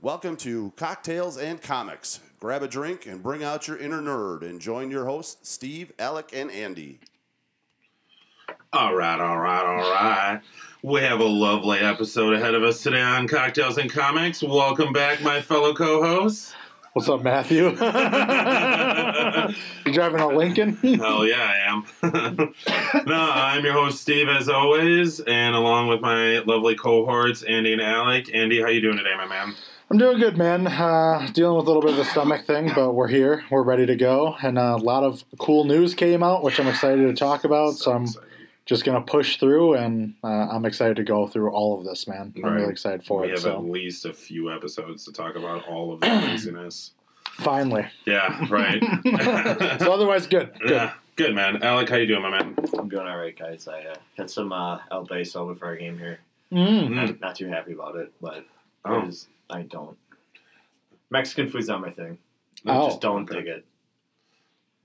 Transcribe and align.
Welcome 0.00 0.36
to 0.36 0.72
Cocktails 0.76 1.36
and 1.36 1.60
Comics. 1.60 2.20
Grab 2.38 2.62
a 2.62 2.68
drink 2.68 3.06
and 3.06 3.20
bring 3.20 3.42
out 3.42 3.66
your 3.66 3.76
inner 3.78 4.00
nerd 4.00 4.48
and 4.48 4.60
join 4.60 4.92
your 4.92 5.06
hosts, 5.06 5.50
Steve, 5.50 5.92
Alec, 5.98 6.30
and 6.32 6.52
Andy. 6.52 7.00
All 8.72 8.94
right, 8.94 9.18
all 9.18 9.38
right, 9.38 9.66
all 9.66 9.92
right. 9.92 10.40
We 10.84 11.00
have 11.00 11.18
a 11.18 11.24
lovely 11.24 11.80
episode 11.80 12.34
ahead 12.34 12.54
of 12.54 12.62
us 12.62 12.80
today 12.80 13.00
on 13.00 13.26
Cocktails 13.26 13.76
and 13.76 13.90
Comics. 13.90 14.40
Welcome 14.40 14.92
back, 14.92 15.20
my 15.20 15.40
fellow 15.40 15.74
co-hosts. 15.74 16.54
What's 16.92 17.08
up, 17.08 17.22
Matthew? 17.22 17.64
you 17.70 17.76
driving 19.92 20.20
a 20.20 20.28
Lincoln? 20.28 20.76
Hell 20.76 21.26
yeah, 21.26 21.42
I 21.42 21.56
am. 21.66 21.84
no, 23.04 23.16
I'm 23.16 23.64
your 23.64 23.72
host, 23.72 24.00
Steve, 24.00 24.28
as 24.28 24.48
always, 24.48 25.18
and 25.18 25.56
along 25.56 25.88
with 25.88 26.00
my 26.00 26.38
lovely 26.46 26.76
cohorts, 26.76 27.42
Andy 27.42 27.72
and 27.72 27.82
Alec. 27.82 28.32
Andy, 28.32 28.62
how 28.62 28.68
you 28.68 28.80
doing 28.80 28.96
today, 28.96 29.16
my 29.16 29.26
man? 29.26 29.56
I'm 29.90 29.96
doing 29.96 30.18
good, 30.18 30.36
man. 30.36 30.66
Uh, 30.66 31.28
dealing 31.32 31.56
with 31.56 31.66
a 31.66 31.70
little 31.70 31.80
bit 31.82 31.92
of 31.94 31.98
a 31.98 32.04
stomach 32.04 32.44
thing, 32.44 32.70
but 32.74 32.92
we're 32.92 33.08
here. 33.08 33.44
We're 33.50 33.62
ready 33.62 33.86
to 33.86 33.96
go. 33.96 34.36
And 34.42 34.58
uh, 34.58 34.76
a 34.78 34.82
lot 34.82 35.02
of 35.02 35.24
cool 35.38 35.64
news 35.64 35.94
came 35.94 36.22
out, 36.22 36.42
which 36.42 36.60
I'm 36.60 36.66
excited 36.68 37.06
to 37.06 37.14
talk 37.14 37.44
about. 37.44 37.72
So 37.76 37.92
I'm 37.92 38.06
just 38.66 38.84
going 38.84 39.02
to 39.02 39.10
push 39.10 39.38
through, 39.38 39.74
and 39.76 40.12
uh, 40.22 40.26
I'm 40.26 40.66
excited 40.66 40.96
to 40.96 41.04
go 41.04 41.26
through 41.26 41.50
all 41.52 41.78
of 41.78 41.86
this, 41.86 42.06
man. 42.06 42.34
I'm 42.36 42.52
really 42.54 42.70
excited 42.70 43.02
for 43.02 43.20
we 43.22 43.28
it. 43.28 43.28
We 43.28 43.32
have 43.32 43.40
So 43.40 43.56
at 43.56 43.64
least 43.64 44.04
a 44.04 44.12
few 44.12 44.52
episodes 44.52 45.06
to 45.06 45.12
talk 45.12 45.36
about 45.36 45.66
all 45.66 45.90
of 45.94 46.00
the 46.00 46.06
craziness. 46.26 46.90
finally. 47.24 47.86
Yeah, 48.04 48.44
right. 48.50 48.82
so 49.80 49.90
otherwise, 49.90 50.26
good. 50.26 50.52
Good. 50.60 50.70
yeah, 50.70 50.92
good 51.16 51.34
man. 51.34 51.62
Alec, 51.62 51.88
how 51.88 51.96
you 51.96 52.06
doing, 52.06 52.20
my 52.20 52.30
man? 52.30 52.54
I'm 52.78 52.90
doing 52.90 53.06
all 53.06 53.16
right, 53.16 53.36
guys. 53.38 53.66
I 53.66 53.80
uh, 53.84 53.94
had 54.18 54.28
some 54.28 54.52
uh, 54.52 54.80
El 54.90 55.06
Beso 55.06 55.48
before 55.50 55.68
our 55.68 55.76
game 55.76 55.98
here. 55.98 56.18
Mm. 56.52 56.98
I'm 56.98 57.18
not 57.22 57.36
too 57.36 57.48
happy 57.48 57.72
about 57.72 57.96
it, 57.96 58.12
but 58.20 58.44
Oh. 58.84 59.00
it 59.00 59.08
is- 59.08 59.28
I 59.50 59.62
don't. 59.62 59.96
Mexican 61.10 61.50
food's 61.50 61.68
not 61.68 61.80
my 61.80 61.90
thing. 61.90 62.18
Oh, 62.66 62.84
I 62.84 62.88
just 62.88 63.00
don't 63.00 63.22
okay. 63.30 63.40
dig 63.40 63.46
it. 63.48 63.64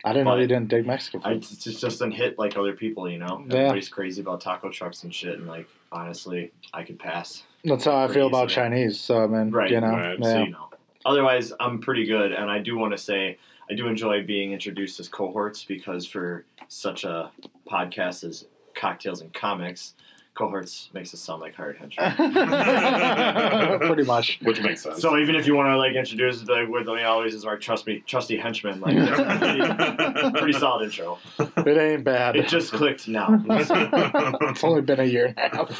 I 0.06 0.10
didn't 0.12 0.26
know 0.26 0.32
But- 0.32 0.42
you 0.42 0.48
didn't 0.48 0.68
dig 0.68 0.86
Mexican 0.86 1.22
I 1.24 1.34
food. 1.34 1.44
just, 1.44 1.64
just 1.64 1.82
doesn't 1.82 2.12
hit 2.12 2.38
like 2.38 2.58
other 2.58 2.74
people, 2.74 3.10
you 3.10 3.18
know. 3.20 3.46
Yeah. 3.48 3.56
Everybody's 3.56 3.90
crazy 3.90 4.22
about 4.22 4.42
taco 4.42 4.70
trucks 4.70 5.04
and 5.04 5.14
shit, 5.14 5.38
and 5.40 5.48
like 5.48 5.68
honestly, 5.92 6.52
I 6.74 6.84
could 6.84 7.00
pass. 7.00 7.44
That's 7.64 7.86
how 7.86 7.96
I 8.04 8.08
feel 8.10 8.28
about. 8.28 8.50
Chinese. 8.50 9.00
So 9.00 9.24
I 9.24 9.28
mean, 9.28 9.52
Right, 9.52 9.72
you 9.72 9.80
know, 9.80 9.88
right. 9.88 10.20
yeah. 10.20 10.26
So 10.32 10.44
you 10.44 10.50
know. 10.52 10.70
Otherwise, 11.06 11.52
I'm 11.60 11.80
pretty 11.80 12.06
good, 12.06 12.32
and 12.32 12.50
I 12.50 12.60
do 12.60 12.78
want 12.78 12.92
to 12.94 12.98
say 12.98 13.38
I 13.70 13.74
do 13.76 13.88
enjoy 13.88 14.24
being 14.24 14.52
introduced 14.54 15.00
as 15.00 15.08
cohorts 15.10 15.64
because 15.64 16.06
for 16.06 16.46
such 16.68 17.04
a 17.06 17.32
podcast 17.70 18.24
as 18.26 18.46
Cocktails 18.76 19.22
and 19.22 19.34
Comics, 19.34 19.94
cohorts 20.36 20.90
makes 20.94 21.14
us 21.14 21.20
sound 21.20 21.42
like 21.42 21.54
hired 21.54 21.78
henchmen. 21.78 22.12
Pretty 23.80 24.04
much. 24.04 24.40
Which 24.42 24.62
makes 24.62 24.82
sense. 24.82 25.00
So 25.02 25.18
even 25.18 25.36
if 25.36 25.46
you 25.46 25.56
want 25.56 25.68
to 25.68 25.78
like 25.78 25.94
introduce 25.96 26.42
it, 26.42 26.50
like 26.50 26.68
with 26.68 26.88
me 26.88 27.04
always 27.04 27.36
is 27.36 27.46
our 27.46 27.58
trust 27.58 27.86
me 27.86 28.04
trusty 28.08 28.38
henchman, 28.38 28.82
like 28.82 28.98
that's 28.98 29.40
pretty, 29.40 30.32
pretty 30.40 30.54
solid 30.54 30.86
intro. 30.86 31.20
It 31.40 31.78
ain't 31.78 32.04
bad. 32.04 32.36
It 32.36 32.48
just 32.48 32.74
clicked 32.74 33.08
now. 33.08 33.44
It's 33.50 34.64
only 34.64 34.82
been 34.82 35.00
a 35.00 35.04
year 35.04 35.34
and 35.38 35.38
a 35.38 35.58
half. 35.58 35.80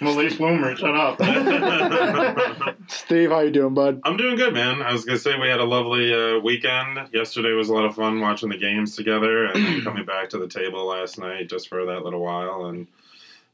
Malik 0.00 0.36
Bloomer, 0.36 0.76
shut 0.76 0.96
up. 0.96 1.20
Steve, 2.88 3.30
how 3.30 3.40
you 3.40 3.50
doing, 3.50 3.74
bud? 3.74 4.00
I'm 4.04 4.16
doing 4.16 4.36
good, 4.36 4.52
man. 4.52 4.82
I 4.82 4.92
was 4.92 5.04
gonna 5.04 5.18
say 5.18 5.38
we 5.38 5.48
had 5.48 5.60
a 5.60 5.64
lovely 5.64 6.12
uh, 6.12 6.40
weekend. 6.40 6.98
Yesterday 7.12 7.52
was 7.52 7.68
a 7.68 7.74
lot 7.74 7.84
of 7.84 7.94
fun 7.94 8.20
watching 8.20 8.48
the 8.48 8.58
games 8.58 8.96
together, 8.96 9.46
and 9.46 9.64
then 9.64 9.82
coming 9.82 10.04
back 10.04 10.28
to 10.30 10.38
the 10.38 10.48
table 10.48 10.86
last 10.86 11.18
night 11.18 11.48
just 11.48 11.68
for 11.68 11.84
that 11.86 12.02
little 12.04 12.20
while, 12.20 12.63
and 12.68 12.86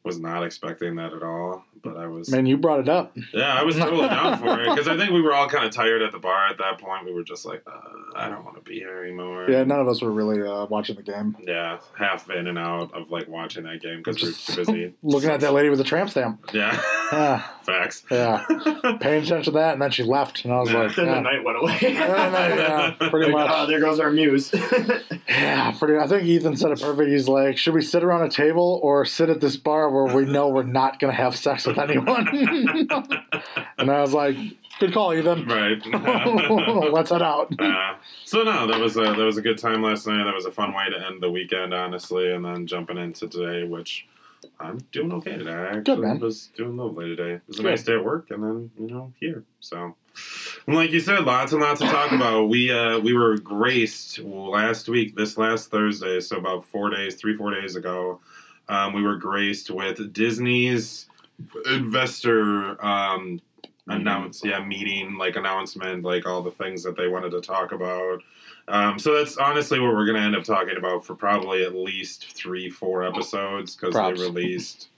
was 0.04 0.18
not 0.18 0.44
expecting 0.44 0.96
that 0.96 1.12
at 1.12 1.22
all. 1.22 1.64
But 1.82 1.96
I 1.96 2.06
was, 2.06 2.30
Man, 2.30 2.46
you 2.46 2.56
brought 2.56 2.80
it 2.80 2.88
up. 2.88 3.16
yeah, 3.32 3.54
I 3.54 3.62
was 3.64 3.76
totally 3.76 4.08
down 4.08 4.38
for 4.38 4.60
it 4.60 4.68
because 4.68 4.88
I 4.88 4.96
think 4.96 5.10
we 5.12 5.22
were 5.22 5.32
all 5.32 5.48
kind 5.48 5.64
of 5.64 5.72
tired 5.72 6.02
at 6.02 6.12
the 6.12 6.18
bar 6.18 6.46
at 6.48 6.58
that 6.58 6.78
point. 6.78 7.04
We 7.06 7.12
were 7.12 7.22
just 7.24 7.44
like, 7.46 7.62
uh, 7.66 7.72
I 8.16 8.28
don't 8.28 8.44
want 8.44 8.56
to 8.56 8.62
be 8.62 8.74
here 8.78 9.02
anymore. 9.02 9.46
Yeah, 9.48 9.64
none 9.64 9.80
of 9.80 9.88
us 9.88 10.02
were 10.02 10.10
really 10.10 10.40
uh, 10.46 10.66
watching 10.66 10.96
the 10.96 11.02
game. 11.02 11.36
Yeah, 11.46 11.78
half 11.98 12.28
in 12.30 12.46
and 12.48 12.58
out 12.58 12.92
of 12.94 13.10
like 13.10 13.28
watching 13.28 13.64
that 13.64 13.80
game 13.80 13.98
because 14.02 14.22
we 14.22 14.28
are 14.28 14.32
too 14.32 14.56
busy. 14.72 14.94
Looking 15.02 15.30
at 15.30 15.40
that 15.40 15.52
lady 15.52 15.68
with 15.70 15.78
the 15.78 15.84
tramp 15.84 16.10
stamp. 16.10 16.50
Yeah, 16.52 16.80
Yeah, 17.12 17.46
facts. 17.62 18.04
yeah. 18.10 18.44
Paying 19.00 19.22
attention 19.24 19.42
to 19.44 19.50
that, 19.52 19.74
and 19.74 19.82
then 19.82 19.90
she 19.90 20.02
left, 20.02 20.44
and 20.44 20.52
I 20.52 20.60
was 20.60 20.72
like, 20.72 20.94
then 20.94 21.06
the 21.06 21.20
night 21.20 21.44
went 21.44 21.58
away. 21.62 21.78
yeah, 21.80 22.90
pretty 23.10 23.30
much. 23.32 23.50
oh, 23.52 23.66
there 23.66 23.80
goes 23.80 24.00
our 24.00 24.10
muse. 24.10 24.52
yeah, 25.28 25.70
pretty. 25.78 25.98
I 25.98 26.06
think 26.06 26.24
Ethan 26.24 26.56
said 26.56 26.70
it 26.72 26.80
perfect. 26.80 27.10
He's 27.10 27.28
like, 27.28 27.56
should 27.58 27.74
we 27.74 27.82
sit 27.82 28.02
around 28.04 28.22
a 28.22 28.28
table 28.30 28.80
or 28.82 29.04
sit 29.04 29.28
at 29.30 29.40
this 29.40 29.56
bar 29.56 29.90
where 29.90 30.14
we 30.14 30.24
know 30.30 30.48
we're 30.48 30.62
not 30.62 30.98
going 30.98 31.12
to 31.12 31.16
have 31.16 31.36
sex 31.36 31.66
with 31.70 31.78
anyone? 31.78 32.28
and 33.78 33.90
I 33.90 34.00
was 34.00 34.12
like, 34.12 34.36
good 34.78 34.92
call, 34.92 35.14
Ethan. 35.14 35.46
right. 35.46 35.80
Let's 36.92 37.10
head 37.10 37.22
out. 37.22 37.52
Uh, 37.58 37.94
so 38.24 38.42
no, 38.42 38.66
that 38.66 38.80
was 38.80 38.96
a 38.96 39.02
that 39.02 39.16
was 39.18 39.36
a 39.38 39.42
good 39.42 39.58
time 39.58 39.82
last 39.82 40.06
night. 40.06 40.24
That 40.24 40.34
was 40.34 40.46
a 40.46 40.52
fun 40.52 40.74
way 40.74 40.90
to 40.90 41.06
end 41.06 41.22
the 41.22 41.30
weekend, 41.30 41.72
honestly. 41.74 42.32
And 42.32 42.44
then 42.44 42.66
jumping 42.66 42.98
into 42.98 43.28
today, 43.28 43.66
which 43.66 44.06
I'm 44.58 44.78
doing 44.92 45.12
okay 45.14 45.36
today. 45.36 45.52
I 45.52 45.66
actually 45.66 45.82
Good, 45.82 45.98
man. 46.00 46.20
was 46.20 46.48
doing 46.56 46.76
lovely 46.76 47.14
today. 47.14 47.32
It 47.34 47.42
was 47.46 47.58
a 47.58 47.62
Good. 47.62 47.68
nice 47.70 47.82
day 47.84 47.94
at 47.94 48.04
work, 48.04 48.30
and 48.30 48.42
then 48.42 48.70
you 48.78 48.86
know 48.86 49.12
here. 49.20 49.44
So, 49.60 49.94
and 50.66 50.76
like 50.76 50.90
you 50.90 51.00
said, 51.00 51.24
lots 51.24 51.52
and 51.52 51.60
lots 51.60 51.80
to 51.80 51.86
talk 51.86 52.12
about. 52.12 52.48
We 52.48 52.70
uh, 52.72 52.98
we 53.00 53.12
were 53.12 53.38
graced 53.38 54.18
last 54.20 54.88
week, 54.88 55.14
this 55.16 55.36
last 55.38 55.70
Thursday, 55.70 56.20
so 56.20 56.36
about 56.36 56.64
four 56.66 56.90
days, 56.90 57.14
three 57.16 57.36
four 57.36 57.54
days 57.58 57.76
ago. 57.76 58.20
Um, 58.68 58.92
we 58.92 59.02
were 59.02 59.16
graced 59.16 59.68
with 59.70 60.12
Disney's 60.12 61.06
investor 61.66 62.82
um, 62.84 63.40
announce 63.88 64.44
yeah 64.44 64.64
meeting 64.64 65.16
like 65.16 65.36
announcement 65.36 66.04
like 66.04 66.26
all 66.26 66.42
the 66.42 66.50
things 66.50 66.82
that 66.82 66.96
they 66.96 67.08
wanted 67.08 67.30
to 67.30 67.40
talk 67.40 67.72
about. 67.72 68.22
Um, 68.68 68.98
so 68.98 69.14
that's 69.16 69.36
honestly 69.36 69.80
what 69.80 69.94
we're 69.94 70.06
going 70.06 70.18
to 70.18 70.22
end 70.22 70.36
up 70.36 70.44
talking 70.44 70.76
about 70.76 71.04
for 71.04 71.14
probably 71.14 71.64
at 71.64 71.74
least 71.74 72.36
three 72.36 72.70
four 72.70 73.04
episodes 73.04 73.74
because 73.74 73.94
they 73.94 74.22
released 74.22 74.88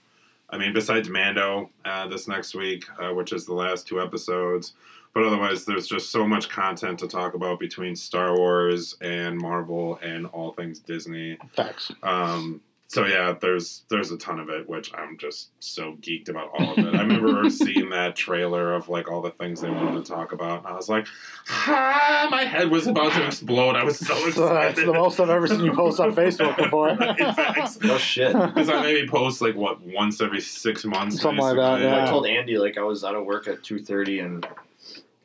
i 0.51 0.57
mean 0.57 0.73
besides 0.73 1.09
mando 1.09 1.69
uh, 1.85 2.05
this 2.07 2.27
next 2.27 2.53
week 2.53 2.85
uh, 2.99 3.11
which 3.13 3.33
is 3.33 3.45
the 3.45 3.53
last 3.53 3.87
two 3.87 4.01
episodes. 4.01 4.73
But 5.13 5.23
otherwise 5.25 5.63
there's 5.63 5.87
just 5.87 6.11
so 6.11 6.27
much 6.27 6.49
content 6.49 6.97
to 6.99 7.07
talk 7.07 7.35
about 7.35 7.59
between 7.59 7.95
star 7.95 8.35
wars 8.35 8.97
and 9.01 9.37
marvel 9.37 9.99
and 10.01 10.25
all 10.27 10.53
things 10.53 10.79
disney. 10.79 11.37
Facts. 11.55 11.91
um, 12.01 12.61
so 12.93 13.07
yeah, 13.07 13.33
there's 13.41 13.85
there's 13.89 14.11
a 14.11 14.17
ton 14.19 14.39
of 14.39 14.49
it, 14.49 14.69
which 14.69 14.91
I'm 14.93 15.17
just 15.17 15.49
so 15.59 15.97
geeked 15.99 16.29
about 16.29 16.51
all 16.53 16.73
of 16.73 16.77
it. 16.77 16.93
I 16.93 17.01
remember 17.01 17.49
seeing 17.49 17.89
that 17.89 18.15
trailer 18.15 18.75
of 18.75 18.87
like 18.87 19.09
all 19.09 19.19
the 19.21 19.31
things 19.31 19.61
they 19.61 19.69
wanted 19.71 20.05
to 20.05 20.11
talk 20.11 20.31
about, 20.31 20.59
and 20.59 20.67
I 20.67 20.75
was 20.75 20.89
like, 20.89 21.07
ah, 21.49 22.27
my 22.29 22.43
head 22.43 22.69
was 22.69 22.85
about 22.85 23.13
to 23.13 23.25
explode. 23.25 23.75
I 23.75 23.83
was 23.83 23.97
so 23.97 24.13
So 24.13 24.27
excited. 24.27 24.75
that's 24.75 24.85
the 24.85 24.93
most 24.93 25.19
I've 25.19 25.31
ever 25.31 25.47
seen 25.47 25.61
you 25.61 25.73
post 25.73 25.99
on 25.99 26.13
Facebook 26.13 26.55
before. 26.55 26.95
no 27.87 27.97
shit. 27.97 28.31
Because 28.33 28.69
I 28.69 28.81
maybe 28.83 29.07
post 29.07 29.41
like 29.41 29.55
what 29.55 29.81
once 29.81 30.21
every 30.21 30.41
six 30.41 30.85
months, 30.85 31.19
Something 31.19 31.43
like 31.43 31.55
that, 31.55 31.81
yeah. 31.81 32.03
I 32.05 32.09
told 32.09 32.27
Andy 32.27 32.59
like 32.59 32.77
I 32.77 32.83
was 32.83 33.03
out 33.03 33.15
of 33.15 33.25
work 33.25 33.47
at 33.47 33.63
two 33.63 33.79
thirty 33.79 34.19
and 34.19 34.45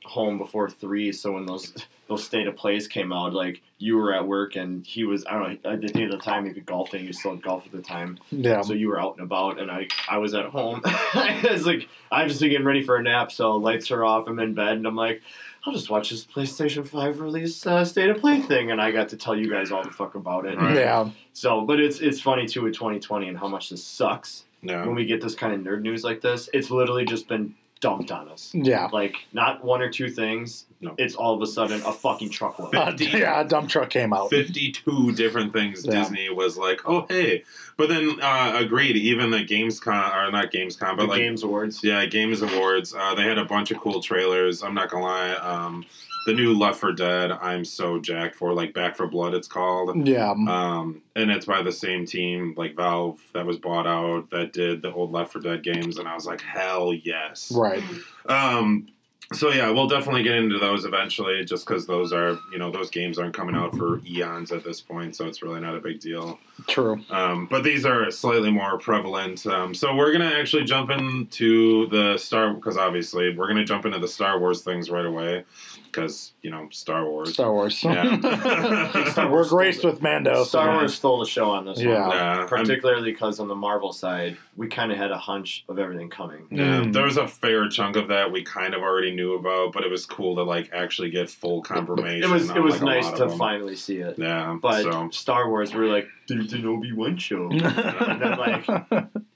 home 0.08 0.38
before 0.38 0.68
three. 0.68 1.12
So 1.12 1.32
when 1.32 1.46
those 1.46 1.72
those 2.08 2.24
state 2.24 2.46
of 2.46 2.56
plays 2.56 2.88
came 2.88 3.12
out, 3.12 3.32
like 3.34 3.60
you 3.78 3.96
were 3.96 4.12
at 4.14 4.26
work 4.26 4.56
and 4.56 4.86
he 4.86 5.04
was 5.04 5.24
I 5.26 5.32
don't 5.32 5.64
know. 5.64 5.70
I 5.70 5.76
think 5.76 5.96
at 5.96 6.10
the 6.10 6.18
time 6.18 6.46
he 6.46 6.52
was 6.52 6.62
golfing. 6.64 7.04
You 7.04 7.12
still 7.12 7.36
golf 7.36 7.66
at 7.66 7.72
the 7.72 7.82
time, 7.82 8.18
yeah. 8.30 8.62
so 8.62 8.72
you 8.72 8.88
were 8.88 9.00
out 9.00 9.14
and 9.16 9.24
about, 9.24 9.60
and 9.60 9.70
I 9.70 9.88
I 10.08 10.18
was 10.18 10.34
at 10.34 10.46
home. 10.46 10.80
I 10.84 11.46
was 11.52 11.66
like 11.66 11.88
I'm 12.10 12.28
just 12.28 12.40
getting 12.40 12.64
ready 12.64 12.82
for 12.82 12.96
a 12.96 13.02
nap, 13.02 13.30
so 13.30 13.56
lights 13.56 13.90
are 13.90 14.04
off. 14.04 14.26
I'm 14.26 14.38
in 14.38 14.54
bed, 14.54 14.72
and 14.78 14.86
I'm 14.86 14.96
like. 14.96 15.22
I'll 15.66 15.72
just 15.74 15.90
watch 15.90 16.10
this 16.10 16.24
PlayStation 16.24 16.86
5 16.86 17.20
release 17.20 17.66
uh, 17.66 17.84
state 17.84 18.08
of 18.08 18.18
play 18.18 18.40
thing, 18.40 18.70
and 18.70 18.80
I 18.80 18.92
got 18.92 19.08
to 19.10 19.16
tell 19.16 19.36
you 19.36 19.50
guys 19.50 19.72
all 19.72 19.82
the 19.82 19.90
fuck 19.90 20.14
about 20.14 20.46
it. 20.46 20.56
Right. 20.56 20.76
Yeah. 20.76 21.10
So, 21.32 21.62
but 21.62 21.80
it's 21.80 21.98
it's 21.98 22.20
funny 22.20 22.46
too 22.46 22.62
with 22.62 22.74
2020 22.74 23.28
and 23.28 23.36
how 23.36 23.48
much 23.48 23.68
this 23.70 23.84
sucks 23.84 24.44
Yeah. 24.62 24.86
when 24.86 24.94
we 24.94 25.04
get 25.04 25.20
this 25.20 25.34
kind 25.34 25.52
of 25.52 25.60
nerd 25.60 25.82
news 25.82 26.04
like 26.04 26.20
this, 26.20 26.48
it's 26.54 26.70
literally 26.70 27.04
just 27.04 27.28
been 27.28 27.54
dumped 27.80 28.10
on 28.10 28.28
us. 28.28 28.50
Yeah. 28.54 28.88
Like 28.92 29.16
not 29.32 29.64
one 29.64 29.82
or 29.82 29.90
two 29.90 30.10
things. 30.10 30.66
No. 30.80 30.94
It's 30.96 31.14
all 31.14 31.34
of 31.34 31.42
a 31.42 31.46
sudden 31.46 31.80
a 31.82 31.92
fucking 31.92 32.30
truckload. 32.30 32.74
Uh, 32.74 32.92
yeah, 32.98 33.40
a 33.40 33.44
dump 33.48 33.68
truck 33.68 33.90
came 33.90 34.12
out. 34.12 34.30
52 34.30 35.12
different 35.12 35.52
things 35.52 35.84
Yeah. 35.84 35.92
Disney 35.92 36.30
was 36.30 36.56
like, 36.56 36.80
oh, 36.86 37.06
hey. 37.08 37.42
But 37.76 37.88
then 37.88 38.18
uh, 38.22 38.52
agreed, 38.56 38.96
even 38.96 39.30
the 39.30 39.44
Gamescom, 39.44 40.14
or 40.16 40.30
not 40.30 40.52
Gamescom, 40.52 40.96
but 40.96 41.02
the 41.02 41.04
like 41.06 41.18
Games 41.20 41.42
Awards. 41.42 41.82
Yeah, 41.82 42.04
Games 42.06 42.42
Awards. 42.42 42.94
Uh, 42.94 43.14
they 43.14 43.22
had 43.24 43.38
a 43.38 43.44
bunch 43.44 43.70
of 43.70 43.78
cool 43.78 44.00
trailers. 44.00 44.62
I'm 44.62 44.74
not 44.74 44.90
gonna 44.90 45.04
lie. 45.04 45.32
Um, 45.34 45.84
the 46.26 46.32
new 46.32 46.56
Left 46.56 46.80
4 46.80 46.92
Dead, 46.92 47.32
I'm 47.32 47.64
so 47.64 47.98
jacked 47.98 48.36
for. 48.36 48.52
Like 48.52 48.74
Back 48.74 48.96
4 48.96 49.06
Blood, 49.08 49.34
it's 49.34 49.48
called. 49.48 50.06
Yeah. 50.06 50.30
Um, 50.30 51.02
and 51.16 51.30
it's 51.30 51.46
by 51.46 51.62
the 51.62 51.72
same 51.72 52.06
team, 52.06 52.54
like 52.56 52.76
Valve, 52.76 53.20
that 53.34 53.46
was 53.46 53.58
bought 53.58 53.86
out, 53.86 54.30
that 54.30 54.52
did 54.52 54.82
the 54.82 54.92
old 54.92 55.12
Left 55.12 55.32
4 55.32 55.42
Dead 55.42 55.62
games. 55.62 55.98
And 55.98 56.08
I 56.08 56.14
was 56.14 56.26
like, 56.26 56.40
hell 56.40 56.92
yes. 56.92 57.52
Right. 57.54 57.82
Um, 58.26 58.88
so 59.34 59.50
yeah, 59.50 59.70
we'll 59.70 59.88
definitely 59.88 60.22
get 60.22 60.36
into 60.36 60.58
those 60.58 60.86
eventually, 60.86 61.44
just 61.44 61.66
because 61.66 61.86
those 61.86 62.14
are 62.14 62.38
you 62.50 62.58
know 62.58 62.70
those 62.70 62.88
games 62.88 63.18
aren't 63.18 63.34
coming 63.34 63.54
out 63.54 63.76
for 63.76 64.00
eons 64.06 64.52
at 64.52 64.64
this 64.64 64.80
point, 64.80 65.14
so 65.16 65.26
it's 65.26 65.42
really 65.42 65.60
not 65.60 65.74
a 65.74 65.80
big 65.80 66.00
deal. 66.00 66.38
True. 66.66 67.04
Um, 67.10 67.46
but 67.50 67.62
these 67.62 67.84
are 67.84 68.10
slightly 68.10 68.50
more 68.50 68.78
prevalent. 68.78 69.46
Um, 69.46 69.74
so 69.74 69.94
we're 69.94 70.12
gonna 70.12 70.32
actually 70.32 70.64
jump 70.64 70.90
into 70.90 71.88
the 71.88 72.16
Star 72.16 72.54
because 72.54 72.78
obviously 72.78 73.36
we're 73.36 73.48
gonna 73.48 73.66
jump 73.66 73.84
into 73.84 73.98
the 73.98 74.08
Star 74.08 74.38
Wars 74.38 74.62
things 74.62 74.88
right 74.88 75.04
away 75.04 75.44
because 75.90 76.32
you 76.42 76.50
know 76.50 76.68
Star 76.70 77.04
Wars. 77.04 77.32
Star 77.34 77.52
Wars. 77.52 77.82
Yeah. 77.82 79.10
Star 79.12 79.30
We're 79.30 79.48
graced 79.48 79.84
with 79.84 80.00
Mando. 80.02 80.44
Star 80.44 80.66
so- 80.66 80.72
Wars 80.74 80.94
stole 80.94 81.18
the 81.20 81.26
show 81.26 81.50
on 81.50 81.64
this 81.66 81.80
Yeah. 81.80 82.06
one. 82.06 82.16
Yeah, 82.16 82.46
Particularly 82.48 83.10
because 83.12 83.40
on 83.40 83.48
the 83.48 83.54
Marvel 83.54 83.92
side, 83.92 84.36
we 84.56 84.68
kind 84.68 84.92
of 84.92 84.98
had 84.98 85.10
a 85.10 85.18
hunch 85.18 85.64
of 85.68 85.78
everything 85.78 86.08
coming. 86.10 86.46
Yeah, 86.50 86.80
Mm. 86.82 86.92
there 86.92 87.04
was 87.04 87.16
a 87.16 87.26
fair 87.26 87.68
chunk 87.68 87.96
of 87.96 88.08
that 88.08 88.30
we 88.32 88.42
kind 88.42 88.74
of 88.74 88.82
already 88.82 89.14
knew 89.14 89.34
about, 89.34 89.72
but 89.72 89.84
it 89.84 89.90
was 89.90 90.06
cool 90.06 90.36
to 90.36 90.42
like 90.42 90.70
actually 90.72 91.10
get 91.10 91.30
full 91.30 91.62
confirmation. 91.62 92.22
It 92.28 92.32
was 92.32 92.50
on, 92.50 92.56
it 92.56 92.60
was 92.60 92.82
like, 92.82 93.02
nice 93.04 93.10
to 93.18 93.28
finally 93.30 93.76
see 93.76 93.98
it. 93.98 94.18
Yeah, 94.18 94.56
But 94.60 94.82
so 94.82 95.08
Star 95.10 95.48
Wars, 95.48 95.74
we 95.74 95.80
are 95.86 95.92
like, 95.92 96.08
there's 96.28 96.52
an 96.52 96.66
Obi 96.66 96.92
Wan 96.92 97.16
show. 97.16 97.48
and 97.50 98.20
then 98.22 98.38
like, 98.38 98.66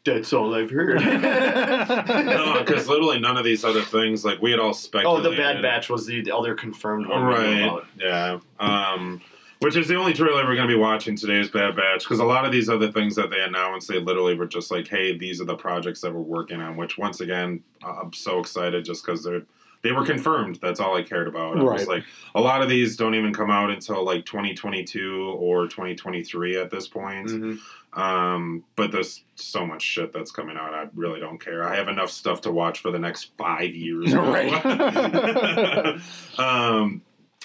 that's 0.04 0.32
all 0.32 0.54
I've 0.54 0.70
heard. 0.70 1.00
no, 1.00 2.56
because 2.64 2.88
literally 2.88 3.20
none 3.20 3.36
of 3.36 3.44
these 3.44 3.64
other 3.64 3.82
things 3.82 4.24
like 4.24 4.42
we 4.42 4.50
had 4.50 4.60
all 4.60 4.74
speculated. 4.74 5.26
oh, 5.26 5.30
the 5.30 5.36
Bad 5.36 5.62
Batch 5.62 5.88
was 5.88 6.06
the 6.06 6.30
other 6.32 6.54
confirmed 6.54 7.06
one. 7.08 7.22
right? 7.22 7.82
Yeah. 7.98 8.38
Um, 8.58 9.20
which 9.60 9.76
is 9.76 9.86
the 9.86 9.94
only 9.94 10.12
trailer 10.12 10.44
we're 10.44 10.56
going 10.56 10.66
to 10.66 10.74
be 10.74 10.80
watching 10.80 11.14
today 11.14 11.38
is 11.38 11.48
Bad 11.48 11.76
Batch 11.76 12.02
because 12.02 12.18
a 12.18 12.24
lot 12.24 12.44
of 12.44 12.50
these 12.50 12.68
other 12.68 12.90
things 12.90 13.14
that 13.14 13.30
they 13.30 13.40
announced, 13.42 13.86
they 13.86 14.00
literally 14.00 14.34
were 14.34 14.46
just 14.46 14.72
like, 14.72 14.88
"Hey, 14.88 15.16
these 15.16 15.40
are 15.40 15.44
the 15.44 15.54
projects 15.54 16.00
that 16.00 16.12
we're 16.12 16.20
working 16.20 16.60
on." 16.60 16.76
Which 16.76 16.98
once 16.98 17.20
again, 17.20 17.62
uh, 17.84 18.00
I'm 18.02 18.12
so 18.12 18.40
excited 18.40 18.84
just 18.84 19.06
because 19.06 19.22
they're 19.22 19.42
they 19.82 19.92
were 19.92 20.04
confirmed. 20.04 20.58
That's 20.62 20.80
all 20.80 20.96
I 20.96 21.02
cared 21.02 21.26
about. 21.26 21.58
I 21.58 21.62
was 21.62 21.88
like, 21.88 22.04
a 22.34 22.40
lot 22.40 22.62
of 22.62 22.68
these 22.68 22.96
don't 22.96 23.14
even 23.14 23.34
come 23.34 23.50
out 23.50 23.70
until 23.70 24.04
like 24.04 24.24
2022 24.24 25.36
or 25.38 25.66
2023 25.66 26.56
at 26.56 26.70
this 26.70 26.86
point. 26.86 27.28
Mhm. 27.28 27.58
Um, 27.94 28.64
but 28.76 28.90
there's 28.90 29.24
so 29.34 29.66
much 29.66 29.82
shit 29.82 30.12
that's 30.12 30.30
coming 30.30 30.56
out. 30.56 30.72
I 30.72 30.86
really 30.94 31.20
don't 31.20 31.38
care. 31.38 31.64
I 31.64 31.76
have 31.76 31.88
enough 31.88 32.10
stuff 32.10 32.40
to 32.42 32.52
watch 32.52 32.78
for 32.80 32.90
the 32.90 32.98
next 32.98 33.32
five 33.36 33.74
years. 33.74 34.14
Right. 34.22 34.52
um, 36.38 37.02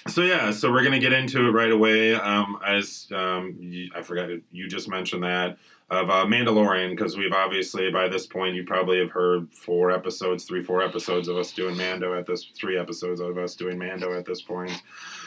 so 0.08 0.22
yeah, 0.22 0.52
so 0.52 0.72
we're 0.72 0.84
gonna 0.84 1.00
get 1.00 1.12
into 1.12 1.48
it 1.48 1.52
right 1.52 1.72
away. 1.72 2.14
Um, 2.14 2.60
as 2.66 3.08
um, 3.14 3.90
I 3.94 4.02
forgot 4.04 4.30
you 4.52 4.68
just 4.70 4.88
mentioned 4.88 5.24
that 5.24 5.58
of 5.90 6.10
uh, 6.10 6.26
Mandalorian 6.26 6.90
because 6.90 7.16
we've 7.16 7.32
obviously 7.32 7.90
by 7.92 8.10
this 8.10 8.28
point 8.28 8.56
you 8.56 8.66
probably 8.66 9.00
have 9.00 9.12
heard 9.12 9.54
four 9.54 9.92
episodes, 9.92 10.44
three, 10.44 10.62
four 10.62 10.82
episodes 10.82 11.30
of 11.30 11.38
us 11.38 11.54
doing 11.54 11.78
Mando 11.78 12.14
at 12.18 12.26
this, 12.26 12.52
three 12.60 12.78
episodes 12.78 13.22
of 13.22 13.38
us 13.38 13.56
doing 13.56 13.78
Mando 13.78 14.18
at 14.18 14.26
this 14.26 14.42
point. 14.42 14.82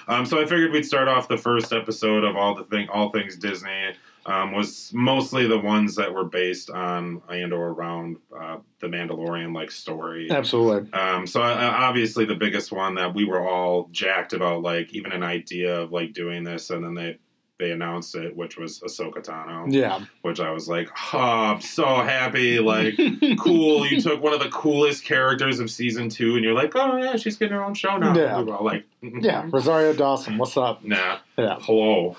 Um, 0.07 0.27
so 0.27 0.39
I 0.39 0.45
figured 0.45 0.73
we'd 0.73 0.85
start 0.85 1.09
off 1.09 1.29
the 1.29 1.39
first 1.39 1.73
episode 1.73 2.25
of 2.25 2.37
all 2.37 2.55
the 2.55 2.65
thing, 2.65 2.89
all 2.91 3.11
things 3.11 3.37
Disney. 3.37 3.95
Um, 4.27 4.53
was 4.53 4.93
mostly 4.93 5.47
the 5.47 5.59
ones 5.59 5.97
that 5.97 6.13
were 6.13 6.27
based 6.27 6.69
on 6.69 7.23
and 7.31 7.55
or 7.55 7.69
around 7.69 8.19
uh, 8.39 8.59
the 8.79 8.87
Mandalorian 8.87 9.55
like 9.55 9.71
story. 9.71 10.31
Absolutely. 10.31 10.93
Um, 10.93 11.27
so 11.27 11.41
uh, 11.41 11.75
obviously 11.75 12.27
the 12.27 12.35
biggest 12.35 12.71
one 12.71 12.95
that 12.97 13.15
we 13.15 13.25
were 13.25 13.49
all 13.49 13.89
jacked 13.93 14.35
about, 14.35 14.61
like 14.61 14.93
even 14.93 15.13
an 15.13 15.23
idea 15.23 15.75
of 15.81 15.91
like 15.91 16.13
doing 16.13 16.45
this, 16.45 16.69
and 16.69 16.85
then 16.85 16.95
they 16.95 17.19
they 17.61 17.71
announced 17.71 18.17
it, 18.17 18.35
which 18.37 18.57
was 18.57 18.81
Ahsoka 18.81 19.25
Tano, 19.25 19.73
Yeah. 19.73 20.01
which 20.23 20.41
I 20.41 20.51
was 20.51 20.69
like, 20.69 20.89
oh, 21.13 21.19
I'm 21.19 21.61
so 21.61 21.85
happy, 21.85 22.59
like 22.59 22.99
cool. 23.39 23.87
You 23.87 24.01
took 24.01 24.21
one 24.21 24.33
of 24.33 24.41
the 24.41 24.49
coolest 24.49 25.05
characters 25.05 25.61
of 25.61 25.71
season 25.71 26.09
two, 26.09 26.35
and 26.35 26.45
you're 26.45 26.55
like, 26.55 26.73
oh 26.75 26.97
yeah, 26.97 27.15
she's 27.17 27.37
getting 27.37 27.55
her 27.57 27.63
own 27.63 27.75
show 27.75 27.97
now. 27.99 28.17
Yeah. 28.17 28.41
We 28.41 28.51
like. 28.53 28.85
Yeah. 29.03 29.47
Rosario 29.51 29.93
Dawson. 29.93 30.37
What's 30.39 30.57
up? 30.57 30.83
nah, 30.85 31.19
Yeah. 31.39 31.59
hello, 31.61 32.17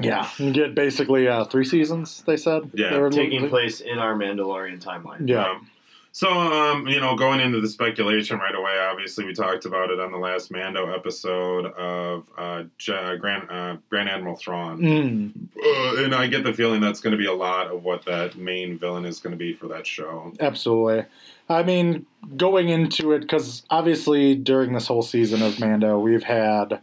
Yeah. 0.00 0.28
You 0.38 0.52
get 0.52 0.74
basically 0.74 1.28
uh, 1.28 1.44
three 1.44 1.64
seasons. 1.64 2.22
They 2.26 2.36
said. 2.36 2.70
Yeah. 2.74 2.90
They 2.90 2.98
were 2.98 3.10
Taking 3.10 3.40
looking- 3.40 3.50
place 3.50 3.80
in 3.80 3.98
our 3.98 4.14
Mandalorian 4.16 4.82
timeline. 4.82 5.28
Yeah. 5.28 5.50
Um, 5.50 5.68
so, 6.18 6.30
um, 6.30 6.86
you 6.88 6.98
know, 6.98 7.14
going 7.14 7.40
into 7.40 7.60
the 7.60 7.68
speculation 7.68 8.38
right 8.38 8.54
away, 8.54 8.78
obviously 8.90 9.26
we 9.26 9.34
talked 9.34 9.66
about 9.66 9.90
it 9.90 10.00
on 10.00 10.10
the 10.12 10.16
last 10.16 10.50
Mando 10.50 10.90
episode 10.90 11.66
of 11.74 12.26
uh, 12.38 12.62
J- 12.78 13.18
Grand 13.18 13.50
uh, 13.50 13.76
Grand 13.90 14.08
Admiral 14.08 14.34
Thrawn, 14.36 14.80
Mm. 14.80 15.32
uh, 15.62 16.02
and 16.04 16.14
I 16.14 16.26
get 16.28 16.42
the 16.42 16.54
feeling 16.54 16.80
that's 16.80 17.00
going 17.00 17.10
to 17.12 17.18
be 17.18 17.26
a 17.26 17.34
lot 17.34 17.66
of 17.66 17.84
what 17.84 18.06
that 18.06 18.34
main 18.34 18.78
villain 18.78 19.04
is 19.04 19.20
going 19.20 19.32
to 19.32 19.36
be 19.36 19.52
for 19.52 19.68
that 19.68 19.86
show. 19.86 20.32
Absolutely. 20.40 21.04
I 21.50 21.62
mean, 21.62 22.06
going 22.34 22.70
into 22.70 23.12
it, 23.12 23.20
because 23.20 23.64
obviously 23.68 24.34
during 24.36 24.72
this 24.72 24.86
whole 24.86 25.02
season 25.02 25.42
of 25.42 25.60
Mando, 25.60 25.98
we've 25.98 26.24
had 26.24 26.80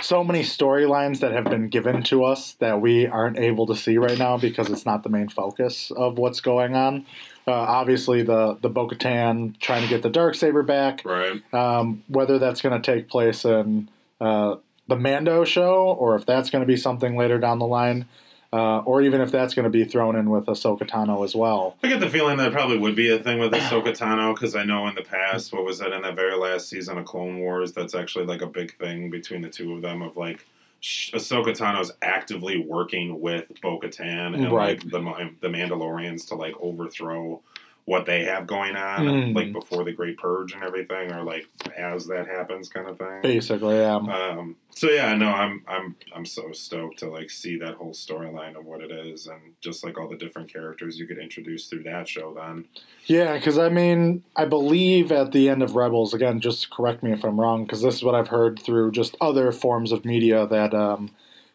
so 0.00 0.24
many 0.24 0.40
storylines 0.40 1.20
that 1.20 1.32
have 1.32 1.44
been 1.44 1.68
given 1.68 2.02
to 2.04 2.24
us 2.24 2.54
that 2.60 2.80
we 2.80 3.06
aren't 3.06 3.38
able 3.38 3.66
to 3.66 3.76
see 3.76 3.98
right 3.98 4.18
now 4.18 4.38
because 4.38 4.70
it's 4.70 4.86
not 4.86 5.02
the 5.02 5.08
main 5.10 5.28
focus 5.28 5.92
of 5.94 6.16
what's 6.16 6.40
going 6.40 6.74
on. 6.74 7.04
Uh, 7.46 7.52
obviously, 7.52 8.22
the 8.22 8.56
the 8.60 8.68
Bo-Katan 8.68 9.58
trying 9.60 9.82
to 9.82 9.88
get 9.88 10.02
the 10.02 10.10
dark 10.10 10.34
saber 10.34 10.62
back. 10.62 11.02
Right? 11.04 11.42
Um, 11.52 12.02
whether 12.08 12.38
that's 12.38 12.62
going 12.62 12.80
to 12.80 12.92
take 12.92 13.08
place 13.08 13.44
in 13.44 13.90
uh, 14.20 14.56
the 14.88 14.96
Mando 14.96 15.44
show 15.44 15.84
or 15.84 16.16
if 16.16 16.26
that's 16.26 16.50
going 16.50 16.62
to 16.62 16.66
be 16.66 16.76
something 16.76 17.16
later 17.16 17.38
down 17.38 17.58
the 17.58 17.66
line, 17.66 18.06
uh, 18.52 18.78
or 18.80 19.02
even 19.02 19.20
if 19.20 19.32
that's 19.32 19.52
going 19.52 19.64
to 19.64 19.70
be 19.70 19.84
thrown 19.84 20.14
in 20.16 20.30
with 20.30 20.46
Ahsoka 20.46 20.88
Tano 20.88 21.24
as 21.24 21.34
well. 21.34 21.76
I 21.82 21.88
get 21.88 22.00
the 22.00 22.08
feeling 22.08 22.36
that 22.38 22.52
probably 22.52 22.78
would 22.78 22.94
be 22.94 23.10
a 23.10 23.18
thing 23.18 23.38
with 23.38 23.52
Ahsoka 23.52 23.88
Tano 23.88 24.34
because 24.34 24.54
I 24.54 24.64
know 24.64 24.86
in 24.86 24.94
the 24.94 25.02
past, 25.02 25.52
what 25.52 25.64
was 25.64 25.80
that 25.80 25.92
in 25.92 26.02
that 26.02 26.14
very 26.14 26.36
last 26.36 26.68
season 26.68 26.96
of 26.96 27.04
Clone 27.04 27.40
Wars? 27.40 27.72
That's 27.72 27.94
actually 27.94 28.26
like 28.26 28.42
a 28.42 28.46
big 28.46 28.78
thing 28.78 29.10
between 29.10 29.42
the 29.42 29.50
two 29.50 29.74
of 29.74 29.82
them 29.82 30.02
of 30.02 30.16
like 30.16 30.46
Ahsoka 30.84 31.54
Tano's 31.54 31.92
actively 32.02 32.58
working 32.58 33.20
with 33.20 33.50
Bo 33.62 33.80
Katan 33.80 34.34
and 34.34 34.52
Right. 34.52 34.78
like 34.82 34.90
the 34.90 35.30
the 35.40 35.48
Mandalorians 35.48 36.28
to 36.28 36.34
like 36.34 36.54
overthrow 36.60 37.40
what 37.86 38.06
they 38.06 38.24
have 38.24 38.46
going 38.46 38.74
on, 38.76 39.04
Mm. 39.04 39.34
like 39.36 39.52
before 39.52 39.84
the 39.84 39.92
Great 39.92 40.16
Purge 40.16 40.54
and 40.54 40.62
everything, 40.64 41.12
or 41.12 41.22
like 41.22 41.46
as 41.76 42.06
that 42.06 42.26
happens, 42.26 42.70
kind 42.70 42.88
of 42.88 42.96
thing. 42.96 43.20
Basically, 43.22 43.76
yeah. 43.76 43.96
Um, 43.96 44.56
so 44.70 44.88
yeah, 44.88 45.14
no, 45.14 45.26
I'm 45.26 45.62
I'm 45.68 45.94
I'm 46.16 46.24
so 46.24 46.50
stoked 46.52 47.00
to 47.00 47.10
like 47.10 47.28
see 47.30 47.58
that 47.58 47.74
whole 47.74 47.92
storyline 47.92 48.56
of 48.56 48.64
what 48.64 48.80
it 48.80 48.90
is, 48.90 49.26
and 49.26 49.38
just 49.60 49.84
like 49.84 49.98
all 49.98 50.08
the 50.08 50.16
different 50.16 50.50
characters 50.50 50.98
you 50.98 51.06
could 51.06 51.18
introduce 51.18 51.66
through 51.66 51.82
that 51.82 52.08
show. 52.08 52.32
Then 52.32 52.64
Yeah, 53.04 53.34
because 53.34 53.58
I 53.58 53.68
mean, 53.68 54.22
I 54.34 54.46
believe 54.46 55.12
at 55.12 55.32
the 55.32 55.50
end 55.50 55.62
of 55.62 55.76
Rebels, 55.76 56.14
again, 56.14 56.40
just 56.40 56.70
correct 56.70 57.02
me 57.02 57.12
if 57.12 57.22
I'm 57.22 57.38
wrong, 57.38 57.64
because 57.64 57.82
this 57.82 57.96
is 57.96 58.02
what 58.02 58.14
I've 58.14 58.28
heard 58.28 58.58
through 58.58 58.92
just 58.92 59.14
other 59.20 59.52
forms 59.52 59.92
of 59.92 60.06
media 60.06 60.46
that, 60.46 60.72
um, 60.72 61.10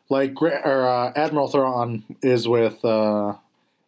like, 0.09 0.39
or, 0.41 0.87
uh, 0.87 1.11
Admiral 1.15 1.47
Thrawn 1.47 2.03
is 2.21 2.47
with, 2.47 2.83
uh, 2.85 3.33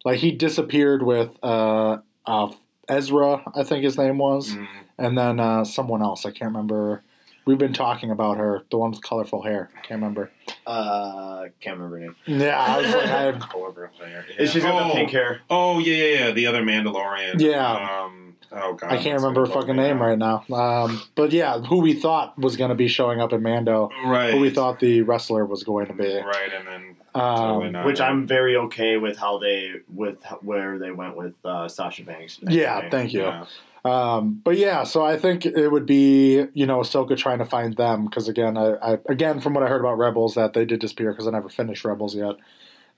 like, 0.04 0.18
he 0.18 0.32
disappeared 0.32 1.04
with 1.04 1.30
uh, 1.42 1.98
uh, 2.26 2.52
Ezra, 2.88 3.42
I 3.54 3.62
think 3.62 3.84
his 3.84 3.96
name 3.96 4.18
was, 4.18 4.56
and 4.98 5.16
then 5.16 5.40
uh, 5.40 5.64
someone 5.64 6.02
else. 6.02 6.26
I 6.26 6.30
can't 6.30 6.52
remember. 6.52 7.02
We've 7.44 7.58
been 7.58 7.72
talking 7.72 8.10
about 8.10 8.36
her, 8.36 8.62
the 8.70 8.78
one 8.78 8.92
with 8.92 9.02
colorful 9.02 9.42
hair. 9.42 9.70
Can't 9.82 10.00
remember. 10.00 10.30
Uh, 10.64 11.46
can't 11.60 11.76
remember 11.76 11.98
her 11.98 12.02
name. 12.02 12.16
Yeah, 12.26 12.56
I 12.56 12.78
was 12.78 12.94
like, 12.94 13.06
I, 13.06 13.32
however, 13.32 13.90
there. 13.98 14.24
Is 14.38 14.52
She's 14.52 14.62
got 14.62 14.80
oh, 14.80 14.88
the 14.88 14.94
pink 14.94 15.10
hair. 15.10 15.40
Oh 15.50 15.78
yeah, 15.80 15.94
yeah, 15.94 16.26
yeah. 16.26 16.30
The 16.30 16.46
other 16.46 16.62
Mandalorian. 16.62 17.40
Yeah. 17.40 18.04
Um, 18.04 18.21
oh 18.54 18.74
god, 18.74 18.92
I 18.92 18.96
can't 19.02 19.16
remember 19.16 19.46
her 19.46 19.52
fucking 19.52 19.76
name 19.76 19.98
out. 19.98 20.04
right 20.06 20.18
now. 20.18 20.44
Um, 20.54 21.02
but 21.14 21.32
yeah, 21.32 21.58
who 21.60 21.80
we 21.80 21.94
thought 21.94 22.38
was 22.38 22.56
going 22.56 22.70
to 22.70 22.74
be 22.74 22.88
showing 22.88 23.20
up 23.20 23.32
in 23.32 23.42
Mando. 23.42 23.90
Right. 24.04 24.32
who 24.34 24.40
we 24.40 24.50
thought 24.50 24.80
the 24.80 25.02
wrestler 25.02 25.44
was 25.46 25.62
going 25.64 25.86
to 25.86 25.94
be. 25.94 26.14
Right, 26.16 26.50
and 26.56 26.66
then 26.66 26.96
totally 27.14 27.66
Um, 27.66 27.72
not. 27.72 27.86
Which 27.86 28.00
I'm 28.00 28.26
very 28.26 28.56
okay 28.56 28.96
with 28.96 29.16
how 29.18 29.38
they 29.38 29.72
with 29.92 30.16
where 30.42 30.78
they 30.78 30.90
went 30.90 31.16
with 31.16 31.34
uh, 31.44 31.68
Sasha 31.68 32.04
Banks. 32.04 32.38
yeah, 32.42 32.88
thank 32.90 33.12
you. 33.12 33.22
Yeah. 33.22 33.44
Um, 33.84 34.40
but 34.44 34.56
yeah, 34.58 34.84
so 34.84 35.04
I 35.04 35.18
think 35.18 35.44
it 35.44 35.68
would 35.68 35.86
be 35.86 36.46
you 36.54 36.66
know 36.66 36.78
Ahsoka 36.80 37.16
trying 37.16 37.38
to 37.38 37.44
find 37.44 37.76
them 37.76 38.04
because 38.04 38.28
again, 38.28 38.56
I, 38.56 38.74
I 38.76 38.98
again 39.08 39.40
from 39.40 39.54
what 39.54 39.64
I 39.64 39.68
heard 39.68 39.80
about 39.80 39.98
Rebels 39.98 40.34
that 40.36 40.52
they 40.52 40.64
did 40.64 40.78
disappear 40.80 41.10
because 41.12 41.26
I 41.26 41.30
never 41.32 41.48
finished 41.48 41.84
Rebels 41.84 42.14
yet. 42.14 42.36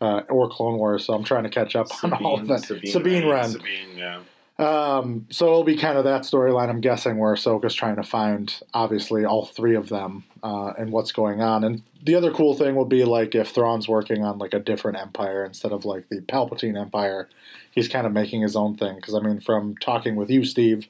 Uh, 0.01 0.21
or 0.29 0.49
Clone 0.51 0.77
Wars, 0.77 1.07
so 1.07 1.15
I'm 1.15 1.23
trying 1.23 1.45
to 1.45 1.49
catch 1.49 1.77
up 1.77 1.87
on 2.05 2.13
all 2.15 2.35
of 2.35 2.41
Sabine- 2.41 2.49
that. 2.49 2.67
Sabine 2.67 2.91
Sabine, 2.93 3.23
Wren. 3.23 3.31
Wren. 3.31 3.51
Sabine, 3.51 3.97
yeah. 3.97 4.19
Um, 4.57 5.27
so 5.31 5.47
it'll 5.47 5.65
be 5.65 5.77
kind 5.77 5.99
of 5.99 6.05
that 6.05 6.23
storyline, 6.23 6.69
I'm 6.69 6.81
guessing, 6.81 7.19
where 7.19 7.35
Ahsoka's 7.35 7.75
trying 7.75 7.97
to 7.97 8.05
find, 8.05 8.55
obviously, 8.73 9.25
all 9.25 9.47
three 9.47 9.75
of 9.75 9.89
them 9.89 10.25
uh, 10.45 10.73
and 10.79 10.93
what's 10.93 11.11
going 11.11 11.41
on. 11.41 11.65
And 11.65 11.83
the 12.05 12.15
other 12.15 12.33
cool 12.33 12.55
thing 12.55 12.77
will 12.77 12.85
be, 12.85 13.05
like, 13.05 13.35
if 13.35 13.49
Thrawn's 13.49 13.89
working 13.89 14.23
on, 14.23 14.39
like, 14.39 14.55
a 14.55 14.61
different 14.61 14.99
empire 14.99 15.45
instead 15.45 15.73
of, 15.73 15.85
like, 15.85 16.09
the 16.09 16.21
Palpatine 16.21 16.81
Empire, 16.81 17.29
he's 17.73 17.89
kind 17.89 18.07
of 18.07 18.13
making 18.13 18.43
his 18.43 18.55
own 18.55 18.77
thing. 18.77 18.95
Because, 18.95 19.17
I 19.17 19.21
mean, 19.21 19.41
from 19.41 19.77
talking 19.79 20.15
with 20.15 20.31
you, 20.31 20.45
Steve, 20.45 20.87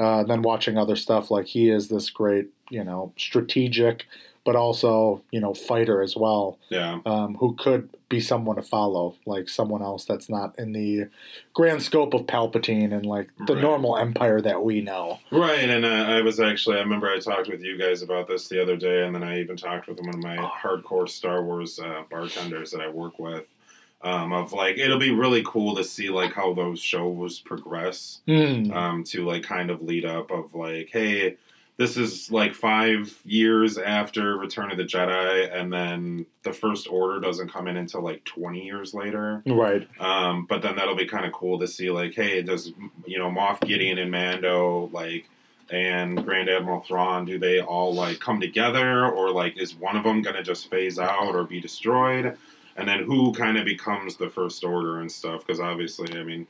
uh, 0.00 0.24
then 0.24 0.42
watching 0.42 0.76
other 0.76 0.96
stuff, 0.96 1.30
like, 1.30 1.46
he 1.46 1.70
is 1.70 1.88
this 1.88 2.10
great, 2.10 2.48
you 2.68 2.82
know, 2.82 3.12
strategic 3.16 4.06
but 4.44 4.56
also 4.56 5.22
you 5.30 5.40
know 5.40 5.54
fighter 5.54 6.02
as 6.02 6.16
well, 6.16 6.58
Yeah. 6.68 7.00
um, 7.06 7.34
who 7.36 7.54
could 7.54 7.88
be 8.10 8.20
someone 8.20 8.56
to 8.56 8.62
follow, 8.62 9.16
like 9.26 9.48
someone 9.48 9.82
else 9.82 10.04
that's 10.04 10.28
not 10.28 10.54
in 10.58 10.72
the 10.72 11.06
grand 11.54 11.82
scope 11.82 12.14
of 12.14 12.22
Palpatine 12.26 12.92
and 12.92 13.04
like 13.06 13.28
the 13.46 13.54
Right. 13.54 13.62
normal 13.62 13.96
Empire 13.96 14.40
that 14.42 14.62
we 14.62 14.80
know. 14.82 15.18
Right, 15.30 15.68
and 15.68 15.84
uh, 15.84 15.88
I 15.88 16.20
was 16.20 16.38
actually, 16.38 16.76
I 16.76 16.80
remember 16.80 17.08
I 17.08 17.18
talked 17.18 17.48
with 17.48 17.62
you 17.62 17.76
guys 17.78 18.02
about 18.02 18.28
this 18.28 18.46
the 18.48 18.60
other 18.62 18.76
day, 18.76 19.04
and 19.06 19.14
then 19.14 19.22
I 19.24 19.40
even 19.40 19.56
talked 19.56 19.88
with 19.88 19.98
one 20.00 20.10
of 20.10 20.22
my 20.22 20.36
hardcore 20.36 21.08
Star 21.08 21.42
Wars 21.42 21.80
uh, 21.80 22.02
bartenders 22.10 22.70
that 22.72 22.80
I 22.80 22.88
work 22.88 23.18
with. 23.18 23.44
Um, 24.02 24.34
of 24.34 24.52
like, 24.52 24.76
it'll 24.76 24.98
be 24.98 25.12
really 25.12 25.42
cool 25.46 25.74
to 25.76 25.82
see 25.82 26.10
like 26.10 26.34
how 26.34 26.52
those 26.52 26.78
shows 26.78 27.40
progress. 27.40 28.20
Hmm. 28.26 28.70
um, 28.70 29.04
to 29.04 29.24
like 29.26 29.42
kind 29.44 29.70
of 29.70 29.80
lead 29.82 30.04
up 30.04 30.30
of 30.30 30.54
like, 30.54 30.90
hey, 30.92 31.36
this 31.76 31.96
is 31.96 32.30
like 32.30 32.54
five 32.54 33.12
years 33.24 33.78
after 33.78 34.38
Return 34.38 34.70
of 34.70 34.76
the 34.76 34.84
Jedi, 34.84 35.52
and 35.52 35.72
then 35.72 36.24
the 36.44 36.52
First 36.52 36.88
Order 36.88 37.20
doesn't 37.20 37.52
come 37.52 37.66
in 37.66 37.76
until 37.76 38.02
like 38.02 38.24
twenty 38.24 38.64
years 38.64 38.94
later. 38.94 39.42
Right. 39.46 39.88
Um, 39.98 40.46
but 40.48 40.62
then 40.62 40.76
that'll 40.76 40.96
be 40.96 41.06
kind 41.06 41.26
of 41.26 41.32
cool 41.32 41.58
to 41.58 41.66
see 41.66 41.90
like, 41.90 42.14
hey, 42.14 42.42
does 42.42 42.72
you 43.06 43.18
know 43.18 43.28
Moff 43.30 43.60
Gideon 43.60 43.98
and 43.98 44.10
Mando 44.10 44.88
like 44.92 45.28
and 45.70 46.22
Grand 46.24 46.48
Admiral 46.48 46.82
Thrawn 46.82 47.24
do 47.24 47.38
they 47.38 47.60
all 47.60 47.94
like 47.94 48.20
come 48.20 48.38
together 48.38 49.06
or 49.06 49.30
like 49.30 49.58
is 49.58 49.74
one 49.74 49.96
of 49.96 50.04
them 50.04 50.22
gonna 50.22 50.42
just 50.42 50.70
phase 50.70 50.98
out 50.98 51.34
or 51.34 51.44
be 51.44 51.60
destroyed? 51.60 52.36
And 52.76 52.88
then 52.88 53.04
who 53.04 53.32
kind 53.32 53.56
of 53.56 53.64
becomes 53.64 54.16
the 54.16 54.28
First 54.28 54.64
Order 54.64 55.00
and 55.00 55.10
stuff? 55.10 55.46
Because 55.46 55.60
obviously, 55.60 56.18
I 56.18 56.24
mean, 56.24 56.46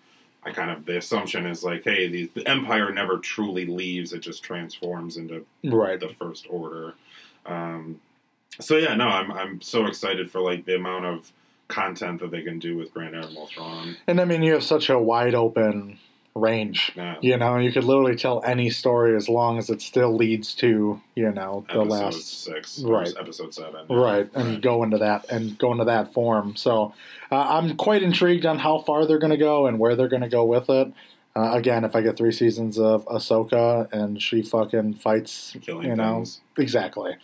I 0.46 0.52
kind 0.52 0.70
of 0.70 0.84
the 0.84 0.98
assumption 0.98 1.46
is 1.46 1.64
like, 1.64 1.84
hey, 1.84 2.08
the, 2.08 2.30
the 2.34 2.46
Empire 2.48 2.92
never 2.92 3.18
truly 3.18 3.66
leaves; 3.66 4.12
it 4.12 4.20
just 4.20 4.42
transforms 4.42 5.16
into 5.16 5.44
Right. 5.64 5.98
the 5.98 6.10
First 6.18 6.46
Order. 6.50 6.94
Um, 7.46 8.00
so 8.60 8.76
yeah, 8.76 8.94
no, 8.94 9.06
I'm 9.08 9.32
I'm 9.32 9.60
so 9.60 9.86
excited 9.86 10.30
for 10.30 10.40
like 10.40 10.64
the 10.64 10.76
amount 10.76 11.06
of 11.06 11.32
content 11.68 12.20
that 12.20 12.30
they 12.30 12.42
can 12.42 12.58
do 12.58 12.76
with 12.76 12.92
Grand 12.92 13.16
Admiral 13.16 13.46
Thrawn. 13.46 13.96
And 14.06 14.20
I 14.20 14.24
mean, 14.26 14.42
you 14.42 14.52
have 14.52 14.62
such 14.64 14.90
a 14.90 14.98
wide 14.98 15.34
open 15.34 15.98
range. 16.34 16.92
You 17.20 17.36
know, 17.36 17.58
you 17.58 17.70
could 17.72 17.84
literally 17.84 18.16
tell 18.16 18.42
any 18.44 18.70
story 18.70 19.16
as 19.16 19.28
long 19.28 19.58
as 19.58 19.70
it 19.70 19.80
still 19.80 20.14
leads 20.14 20.54
to 20.56 21.00
you 21.14 21.30
know 21.30 21.64
the 21.68 21.80
episode 21.80 21.88
last 21.88 22.44
six, 22.44 22.82
right. 22.82 23.12
episode 23.18 23.54
seven, 23.54 23.86
right 23.88 24.28
and 24.34 24.60
go 24.60 24.82
into 24.82 24.98
that 24.98 25.30
and 25.30 25.56
go 25.58 25.72
into 25.72 25.84
that 25.84 26.12
form. 26.12 26.56
So 26.56 26.92
uh, 27.30 27.36
I'm 27.36 27.76
quite 27.76 28.02
intrigued 28.02 28.46
on 28.46 28.58
how 28.58 28.78
far 28.78 29.06
they're 29.06 29.18
going 29.18 29.30
to 29.30 29.36
go 29.36 29.66
and 29.66 29.78
where 29.78 29.94
they're 29.94 30.08
going 30.08 30.22
to 30.22 30.28
go 30.28 30.44
with 30.44 30.68
it. 30.68 30.92
Uh, 31.36 31.52
again, 31.52 31.84
if 31.84 31.96
I 31.96 32.00
get 32.00 32.16
three 32.16 32.30
seasons 32.30 32.78
of 32.78 33.04
Ahsoka 33.06 33.92
and 33.92 34.22
she 34.22 34.42
fucking 34.42 34.94
fights, 34.94 35.56
killing 35.62 35.88
you 35.88 35.96
know, 35.96 36.16
things. 36.16 36.40
exactly, 36.56 37.16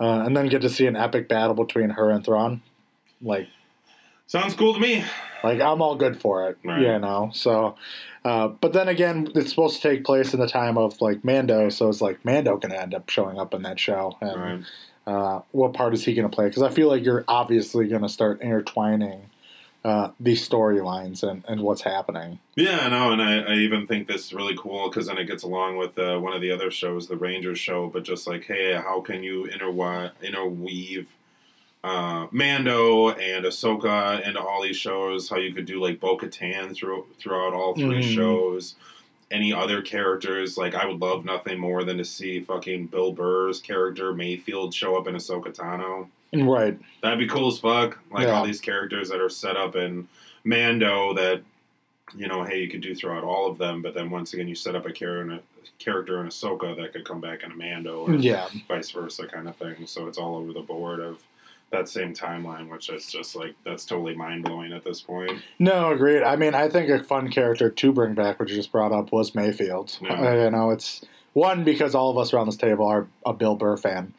uh, 0.00 0.22
and 0.24 0.36
then 0.36 0.48
get 0.48 0.62
to 0.62 0.70
see 0.70 0.86
an 0.86 0.96
epic 0.96 1.28
battle 1.28 1.54
between 1.54 1.90
her 1.90 2.10
and 2.10 2.24
Thrawn, 2.24 2.62
like 3.20 3.48
Sounds 4.26 4.54
cool 4.54 4.74
to 4.74 4.80
me. 4.80 5.04
like 5.44 5.60
I'm 5.60 5.80
all 5.80 5.94
good 5.96 6.20
for 6.20 6.48
it, 6.48 6.58
Right. 6.64 6.80
you 6.80 6.98
know. 6.98 7.30
So, 7.32 7.76
uh, 8.24 8.48
but 8.48 8.72
then 8.72 8.88
again, 8.88 9.28
it's 9.36 9.50
supposed 9.50 9.80
to 9.80 9.88
take 9.88 10.04
place 10.04 10.34
in 10.34 10.40
the 10.40 10.48
time 10.48 10.76
of 10.76 11.00
like 11.00 11.24
Mando, 11.24 11.68
so 11.68 11.88
it's 11.88 12.00
like 12.00 12.24
Mando 12.24 12.56
can 12.56 12.72
end 12.72 12.94
up 12.94 13.08
showing 13.08 13.38
up 13.38 13.54
in 13.54 13.62
that 13.62 13.78
show, 13.78 14.16
and 14.20 14.40
Right. 14.40 14.60
uh, 15.06 15.40
what 15.52 15.72
part 15.74 15.94
is 15.94 16.04
he 16.04 16.14
going 16.14 16.28
to 16.28 16.34
play? 16.34 16.46
Because 16.48 16.62
I 16.64 16.70
feel 16.70 16.88
like 16.88 17.04
you're 17.04 17.24
obviously 17.28 17.86
going 17.86 18.02
to 18.02 18.08
start 18.08 18.40
intertwining 18.40 19.30
uh, 19.84 20.10
these 20.18 20.46
storylines 20.48 21.22
and, 21.22 21.44
and 21.46 21.60
what's 21.60 21.82
happening. 21.82 22.40
Yeah, 22.56 22.88
no, 22.88 23.12
and 23.12 23.22
I, 23.22 23.38
I 23.42 23.54
even 23.58 23.86
think 23.86 24.08
this 24.08 24.24
is 24.26 24.32
really 24.34 24.56
cool 24.58 24.88
because 24.88 25.06
then 25.06 25.16
it 25.18 25.26
gets 25.26 25.44
along 25.44 25.76
with 25.76 25.96
uh, 25.96 26.18
one 26.18 26.32
of 26.32 26.40
the 26.40 26.50
other 26.50 26.72
shows, 26.72 27.06
the 27.06 27.16
Rangers 27.16 27.60
show. 27.60 27.86
But 27.86 28.02
just 28.02 28.26
like, 28.26 28.42
hey, 28.46 28.72
how 28.74 29.00
can 29.00 29.22
you 29.22 29.48
interwi- 29.48 30.10
interweave 30.22 31.06
uh, 31.90 32.26
Mando 32.32 33.10
and 33.10 33.44
Ahsoka 33.44 34.26
and 34.26 34.36
all 34.36 34.62
these 34.62 34.76
shows? 34.76 35.28
How 35.28 35.36
you 35.36 35.54
could 35.54 35.66
do 35.66 35.80
like 35.80 36.00
Bo 36.00 36.16
Katan 36.18 36.74
through, 36.74 37.06
throughout 37.18 37.54
all 37.54 37.74
3 37.74 38.02
Mhm. 38.02 38.14
shows. 38.14 38.74
Any 39.30 39.52
other 39.52 39.82
characters? 39.82 40.56
Like, 40.56 40.74
I 40.74 40.86
would 40.86 41.00
love 41.00 41.24
nothing 41.24 41.58
more 41.58 41.84
than 41.84 41.98
to 41.98 42.04
see 42.04 42.40
fucking 42.40 42.86
Bill 42.86 43.12
Burr's 43.12 43.60
character 43.60 44.12
Mayfield 44.12 44.74
show 44.74 44.96
up 44.96 45.06
in 45.08 45.14
Ahsoka 45.14 45.54
Tano. 45.54 46.08
Right. 46.32 46.78
That'd 47.02 47.18
be 47.18 47.26
cool 47.28 47.48
as 47.48 47.58
fuck. 47.58 47.98
Like 48.10 48.26
Yeah. 48.26 48.38
all 48.38 48.44
these 48.44 48.60
characters 48.60 49.08
that 49.08 49.20
are 49.20 49.28
set 49.28 49.56
up 49.56 49.74
in 49.76 50.08
Mando 50.44 51.12
that 51.14 51.42
you 52.14 52.28
know, 52.28 52.44
hey, 52.44 52.60
you 52.62 52.68
could 52.68 52.80
do 52.82 52.94
throughout 52.94 53.24
all 53.24 53.50
of 53.50 53.58
them, 53.58 53.82
but 53.82 53.92
then 53.92 54.08
once 54.10 54.32
again, 54.32 54.46
you 54.46 54.54
set 54.54 54.76
up 54.76 54.86
a 54.86 54.92
character 54.92 55.22
in 55.22 55.32
a 55.32 55.40
character 55.80 56.20
in 56.20 56.28
Ahsoka 56.28 56.76
that 56.76 56.92
could 56.92 57.04
come 57.04 57.20
back 57.20 57.42
in 57.42 57.50
a 57.50 57.56
Mando 57.56 58.02
or 58.06 58.14
Yeah. 58.14 58.46
vice 58.68 58.92
versa 58.92 59.26
kind 59.26 59.48
of 59.48 59.56
thing. 59.56 59.86
So 59.86 60.06
it's 60.06 60.16
all 60.16 60.36
over 60.36 60.52
the 60.52 60.60
board 60.60 61.00
of 61.00 61.18
that 61.76 61.88
same 61.88 62.14
timeline, 62.14 62.68
which 62.70 62.88
is 62.88 63.06
just 63.06 63.36
like 63.36 63.54
that's 63.64 63.84
totally 63.84 64.14
mind 64.14 64.44
blowing 64.44 64.72
at 64.72 64.84
this 64.84 65.00
point. 65.00 65.32
No, 65.58 65.90
agreed. 65.92 66.22
I 66.22 66.36
mean, 66.36 66.54
I 66.54 66.68
think 66.68 66.88
a 66.90 67.02
fun 67.02 67.30
character 67.30 67.70
to 67.70 67.92
bring 67.92 68.14
back, 68.14 68.38
which 68.40 68.50
you 68.50 68.56
just 68.56 68.72
brought 68.72 68.92
up, 68.92 69.12
was 69.12 69.34
Mayfield. 69.34 69.98
Yeah. 70.00 70.14
Uh, 70.14 70.44
you 70.44 70.50
know, 70.50 70.70
it's 70.70 71.04
one 71.32 71.64
because 71.64 71.94
all 71.94 72.10
of 72.10 72.18
us 72.18 72.32
around 72.32 72.46
this 72.46 72.56
table 72.56 72.86
are 72.86 73.06
a 73.24 73.32
Bill 73.32 73.56
Burr 73.56 73.76
fan, 73.76 74.14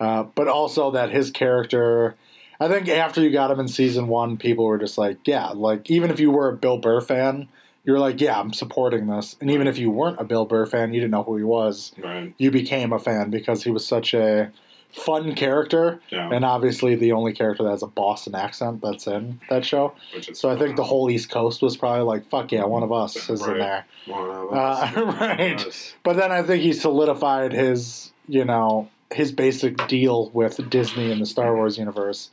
uh, 0.00 0.22
but 0.24 0.48
also 0.48 0.90
that 0.92 1.10
his 1.10 1.30
character. 1.30 2.16
I 2.60 2.68
think 2.68 2.88
after 2.88 3.20
you 3.20 3.30
got 3.30 3.50
him 3.50 3.58
in 3.58 3.66
season 3.66 4.06
one, 4.06 4.36
people 4.36 4.64
were 4.64 4.78
just 4.78 4.96
like, 4.96 5.18
yeah, 5.26 5.48
like 5.48 5.90
even 5.90 6.10
if 6.12 6.20
you 6.20 6.30
were 6.30 6.48
a 6.48 6.56
Bill 6.56 6.78
Burr 6.78 7.00
fan, 7.00 7.48
you're 7.84 7.98
like, 7.98 8.20
yeah, 8.20 8.38
I'm 8.38 8.52
supporting 8.52 9.08
this. 9.08 9.34
And 9.40 9.50
even 9.50 9.66
if 9.66 9.78
you 9.78 9.90
weren't 9.90 10.20
a 10.20 10.24
Bill 10.24 10.44
Burr 10.44 10.66
fan, 10.66 10.94
you 10.94 11.00
didn't 11.00 11.10
know 11.10 11.24
who 11.24 11.36
he 11.36 11.42
was, 11.42 11.90
Right. 12.00 12.32
you 12.38 12.52
became 12.52 12.92
a 12.92 13.00
fan 13.00 13.30
because 13.30 13.64
he 13.64 13.72
was 13.72 13.84
such 13.84 14.14
a 14.14 14.52
fun 14.92 15.34
character, 15.34 16.00
Yeah. 16.10 16.28
and 16.32 16.44
obviously 16.44 16.94
the 16.94 17.12
only 17.12 17.32
character 17.32 17.62
that 17.64 17.70
has 17.70 17.82
a 17.82 17.86
Boston 17.86 18.34
accent 18.34 18.82
that's 18.82 19.06
in 19.06 19.40
that 19.48 19.64
show. 19.64 19.94
So 20.34 20.50
I 20.50 20.56
think 20.56 20.76
the 20.76 20.84
whole 20.84 21.10
East 21.10 21.30
Coast 21.30 21.62
was 21.62 21.76
probably 21.76 22.02
like, 22.04 22.28
fuck 22.28 22.52
yeah, 22.52 22.64
one 22.64 22.82
of 22.82 22.92
us 22.92 23.16
is 23.30 23.40
in 23.46 23.58
there. 23.58 23.86
One 24.06 24.28
of 24.30 24.52
Uh, 24.52 24.90
right. 25.20 25.66
Us. 25.66 25.94
But 26.02 26.16
then 26.16 26.30
I 26.30 26.42
think 26.42 26.62
he 26.62 26.72
solidified 26.72 27.52
his, 27.52 28.12
you 28.28 28.44
know, 28.44 28.88
his 29.12 29.32
basic 29.32 29.86
deal 29.88 30.30
with 30.30 30.68
Disney 30.70 31.10
and 31.10 31.20
the 31.20 31.26
Star 31.26 31.54
Wars 31.54 31.78
universe 31.78 32.30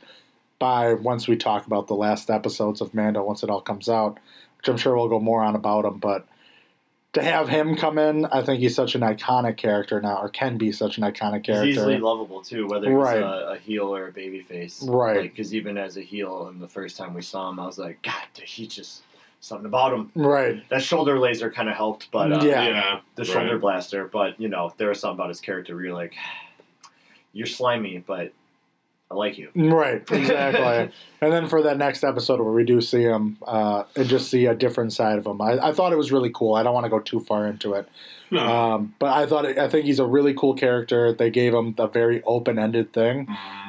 by 0.58 0.92
once 0.94 1.26
we 1.26 1.36
talk 1.36 1.66
about 1.66 1.86
the 1.86 1.94
last 1.94 2.28
episodes 2.30 2.80
of 2.82 2.92
Mando, 2.94 3.22
once 3.24 3.42
it 3.42 3.48
all 3.50 3.60
comes 3.62 3.88
out, 3.88 4.18
which 4.58 4.68
I'm 4.68 4.76
sure 4.76 4.94
we'll 4.96 5.08
go 5.08 5.20
more 5.20 5.42
on 5.42 5.54
about 5.56 5.86
him. 5.86 5.98
But 5.98 6.26
to 7.12 7.22
have 7.22 7.48
him 7.48 7.74
come 7.74 7.98
in, 7.98 8.24
I 8.26 8.42
think 8.42 8.60
he's 8.60 8.74
such 8.74 8.94
an 8.94 9.00
iconic 9.00 9.56
character 9.56 10.00
now, 10.00 10.16
or 10.22 10.28
can 10.28 10.58
be 10.58 10.70
such 10.70 10.96
an 10.96 11.02
iconic 11.04 11.42
character. 11.44 11.64
He's 11.64 11.74
character. 11.74 11.92
easily 11.92 11.98
lovable 11.98 12.40
too, 12.42 12.66
whether 12.68 12.86
he's 12.88 12.96
Right. 12.96 13.22
a, 13.22 13.50
a 13.52 13.58
heel 13.58 13.94
or 13.94 14.08
a 14.08 14.12
baby 14.12 14.42
face. 14.42 14.82
Right. 14.82 15.22
Because 15.22 15.52
even 15.54 15.76
as 15.76 15.96
a 15.96 16.02
heel, 16.02 16.46
and 16.46 16.60
the 16.60 16.68
first 16.68 16.96
time 16.96 17.14
we 17.14 17.22
saw 17.22 17.50
him, 17.50 17.58
I 17.58 17.66
was 17.66 17.78
like, 17.78 18.00
God, 18.02 18.14
he 18.44 18.66
just 18.66 19.02
something 19.40 19.66
about 19.66 19.92
him. 19.92 20.12
Right. 20.14 20.68
That 20.68 20.82
shoulder 20.82 21.18
laser 21.18 21.50
kind 21.50 21.68
of 21.68 21.74
helped, 21.74 22.10
but 22.12 22.32
uh, 22.32 22.44
Yeah. 22.44 22.66
Yeah. 22.68 23.00
the 23.16 23.22
right. 23.22 23.30
shoulder 23.32 23.58
blaster. 23.58 24.06
But 24.06 24.38
you 24.40 24.48
know, 24.48 24.72
there 24.76 24.88
was 24.88 25.00
something 25.00 25.16
about 25.16 25.30
his 25.30 25.40
character 25.40 25.74
where 25.74 25.86
you're 25.86 25.94
like, 25.94 26.14
you're 27.32 27.46
slimy, 27.46 28.04
but 28.06 28.32
I 29.10 29.14
like 29.16 29.38
you. 29.38 29.50
Right, 29.56 30.02
exactly. 30.10 30.94
and 31.20 31.32
then 31.32 31.48
for 31.48 31.62
that 31.62 31.76
next 31.76 32.04
episode 32.04 32.40
where 32.40 32.52
we 32.52 32.64
do 32.64 32.80
see 32.80 33.02
him 33.02 33.38
uh, 33.46 33.84
and 33.96 34.08
just 34.08 34.30
see 34.30 34.46
a 34.46 34.54
different 34.54 34.92
side 34.92 35.18
of 35.18 35.26
him, 35.26 35.40
I, 35.40 35.58
I 35.58 35.72
thought 35.72 35.92
it 35.92 35.96
was 35.96 36.12
really 36.12 36.30
cool. 36.32 36.54
I 36.54 36.62
don't 36.62 36.74
want 36.74 36.84
to 36.84 36.90
go 36.90 37.00
too 37.00 37.20
far 37.20 37.48
into 37.48 37.74
it, 37.74 37.88
No. 38.30 38.46
um, 38.46 38.94
but 38.98 39.12
I 39.12 39.26
thought 39.26 39.44
I 39.46 39.68
think 39.68 39.86
he's 39.86 39.98
a 39.98 40.06
really 40.06 40.34
cool 40.34 40.54
character. 40.54 41.12
They 41.12 41.30
gave 41.30 41.52
him 41.52 41.74
the 41.74 41.88
very 41.88 42.22
open 42.24 42.58
ended 42.58 42.92
thing, 42.92 43.26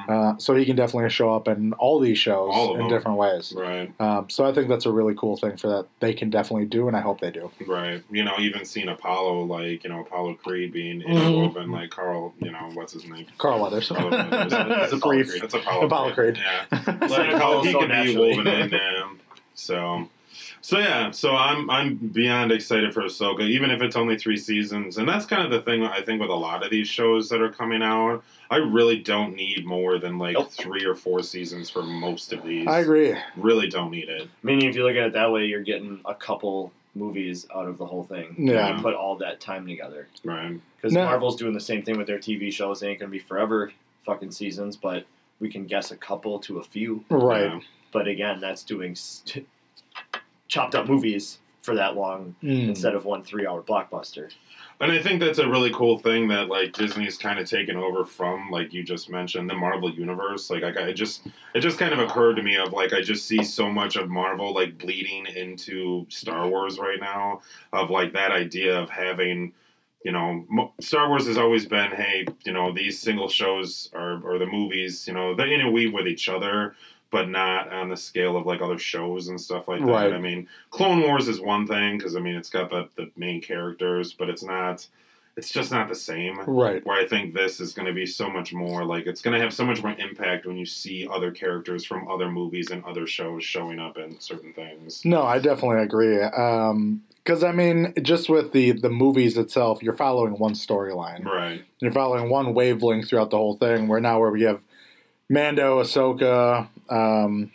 uh, 0.07 0.37
so 0.37 0.53
he 0.55 0.65
can 0.65 0.75
definitely 0.75 1.09
show 1.09 1.33
up 1.33 1.47
in 1.47 1.73
all 1.73 1.99
these 1.99 2.17
shows 2.19 2.51
All 2.53 2.73
in 2.73 2.81
them. 2.81 2.89
different 2.89 3.17
ways. 3.17 3.53
right. 3.57 3.91
Um, 3.99 4.29
so 4.29 4.45
I 4.45 4.53
think 4.53 4.67
that's 4.69 4.85
a 4.85 4.91
really 4.91 5.15
cool 5.15 5.35
thing 5.37 5.57
for 5.57 5.67
that 5.69 5.87
they 5.99 6.13
can 6.13 6.29
definitely 6.29 6.65
do, 6.67 6.87
and 6.87 6.95
I 6.95 7.01
hope 7.01 7.21
they 7.21 7.31
do. 7.31 7.49
Right. 7.67 8.03
You 8.11 8.23
know, 8.23 8.35
even 8.39 8.63
seeing 8.65 8.87
Apollo, 8.89 9.43
like, 9.45 9.83
you 9.83 9.89
know, 9.89 10.01
Apollo 10.01 10.35
Creed 10.35 10.71
being 10.73 11.01
interwoven, 11.01 11.71
like 11.71 11.89
Carl, 11.89 12.33
you 12.39 12.51
know, 12.51 12.69
what's 12.73 12.93
his 12.93 13.05
name? 13.05 13.25
Carl 13.39 13.61
Weathers. 13.61 13.87
Carl 13.89 14.09
Weathers. 14.11 14.53
It's 14.83 14.93
a 14.93 14.95
Apollo 14.97 15.13
brief. 15.15 15.29
Creed. 15.29 15.43
It's 15.43 15.53
Apollo, 15.53 15.85
Apollo 15.87 16.13
Creed. 16.13 16.37
Yeah. 16.37 16.65
Like, 16.85 17.09
how 17.31 17.35
Apollo 17.37 17.63
he 17.63 17.71
so 17.71 17.79
could 17.79 17.87
be 17.89 17.93
naturally. 17.93 18.37
woven 18.37 18.47
in 18.47 18.69
there. 18.69 19.03
So, 19.55 20.09
so 20.61 20.77
yeah. 20.79 21.11
So 21.11 21.35
I'm 21.35 21.69
I'm 21.69 21.95
beyond 21.95 22.51
excited 22.51 22.93
for 22.93 23.01
Ahsoka, 23.01 23.41
even 23.41 23.71
if 23.71 23.81
it's 23.81 23.95
only 23.95 24.17
three 24.17 24.37
seasons. 24.37 24.97
And 24.97 25.07
that's 25.07 25.25
kind 25.25 25.43
of 25.43 25.51
the 25.51 25.61
thing 25.61 25.83
I 25.83 26.01
think 26.01 26.21
with 26.21 26.29
a 26.29 26.35
lot 26.35 26.63
of 26.63 26.71
these 26.71 26.87
shows 26.87 27.29
that 27.29 27.41
are 27.41 27.51
coming 27.51 27.81
out. 27.81 28.23
I 28.49 28.57
really 28.57 28.97
don't 28.99 29.35
need 29.35 29.65
more 29.65 29.97
than 29.97 30.17
like 30.17 30.33
Nope. 30.33 30.51
three 30.51 30.83
or 30.85 30.93
four 30.95 31.23
seasons 31.23 31.69
for 31.69 31.83
most 31.83 32.33
of 32.33 32.43
these. 32.43 32.67
I 32.67 32.79
agree. 32.79 33.15
Really 33.37 33.67
don't 33.69 33.91
need 33.91 34.09
it. 34.09 34.27
Meaning, 34.43 34.69
if 34.69 34.75
you 34.75 34.83
look 34.85 34.95
at 34.97 35.03
it 35.03 35.13
that 35.13 35.31
way, 35.31 35.45
you're 35.45 35.61
getting 35.63 36.01
a 36.05 36.13
couple 36.13 36.73
movies 36.93 37.47
out 37.55 37.67
of 37.67 37.77
the 37.77 37.85
whole 37.85 38.03
thing. 38.03 38.35
Yeah. 38.37 38.75
You 38.75 38.81
put 38.81 38.93
all 38.93 39.15
that 39.17 39.39
time 39.39 39.65
together. 39.65 40.09
Right. 40.25 40.59
Because 40.75 40.91
No. 40.91 41.05
Marvel's 41.05 41.37
doing 41.37 41.53
the 41.53 41.61
same 41.61 41.83
thing 41.83 41.97
with 41.97 42.07
their 42.07 42.17
TV 42.19 42.51
shows. 42.51 42.81
They 42.81 42.89
ain't 42.89 42.99
going 42.99 43.09
to 43.09 43.17
be 43.17 43.23
forever 43.23 43.71
fucking 44.05 44.31
seasons, 44.31 44.75
but 44.75 45.05
we 45.39 45.49
can 45.49 45.65
guess 45.65 45.91
a 45.91 45.95
couple 45.95 46.37
to 46.39 46.57
a 46.59 46.63
few. 46.63 47.05
Right. 47.09 47.43
Yeah. 47.45 47.59
But 47.93 48.09
again, 48.09 48.41
that's 48.41 48.63
doing 48.63 48.91
s- 48.91 49.23
chopped 50.51 50.75
up 50.75 50.85
movies 50.87 51.39
for 51.61 51.75
that 51.75 51.95
long 51.95 52.35
Mm. 52.43 52.69
instead 52.69 52.93
of 52.95 53.05
one 53.05 53.23
three 53.23 53.47
hour 53.47 53.61
blockbuster. 53.61 54.29
And 54.81 54.91
I 54.91 54.99
think 54.99 55.19
that's 55.21 55.37
a 55.37 55.47
really 55.47 55.69
cool 55.71 55.99
thing 55.99 56.27
that 56.29 56.47
like 56.49 56.73
Disney's 56.73 57.15
kind 57.17 57.37
of 57.39 57.47
taken 57.47 57.77
over 57.77 58.03
from, 58.03 58.49
like 58.49 58.73
you 58.73 58.83
just 58.83 59.11
mentioned, 59.11 59.47
the 59.47 59.53
Marvel 59.53 59.91
universe. 59.91 60.49
Like 60.49 60.63
I, 60.63 60.71
got- 60.71 60.89
it 60.89 60.95
just 60.95 61.27
it 61.53 61.59
just 61.61 61.77
kind 61.77 61.93
of 61.93 61.99
occurred 61.99 62.35
to 62.37 62.43
me 62.43 62.57
of 62.57 62.73
like 62.73 62.91
I 62.91 63.01
just 63.01 63.27
see 63.27 63.43
so 63.43 63.69
much 63.71 63.95
of 63.95 64.09
Marvel 64.09 64.53
like 64.55 64.79
bleeding 64.79 65.27
into 65.27 66.05
Star 66.09 66.47
Wars 66.47 66.79
right 66.79 66.99
now. 66.99 67.41
Of 67.73 67.91
like 67.91 68.11
that 68.13 68.31
idea 68.31 68.75
of 68.77 68.89
having, 68.89 69.53
you 70.03 70.11
know, 70.11 70.71
Star 70.81 71.09
Wars 71.09 71.27
has 71.27 71.37
always 71.37 71.67
been, 71.67 71.91
hey, 71.91 72.25
you 72.43 72.51
know, 72.53 72.73
these 72.73 72.99
single 72.99 73.29
shows 73.29 73.89
are 73.93 74.19
or 74.23 74.39
the 74.39 74.47
movies, 74.47 75.07
you 75.07 75.13
know, 75.13 75.35
they 75.35 75.53
interweave 75.53 75.93
with 75.93 76.07
each 76.07 76.27
other. 76.27 76.75
But 77.11 77.29
not 77.29 77.71
on 77.71 77.89
the 77.89 77.97
scale 77.97 78.37
of 78.37 78.45
like 78.45 78.61
other 78.61 78.79
shows 78.79 79.27
and 79.27 79.39
stuff 79.39 79.67
like 79.67 79.81
that. 79.81 79.85
Right. 79.85 80.13
I 80.13 80.17
mean, 80.17 80.47
Clone 80.69 81.01
Wars 81.01 81.27
is 81.27 81.41
one 81.41 81.67
thing 81.67 81.97
because 81.97 82.15
I 82.15 82.19
mean 82.21 82.35
it's 82.35 82.49
got 82.49 82.69
the, 82.69 82.87
the 82.95 83.11
main 83.17 83.41
characters, 83.41 84.13
but 84.13 84.29
it's 84.29 84.43
not. 84.43 84.87
It's 85.37 85.49
just 85.49 85.71
not 85.71 85.87
the 85.87 85.95
same. 85.95 86.41
Right. 86.41 86.85
Where 86.85 86.99
I 86.99 87.07
think 87.07 87.33
this 87.33 87.61
is 87.61 87.73
going 87.73 87.85
to 87.85 87.93
be 87.93 88.05
so 88.05 88.29
much 88.29 88.51
more 88.53 88.83
like 88.83 89.07
it's 89.07 89.21
going 89.21 89.33
to 89.33 89.41
have 89.41 89.53
so 89.53 89.65
much 89.65 89.81
more 89.81 89.93
impact 89.97 90.45
when 90.45 90.57
you 90.57 90.65
see 90.65 91.07
other 91.09 91.31
characters 91.31 91.85
from 91.85 92.07
other 92.09 92.29
movies 92.29 92.69
and 92.69 92.83
other 92.83 93.07
shows 93.07 93.43
showing 93.43 93.79
up 93.79 93.97
in 93.97 94.19
certain 94.19 94.53
things. 94.53 95.03
No, 95.05 95.23
I 95.23 95.39
definitely 95.39 95.83
agree. 95.83 96.21
Um, 96.21 97.01
Because 97.23 97.43
I 97.45 97.53
mean, 97.53 97.93
just 98.01 98.29
with 98.29 98.51
the 98.51 98.71
the 98.71 98.89
movies 98.89 99.37
itself, 99.37 99.81
you're 99.81 99.95
following 99.95 100.33
one 100.33 100.53
storyline. 100.53 101.23
Right. 101.23 101.63
You're 101.79 101.93
following 101.93 102.29
one 102.29 102.53
wavelength 102.53 103.07
throughout 103.09 103.29
the 103.31 103.37
whole 103.37 103.55
thing. 103.57 103.87
Where 103.87 104.01
now, 104.01 104.19
where 104.19 104.31
we 104.31 104.43
have 104.43 104.59
Mando, 105.29 105.81
Ahsoka, 105.81 106.67
um, 106.91 107.51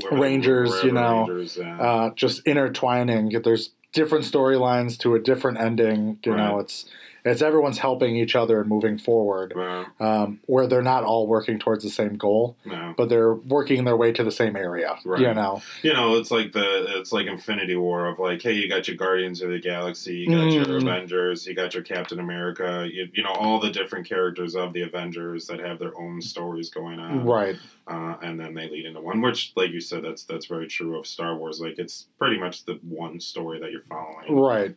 Wherever- 0.00 0.20
Rangers, 0.22 0.82
you 0.82 0.90
know, 0.90 1.26
Rangers, 1.28 1.56
yeah. 1.60 1.78
uh, 1.80 2.10
just 2.16 2.44
intertwining. 2.46 3.28
There's 3.44 3.70
different 3.92 4.24
storylines 4.24 4.98
to 4.98 5.14
a 5.14 5.20
different 5.20 5.58
ending. 5.58 6.18
You 6.24 6.34
know, 6.34 6.58
it's 6.58 6.84
it's 7.24 7.40
everyone's 7.42 7.78
helping 7.78 8.16
each 8.16 8.36
other 8.36 8.60
and 8.60 8.68
moving 8.68 8.98
forward. 8.98 9.54
Um, 10.00 10.40
where 10.46 10.66
they're 10.66 10.82
not 10.82 11.04
all 11.04 11.26
working 11.26 11.58
towards 11.58 11.82
the 11.84 11.90
same 11.90 12.16
goal, 12.16 12.56
no. 12.64 12.94
but 12.96 13.08
they're 13.08 13.34
working 13.34 13.84
their 13.84 13.96
way 13.96 14.12
to 14.12 14.22
the 14.24 14.30
same 14.30 14.56
area. 14.56 14.96
Right. 15.04 15.20
You 15.20 15.32
know. 15.34 15.62
You 15.82 15.92
know, 15.94 16.16
it's 16.16 16.30
like 16.30 16.52
the 16.52 16.98
it's 16.98 17.12
like 17.12 17.26
Infinity 17.26 17.76
War 17.76 18.06
of 18.06 18.18
like, 18.18 18.42
hey, 18.42 18.52
you 18.52 18.68
got 18.68 18.88
your 18.88 18.96
Guardians 18.96 19.40
of 19.42 19.50
the 19.50 19.58
Galaxy, 19.58 20.16
you 20.16 20.26
got 20.30 20.52
your 20.52 20.64
Mm. 20.64 20.82
Avengers, 20.82 21.46
you 21.46 21.54
got 21.54 21.74
your 21.74 21.82
Captain 21.82 22.18
America, 22.20 22.88
you, 22.90 23.08
you 23.12 23.22
know, 23.22 23.30
all 23.32 23.60
the 23.60 23.70
different 23.70 24.08
characters 24.08 24.54
of 24.56 24.72
the 24.72 24.82
Avengers 24.82 25.46
that 25.46 25.60
have 25.60 25.78
their 25.78 25.96
own 25.98 26.20
stories 26.20 26.70
going 26.70 26.98
on. 26.98 27.24
Right. 27.24 27.56
uh, 27.86 28.16
and 28.22 28.38
then 28.40 28.54
they 28.54 28.68
lead 28.68 28.86
into 28.86 29.00
one. 29.00 29.20
Which, 29.20 29.52
like 29.56 29.70
you 29.70 29.80
said, 29.80 30.02
that's 30.04 30.24
that's 30.24 30.46
very 30.46 30.66
true 30.66 30.98
of 30.98 31.06
Star 31.06 31.36
Wars. 31.36 31.60
Like 31.60 31.78
it's 31.78 32.06
pretty 32.18 32.38
much 32.38 32.64
the 32.64 32.78
one 32.82 33.20
story 33.20 33.60
that 33.60 33.70
you're 33.72 33.82
following. 33.82 34.34
Right. 34.36 34.74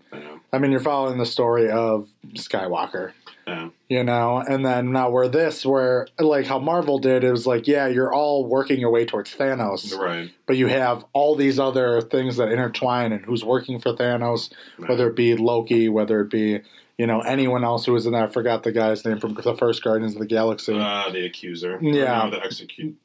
I 0.54 0.58
mean, 0.60 0.72
you're 0.72 0.80
following 0.82 1.18
the 1.18 1.26
story 1.26 1.70
of 1.72 2.10
Skywalker, 2.38 3.12
Yeah. 3.48 3.70
you 3.90 4.04
know, 4.04 4.38
and 4.38 4.66
then 4.66 4.92
now 4.92 5.10
we're 5.10 5.28
this, 5.28 5.66
where 5.66 6.08
like 6.20 6.46
how 6.46 6.60
Marvel 6.60 7.00
did, 7.00 7.24
it 7.24 7.32
was 7.32 7.46
like, 7.48 7.68
yeah, 7.68 7.88
you're 7.88 8.14
all 8.14 8.46
working 8.46 8.80
your 8.80 8.92
way 8.92 9.06
towards 9.06 9.36
Thanos, 9.36 9.98
Right. 9.98 10.32
but 10.46 10.58
you 10.58 10.68
have 10.68 11.06
all 11.14 11.36
these 11.36 11.60
other 11.60 12.02
things 12.02 12.38
that 12.38 12.52
intertwine, 12.52 13.12
and 13.12 13.26
who's 13.26 13.44
working 13.44 13.80
for 13.80 13.94
Thanos, 13.94 14.52
whether 14.86 15.10
it 15.10 15.16
be 15.16 15.36
Loki, 15.36 15.90
whether 15.90 16.22
it 16.22 16.30
be 16.30 16.60
you 16.98 17.06
know 17.06 17.22
anyone 17.22 17.64
else 17.64 17.86
who 17.86 17.94
was 17.94 18.08
in 18.08 18.14
there. 18.14 18.24
I 18.24 18.28
forgot 18.28 18.64
the 18.64 18.72
guy's 18.72 19.06
name 19.06 19.20
from 19.20 19.36
the 19.36 19.56
first 19.56 19.84
Guardians 19.84 20.14
of 20.16 20.20
the 20.20 20.26
Galaxy. 20.26 20.74
uh, 20.74 21.10
the 21.12 21.26
accuser. 21.26 21.78
Yeah. 21.82 22.28
The 22.30 22.44
execute. 22.44 22.96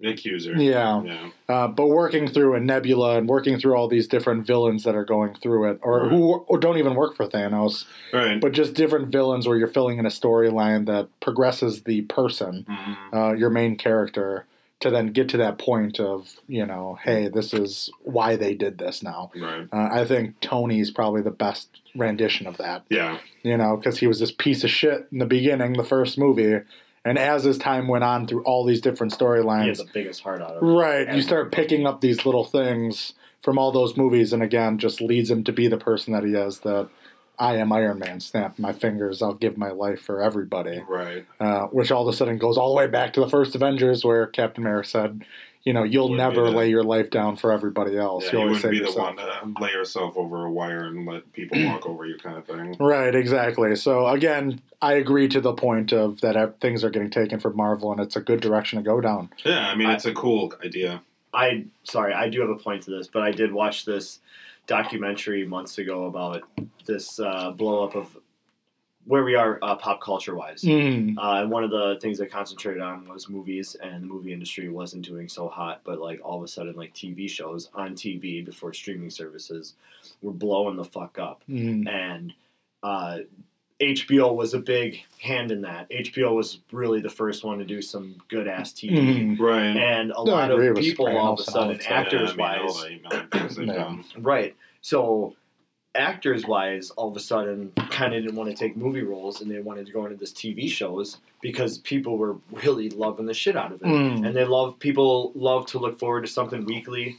The 0.00 0.08
accuser. 0.10 0.54
yeah, 0.56 1.02
Yeah. 1.02 1.28
uh, 1.48 1.68
but 1.68 1.88
working 1.88 2.26
through 2.28 2.54
a 2.54 2.60
Nebula 2.60 3.18
and 3.18 3.28
working 3.28 3.58
through 3.58 3.74
all 3.74 3.86
these 3.88 4.08
different 4.08 4.46
villains 4.46 4.84
that 4.84 4.94
are 4.94 5.04
going 5.04 5.34
through 5.34 5.70
it, 5.70 5.78
or 5.82 6.00
Right. 6.02 6.10
who 6.10 6.32
or 6.48 6.58
don't 6.58 6.78
even 6.78 6.94
work 6.94 7.14
for 7.16 7.26
Thanos. 7.26 7.84
Right. 8.12 8.40
but 8.40 8.52
just 8.52 8.74
different 8.74 9.08
villains 9.08 9.46
where 9.46 9.56
you're 9.56 9.68
filling 9.68 9.98
in 9.98 10.06
a 10.06 10.10
storyline 10.10 10.86
that 10.86 11.08
progresses 11.20 11.82
the 11.82 12.02
person, 12.02 12.64
Mhm. 12.68 12.96
uh, 13.12 13.34
your 13.34 13.50
main 13.50 13.76
character, 13.76 14.46
to 14.80 14.88
then 14.88 15.08
get 15.08 15.28
to 15.28 15.36
that 15.36 15.58
point 15.58 16.00
of 16.00 16.40
you 16.48 16.64
know, 16.64 16.98
hey, 17.04 17.28
this 17.28 17.52
is 17.52 17.90
why 18.02 18.34
they 18.36 18.54
did 18.54 18.78
this 18.78 19.02
now. 19.02 19.30
Right. 19.38 19.68
Uh, 19.70 19.88
I 19.92 20.06
think 20.06 20.40
Tony's 20.40 20.90
probably 20.90 21.20
the 21.20 21.30
best 21.30 21.68
rendition 21.94 22.46
of 22.46 22.56
that, 22.56 22.84
Yeah. 22.88 23.18
you 23.42 23.56
know, 23.58 23.76
because 23.76 23.98
he 23.98 24.06
was 24.06 24.20
this 24.20 24.32
piece 24.32 24.64
of 24.64 24.70
shit 24.70 25.06
in 25.12 25.18
the 25.18 25.26
beginning, 25.26 25.74
the 25.74 25.84
first 25.84 26.16
movie, 26.18 26.60
and 27.04 27.18
as 27.18 27.44
his 27.44 27.58
time 27.58 27.88
went 27.88 28.04
on 28.04 28.26
through 28.26 28.42
all 28.44 28.64
these 28.64 28.80
different 28.80 29.12
storylines, 29.12 29.62
He 29.62 29.68
had 29.68 29.76
storylines, 29.76 29.78
the 29.78 29.90
biggest 29.92 30.22
heart 30.22 30.42
out 30.42 30.56
of 30.56 30.62
right, 30.62 31.14
you 31.14 31.22
start 31.22 31.52
picking 31.52 31.86
up 31.86 32.00
these 32.00 32.24
little 32.26 32.44
things 32.44 33.14
from 33.42 33.58
all 33.58 33.72
those 33.72 33.96
movies, 33.96 34.32
and 34.32 34.42
again, 34.42 34.78
just 34.78 35.00
leads 35.00 35.30
him 35.30 35.44
to 35.44 35.52
be 35.52 35.66
the 35.66 35.78
person 35.78 36.12
that 36.12 36.24
he 36.24 36.34
is. 36.34 36.60
That 36.60 36.88
I 37.38 37.56
am 37.56 37.72
Iron 37.72 37.98
Man. 37.98 38.20
Snap 38.20 38.58
my 38.58 38.72
fingers. 38.72 39.22
I'll 39.22 39.34
give 39.34 39.56
my 39.56 39.70
life 39.70 40.02
for 40.02 40.20
everybody. 40.20 40.82
Right. 40.86 41.26
Uh, 41.40 41.66
which 41.68 41.90
all 41.90 42.06
of 42.06 42.12
a 42.12 42.16
sudden 42.16 42.36
goes 42.36 42.58
all 42.58 42.68
the 42.70 42.76
way 42.76 42.86
back 42.86 43.14
to 43.14 43.20
the 43.20 43.28
first 43.28 43.54
Avengers, 43.54 44.04
where 44.04 44.26
Captain 44.26 44.62
America 44.62 44.88
said, 44.88 45.24
"You 45.64 45.72
know, 45.72 45.82
you'll 45.82 46.10
Wouldn't 46.10 46.34
never 46.34 46.50
the- 46.50 46.56
lay 46.56 46.70
your 46.70 46.82
life 46.82 47.10
down 47.10 47.36
for 47.36 47.52
everybody 47.52 47.96
else. 47.96 48.24
Yeah, 48.26 48.32
you 48.32 48.38
you 48.38 48.44
always 48.44 48.62
wouldn't 48.62 48.80
be 48.82 48.86
save 48.86 48.94
the 48.94 49.00
one 49.00 49.16
to 49.16 49.62
lay 49.62 49.70
yourself 49.72 50.16
over 50.16 50.44
a 50.46 50.50
wire 50.50 50.84
and 50.86 51.06
let 51.06 51.30
people 51.32 51.62
walk 51.66 51.86
over 51.86 52.06
you, 52.06 52.16
kind 52.18 52.38
of 52.38 52.46
thing. 52.46 52.76
Right, 52.80 53.14
exactly. 53.14 53.74
So 53.76 54.06
again, 54.06 54.60
I 54.80 54.94
agree 54.94 55.28
to 55.28 55.40
the 55.40 55.52
point 55.52 55.92
of 55.92 56.20
that 56.22 56.60
things 56.60 56.82
are 56.84 56.90
getting 56.90 57.10
taken 57.10 57.40
from 57.40 57.56
Marvel, 57.56 57.92
and 57.92 58.00
it's 58.00 58.16
a 58.16 58.20
good 58.20 58.40
direction 58.40 58.78
to 58.78 58.82
go 58.82 59.00
down. 59.00 59.30
Yeah, 59.44 59.68
I 59.68 59.74
mean, 59.74 59.88
I- 59.88 59.94
it's 59.94 60.06
a 60.06 60.14
cool 60.14 60.52
idea. 60.64 61.02
I 61.32 61.66
sorry, 61.84 62.12
I 62.12 62.28
do 62.28 62.40
have 62.40 62.50
a 62.50 62.56
point 62.56 62.82
to 62.84 62.90
this, 62.90 63.06
but 63.06 63.22
I 63.22 63.30
did 63.30 63.52
watch 63.52 63.84
this 63.84 64.18
documentary 64.66 65.46
months 65.46 65.78
ago 65.78 66.04
about 66.06 66.42
this 66.86 67.18
uh, 67.20 67.50
blow 67.50 67.84
up 67.84 67.94
of 67.94 68.16
where 69.10 69.24
we 69.24 69.34
are 69.34 69.58
uh, 69.60 69.74
pop 69.74 70.00
culture 70.00 70.36
wise. 70.36 70.62
Mm. 70.62 71.18
Uh, 71.18 71.40
and 71.42 71.50
one 71.50 71.64
of 71.64 71.70
the 71.72 71.98
things 72.00 72.20
I 72.20 72.26
concentrated 72.26 72.80
on 72.80 73.08
was 73.08 73.28
movies, 73.28 73.74
and 73.82 74.04
the 74.04 74.06
movie 74.06 74.32
industry 74.32 74.68
wasn't 74.68 75.04
doing 75.04 75.28
so 75.28 75.48
hot. 75.48 75.80
But 75.82 75.98
like 76.00 76.20
all 76.22 76.38
of 76.38 76.44
a 76.44 76.48
sudden, 76.48 76.74
like 76.74 76.94
TV 76.94 77.28
shows 77.28 77.70
on 77.74 77.96
TV 77.96 78.44
before 78.44 78.72
streaming 78.72 79.10
services 79.10 79.74
were 80.22 80.30
blowing 80.30 80.76
the 80.76 80.84
fuck 80.84 81.18
up, 81.18 81.42
Mm. 81.50 81.88
and 81.88 82.32
uh, 82.84 83.18
HBO 83.80 84.32
was 84.36 84.54
a 84.54 84.60
big 84.60 85.00
hand 85.20 85.50
in 85.50 85.62
that. 85.62 85.90
HBO 85.90 86.36
was 86.36 86.60
really 86.70 87.00
the 87.00 87.08
first 87.10 87.42
one 87.42 87.58
to 87.58 87.64
do 87.64 87.82
some 87.82 88.14
good 88.28 88.46
ass 88.46 88.72
TV. 88.72 88.92
Mm. 89.36 89.40
Right. 89.40 89.76
And 89.76 90.12
a 90.12 90.22
No, 90.22 90.22
lot 90.22 90.50
of 90.52 90.76
people 90.76 91.08
all 91.08 91.32
of 91.32 91.40
a 91.40 91.42
Sopranos 91.42 91.48
and 91.48 91.56
all 91.56 91.80
sudden, 91.80 91.92
actors 91.92 92.34
Yeah, 92.36 92.44
I 92.44 92.52
mean, 92.58 92.60
all 92.60 92.66
wise, 92.74 92.82
the 92.82 92.88
eight 92.90 93.02
million 93.02 93.28
things 93.28 93.56
they've 93.56 93.66
Yeah. 93.66 93.72
done. 93.74 94.04
Right. 94.18 94.54
So 94.82 95.34
actors 95.94 96.46
wise, 96.46 96.90
all 96.90 97.08
of 97.08 97.16
a 97.16 97.20
sudden 97.20 97.72
kind 97.90 98.14
of 98.14 98.22
didn't 98.22 98.36
want 98.36 98.48
to 98.50 98.56
take 98.56 98.76
movie 98.76 99.02
roles 99.02 99.40
and 99.40 99.50
they 99.50 99.58
wanted 99.60 99.86
to 99.86 99.92
go 99.92 100.04
into 100.04 100.16
this 100.16 100.32
TV 100.32 100.68
shows 100.68 101.18
because 101.42 101.78
people 101.78 102.16
were 102.16 102.36
really 102.50 102.90
loving 102.90 103.26
the 103.26 103.34
shit 103.34 103.56
out 103.56 103.72
of 103.72 103.80
it. 103.82 103.86
Mm. 103.86 104.26
And 104.26 104.36
they 104.36 104.44
love 104.44 104.78
people 104.78 105.32
love 105.34 105.66
to 105.66 105.78
look 105.78 105.98
forward 105.98 106.22
to 106.22 106.28
something 106.28 106.64
weekly 106.64 107.16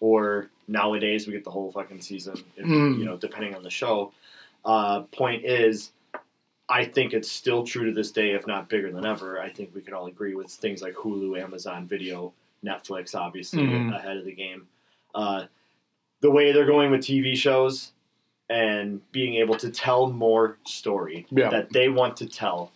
or 0.00 0.48
nowadays 0.68 1.26
we 1.26 1.32
get 1.32 1.44
the 1.44 1.50
whole 1.50 1.70
fucking 1.72 2.00
season, 2.00 2.34
if, 2.56 2.64
Mm. 2.66 2.98
you 2.98 3.04
know, 3.04 3.16
depending 3.16 3.54
on 3.54 3.62
the 3.62 3.70
show. 3.70 4.12
Uh, 4.64 5.00
point 5.12 5.44
is 5.44 5.90
I 6.68 6.84
think 6.84 7.12
it's 7.12 7.30
still 7.30 7.64
true 7.66 7.86
to 7.86 7.92
this 7.92 8.12
day, 8.12 8.30
if 8.30 8.46
not 8.46 8.68
bigger 8.68 8.90
than 8.92 9.04
ever. 9.04 9.38
I 9.40 9.50
think 9.50 9.74
we 9.74 9.82
can 9.82 9.92
all 9.94 10.06
agree 10.06 10.34
with 10.34 10.48
things 10.50 10.80
like 10.80 10.94
Hulu, 10.94 11.38
Amazon 11.42 11.86
Video, 11.86 12.32
Netflix, 12.64 13.14
obviously 13.14 13.64
Mhm. 13.64 13.94
ahead 13.94 14.16
of 14.16 14.24
the 14.24 14.32
game. 14.32 14.68
Uh, 15.14 15.46
the 16.20 16.30
way 16.30 16.52
they're 16.52 16.64
going 16.64 16.90
with 16.92 17.02
TV 17.02 17.34
shows 17.36 17.92
and 18.50 19.00
being 19.12 19.34
able 19.34 19.54
to 19.56 19.70
tell 19.70 20.08
more 20.10 20.58
story 20.66 21.26
Yeah. 21.30 21.50
that 21.50 21.70
they 21.70 21.88
want 21.88 22.16
to 22.18 22.26
tell, 22.26 22.72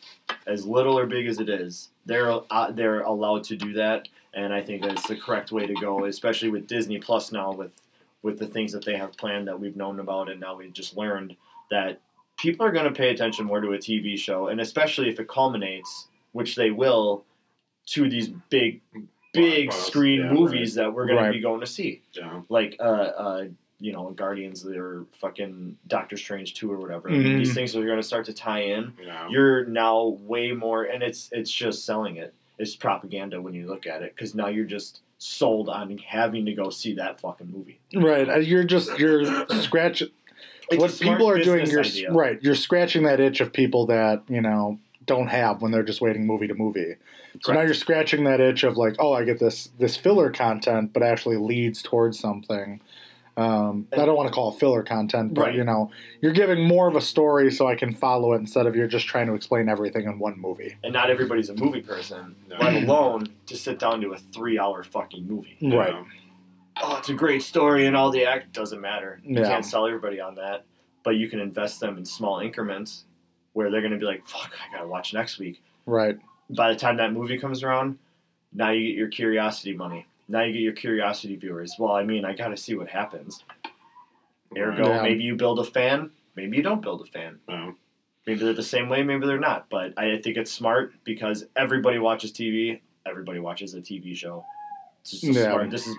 as 0.46 0.66
little 0.66 0.98
or 0.98 1.06
big 1.06 1.26
as 1.26 1.38
it 1.40 1.48
is, 1.48 1.90
they're 2.06 2.30
uh, 2.50 2.70
they're 2.70 3.00
allowed 3.00 3.44
to 3.44 3.56
do 3.56 3.72
that, 3.74 4.08
and 4.34 4.52
I 4.54 4.62
think 4.62 4.82
that's 4.82 5.06
the 5.08 5.16
correct 5.16 5.52
way 5.52 5.66
to 5.66 5.74
go, 5.74 6.04
especially 6.04 6.50
with 6.50 6.66
Disney 6.66 6.98
Plus 6.98 7.32
now 7.32 7.52
with 7.52 7.72
with 8.22 8.38
the 8.38 8.46
things 8.46 8.72
that 8.72 8.84
they 8.84 8.96
have 8.96 9.12
planned 9.16 9.46
that 9.48 9.58
we've 9.60 9.76
known 9.76 10.00
about, 10.00 10.28
and 10.30 10.40
now 10.40 10.56
we've 10.56 10.72
just 10.72 10.96
learned 10.96 11.36
that 11.70 12.00
people 12.38 12.64
are 12.66 12.72
going 12.72 12.86
to 12.86 12.90
pay 12.92 13.10
attention 13.10 13.44
more 13.46 13.60
to 13.60 13.72
a 13.72 13.78
TV 13.78 14.16
show, 14.18 14.48
and 14.48 14.60
especially 14.60 15.08
if 15.08 15.20
it 15.20 15.28
culminates, 15.28 16.08
which 16.32 16.54
they 16.56 16.70
will, 16.70 17.24
to 17.86 18.08
these 18.08 18.28
big, 18.50 18.80
big 19.32 19.72
screen 19.72 20.20
yeah, 20.20 20.32
movies 20.32 20.74
that 20.74 20.92
we're 20.92 21.06
going 21.06 21.18
Right. 21.18 21.26
to 21.28 21.32
be 21.32 21.40
going 21.40 21.60
to 21.60 21.66
see, 21.66 22.02
Yeah. 22.14 22.42
like 22.48 22.76
uh, 22.80 22.82
uh, 22.82 23.44
you 23.78 23.92
know, 23.92 24.10
Guardians 24.10 24.64
or 24.66 25.04
fucking 25.20 25.76
Doctor 25.86 26.16
Strange 26.16 26.54
two 26.54 26.72
or 26.72 26.78
whatever. 26.78 27.10
Mhm. 27.10 27.38
These 27.38 27.54
things 27.54 27.76
are 27.76 27.84
going 27.84 27.98
to 27.98 28.02
start 28.02 28.24
to 28.26 28.32
tie 28.32 28.60
in. 28.62 28.94
Yeah. 29.04 29.28
You're 29.28 29.66
now 29.66 30.16
way 30.22 30.52
more, 30.52 30.84
and 30.84 31.02
it's 31.02 31.28
it's 31.32 31.50
just 31.50 31.84
selling 31.84 32.16
it. 32.16 32.32
It's 32.58 32.74
propaganda 32.74 33.40
when 33.42 33.52
you 33.52 33.66
look 33.66 33.86
at 33.86 34.02
it, 34.02 34.14
because 34.14 34.34
now 34.34 34.48
you're 34.48 34.64
just 34.64 35.00
sold 35.18 35.68
on 35.68 35.96
having 35.98 36.46
to 36.46 36.52
go 36.52 36.70
see 36.70 36.94
that 36.94 37.20
fucking 37.20 37.50
movie. 37.50 37.78
Right, 37.94 38.28
uh, 38.28 38.36
you're 38.36 38.64
just 38.64 38.98
you're 38.98 39.46
scratching. 39.60 40.08
It's 40.70 40.80
what 40.80 40.98
people 40.98 41.28
are 41.28 41.38
doing, 41.38 41.66
you're 41.66 41.80
idea. 41.84 42.12
right. 42.12 42.42
You're 42.42 42.56
scratching 42.56 43.04
that 43.04 43.20
itch 43.20 43.40
of 43.40 43.52
people 43.52 43.86
that 43.86 44.22
you 44.28 44.40
know 44.40 44.78
don't 45.04 45.28
have 45.28 45.62
when 45.62 45.70
they're 45.70 45.84
just 45.84 46.00
waiting 46.00 46.26
movie 46.26 46.48
to 46.48 46.54
movie. 46.54 46.96
So 47.42 47.52
now 47.52 47.60
you're 47.60 47.74
scratching 47.74 48.24
that 48.24 48.40
itch 48.40 48.64
of 48.64 48.76
like, 48.78 48.96
oh, 48.98 49.12
I 49.12 49.24
get 49.24 49.38
this 49.38 49.68
this 49.78 49.96
filler 49.96 50.30
content, 50.30 50.92
but 50.92 51.02
actually 51.02 51.36
leads 51.36 51.82
towards 51.82 52.18
something. 52.18 52.80
Um, 53.36 53.86
I 53.92 54.06
don't 54.06 54.16
want 54.16 54.28
to 54.28 54.34
call 54.34 54.54
it 54.54 54.58
filler 54.58 54.82
content, 54.82 55.34
but 55.34 55.42
Right. 55.46 55.54
you 55.54 55.62
know, 55.64 55.90
you're 56.22 56.32
giving 56.32 56.66
more 56.66 56.88
of 56.88 56.96
a 56.96 57.02
story 57.02 57.52
so 57.52 57.66
I 57.66 57.74
can 57.74 57.92
follow 57.92 58.32
it 58.32 58.36
instead 58.36 58.66
of 58.66 58.74
you're 58.74 58.86
just 58.88 59.06
trying 59.06 59.26
to 59.26 59.34
explain 59.34 59.68
everything 59.68 60.04
in 60.06 60.18
one 60.18 60.38
movie. 60.40 60.74
And 60.82 60.92
not 60.94 61.10
everybody's 61.10 61.50
a 61.50 61.54
movie 61.54 61.82
person, 61.82 62.34
No. 62.48 62.56
let 62.58 62.82
alone 62.82 63.26
to 63.46 63.56
sit 63.56 63.78
down 63.78 64.00
to 64.00 64.12
a 64.12 64.16
three-hour 64.18 64.84
fucking 64.84 65.26
movie. 65.26 65.58
Right. 65.62 65.92
Yeah. 65.92 66.04
Oh, 66.82 66.96
it's 66.96 67.10
a 67.10 67.14
great 67.14 67.42
story 67.42 67.84
and 67.86 67.94
all 67.94 68.10
the 68.10 68.24
act 68.24 68.52
doesn't 68.54 68.80
matter. 68.80 69.20
You 69.22 69.40
Yeah. 69.40 69.48
can't 69.48 69.64
sell 69.66 69.86
everybody 69.86 70.18
on 70.18 70.34
that, 70.36 70.64
but 71.02 71.16
you 71.16 71.28
can 71.28 71.38
invest 71.40 71.78
them 71.80 71.98
in 71.98 72.04
small 72.06 72.38
increments 72.38 73.04
where 73.52 73.70
they're 73.70 73.80
going 73.82 73.92
to 73.92 73.98
be 73.98 74.04
like, 74.06 74.26
"Fuck, 74.26 74.52
I 74.70 74.74
gotta 74.76 74.88
watch 74.88 75.12
next 75.14 75.38
week." 75.38 75.62
Right. 75.86 76.18
By 76.50 76.70
the 76.72 76.78
time 76.78 76.96
that 76.98 77.12
movie 77.12 77.38
comes 77.38 77.62
around, 77.62 77.98
now 78.52 78.70
you 78.70 78.86
get 78.88 78.96
your 78.96 79.08
curiosity 79.08 79.74
money. 79.74 80.06
Now 80.28 80.42
you 80.42 80.52
get 80.52 80.60
your 80.62 80.72
curiosity 80.72 81.36
viewers. 81.36 81.74
Well, 81.78 81.92
I 81.92 82.02
mean, 82.02 82.24
I 82.24 82.34
got 82.34 82.48
to 82.48 82.56
see 82.56 82.74
what 82.74 82.88
happens. 82.88 83.44
Ergo, 84.56 84.88
Yeah. 84.88 85.02
maybe 85.02 85.22
you 85.22 85.36
build 85.36 85.58
a 85.58 85.64
fan, 85.64 86.10
maybe 86.34 86.56
you 86.56 86.62
don't 86.62 86.80
build 86.82 87.00
a 87.02 87.04
fan. 87.06 87.38
Maybe 88.26 88.40
they're 88.40 88.52
the 88.54 88.62
same 88.62 88.88
way, 88.88 89.02
maybe 89.04 89.26
they're 89.26 89.38
not. 89.38 89.68
But 89.70 89.94
I 89.96 90.18
think 90.18 90.36
it's 90.36 90.50
smart 90.50 90.94
because 91.04 91.46
everybody 91.54 91.98
watches 91.98 92.32
TV. 92.32 92.80
Everybody 93.06 93.38
watches 93.38 93.74
a 93.74 93.80
TV 93.80 94.16
show. 94.16 94.44
It's 95.02 95.12
just 95.12 95.22
Yeah. 95.24 95.50
smart. 95.52 95.70
This 95.70 95.86
is 95.86 95.96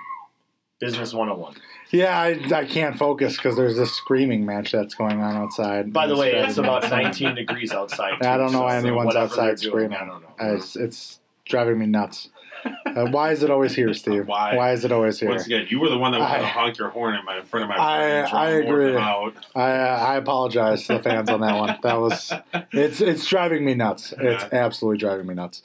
business 0.79 1.13
101. 1.13 1.53
Yeah, 1.91 2.19
I, 2.19 2.39
I 2.53 2.65
can't 2.65 2.97
focus 2.97 3.37
because 3.37 3.55
there's 3.55 3.77
this 3.77 3.93
screaming 3.93 4.45
match 4.45 4.73
that's 4.73 4.93
going 4.93 5.21
on 5.21 5.35
outside. 5.37 5.93
By 5.93 6.05
the 6.07 6.17
way, 6.17 6.33
it's 6.33 6.57
about 6.57 6.89
19 6.89 7.35
degrees 7.35 7.71
outside. 7.71 8.15
I 8.21 8.35
don't 8.37 8.51
know 8.51 8.63
why 8.63 8.79
so 8.81 8.87
anyone's 8.87 9.15
outside 9.15 9.57
doing, 9.57 9.71
screaming. 9.71 9.97
I 9.97 10.05
don't 10.05 10.21
know. 10.21 10.55
It's, 10.55 10.75
it's 10.75 11.19
driving 11.45 11.79
me 11.79 11.85
nuts. 11.85 12.29
Uh, 12.65 13.05
why 13.11 13.31
is 13.31 13.43
it 13.43 13.49
always 13.51 13.75
here, 13.75 13.93
Steve? 14.03 14.27
Why? 14.27 14.71
is 14.71 14.83
it 14.85 14.91
always 14.91 15.19
here? 15.19 15.29
Once 15.29 15.45
again, 15.45 15.67
you 15.69 15.79
were 15.79 15.89
the 15.89 15.97
one 15.97 16.11
that 16.11 16.19
wanted 16.19 16.37
to 16.39 16.43
I- 16.45 16.47
honk 16.49 16.77
your 16.77 16.89
horn 16.89 17.15
in, 17.15 17.23
my, 17.25 17.37
in 17.39 17.45
front 17.45 17.63
of 17.63 17.69
my 17.69 17.75
I- 17.77 18.21
I 18.23 18.49
to 18.51 18.61
warn 18.65 18.65
them 18.65 18.71
agree. 18.73 18.97
Out. 18.97 19.33
I 19.55 19.71
uh, 19.71 20.05
I 20.09 20.15
apologize 20.17 20.87
to 20.87 20.93
the 20.93 20.99
fans 21.03 21.29
on 21.29 21.41
that 21.41 21.55
one. 21.57 21.77
That 21.83 21.99
was 21.99 22.33
it's 22.71 23.01
it's 23.01 23.27
driving 23.27 23.63
me 23.65 23.73
nuts. 23.75 24.13
It's 24.17 24.43
Yeah. 24.43 24.49
absolutely 24.51 24.97
driving 24.99 25.27
me 25.27 25.35
nuts. 25.35 25.61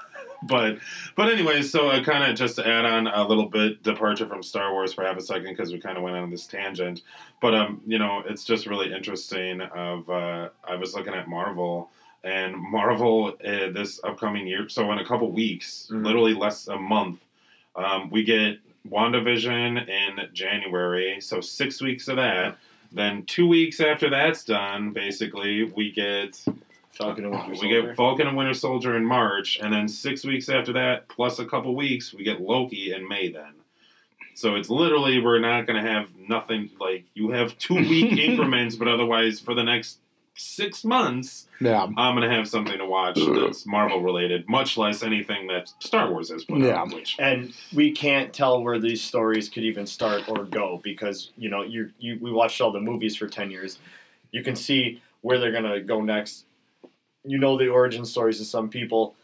but 0.42 0.78
but 1.16 1.28
anyway, 1.32 1.62
so 1.62 1.90
I 1.90 2.00
kind 2.02 2.30
of 2.30 2.36
just 2.36 2.56
to 2.56 2.66
add 2.66 2.84
on 2.84 3.06
a 3.08 3.26
little 3.26 3.46
bit 3.46 3.82
departure 3.82 4.26
from 4.26 4.42
Star 4.42 4.72
Wars 4.72 4.92
for 4.92 5.04
half 5.04 5.16
a 5.16 5.20
second 5.22 5.48
because 5.48 5.72
we 5.72 5.78
kind 5.80 5.96
of 5.96 6.02
went 6.04 6.16
on 6.16 6.30
this 6.30 6.46
tangent. 6.46 7.02
But 7.40 7.54
um, 7.54 7.80
you 7.86 7.98
know, 7.98 8.22
it's 8.26 8.44
just 8.44 8.66
really 8.66 8.92
interesting. 8.92 9.60
Of 9.60 10.08
uh, 10.08 10.50
I 10.64 10.76
was 10.76 10.94
looking 10.94 11.14
at 11.14 11.26
Marvel 11.28 11.90
and 12.26 12.56
Marvel 12.56 13.28
uh, 13.44 13.70
this 13.70 14.00
upcoming 14.04 14.46
year. 14.46 14.68
So 14.68 14.90
in 14.92 14.98
a 14.98 15.04
couple 15.04 15.30
weeks, 15.30 15.88
Mhm. 15.92 16.04
literally 16.04 16.34
less 16.34 16.66
a 16.68 16.76
month, 16.76 17.20
um, 17.76 18.10
we 18.10 18.24
get 18.24 18.58
WandaVision 18.90 19.88
in 19.88 20.28
January. 20.32 21.20
So 21.20 21.40
six 21.40 21.80
weeks 21.80 22.08
of 22.08 22.16
that. 22.16 22.58
Then 22.92 23.24
two 23.24 23.46
weeks 23.48 23.80
after 23.80 24.08
that's 24.10 24.44
done, 24.44 24.90
basically 24.92 25.64
we 25.64 25.90
get 25.92 26.42
Falcon 26.92 27.24
and 27.26 27.34
Winter 27.34 27.60
we 27.60 27.68
get 27.68 27.94
Falcon 27.96 28.26
and 28.26 28.36
Winter 28.36 28.54
Soldier 28.54 28.96
in 28.96 29.04
March, 29.04 29.58
and 29.62 29.72
then 29.72 29.86
six 29.86 30.24
weeks 30.24 30.48
after 30.48 30.72
that, 30.72 31.06
plus 31.08 31.38
a 31.38 31.44
couple 31.44 31.74
weeks, 31.76 32.14
we 32.14 32.24
get 32.24 32.40
Loki 32.40 32.92
in 32.94 33.06
May. 33.06 33.28
Then, 33.28 33.52
so 34.34 34.54
it's 34.54 34.70
literally 34.70 35.20
we're 35.20 35.38
not 35.40 35.66
going 35.66 35.82
to 35.82 35.88
have 35.90 36.08
nothing 36.16 36.70
like 36.80 37.04
you 37.14 37.30
have 37.32 37.58
two 37.58 37.74
week 37.74 38.12
increments, 38.28 38.76
but 38.76 38.88
otherwise 38.88 39.40
for 39.40 39.54
the 39.54 39.62
next 39.64 39.98
six 40.36 40.84
months, 40.84 41.48
Yeah. 41.60 41.82
I'm 41.96 42.14
going 42.16 42.28
to 42.28 42.34
have 42.34 42.46
something 42.46 42.78
to 42.78 42.86
watch 42.86 43.18
that's 43.18 43.66
Marvel 43.66 44.02
related, 44.02 44.48
much 44.48 44.76
less 44.76 45.02
anything 45.02 45.46
that 45.48 45.72
Star 45.80 46.10
Wars 46.10 46.30
has 46.30 46.44
put 46.44 46.58
Yeah. 46.60 46.80
out. 46.80 46.92
Which 46.94 47.16
and 47.18 47.52
we 47.74 47.92
can't 47.92 48.32
tell 48.32 48.62
where 48.62 48.78
these 48.78 49.02
stories 49.02 49.48
could 49.48 49.64
even 49.64 49.86
start 49.86 50.28
or 50.28 50.44
go 50.44 50.80
because 50.84 51.30
you 51.36 51.48
know 51.48 51.62
you 51.62 51.90
you 51.98 52.18
we 52.20 52.30
watched 52.30 52.60
all 52.60 52.70
the 52.72 52.80
movies 52.80 53.16
for 53.16 53.26
10 53.26 53.50
years 53.50 53.78
you 54.32 54.42
can 54.42 54.56
see 54.56 55.00
where 55.22 55.38
they're 55.38 55.52
gonna 55.52 55.80
go 55.80 56.00
next 56.02 56.44
you 57.24 57.38
know 57.38 57.56
the 57.56 57.68
origin 57.68 58.04
stories 58.04 58.40
of 58.40 58.46
some 58.46 58.68
people 58.68 59.14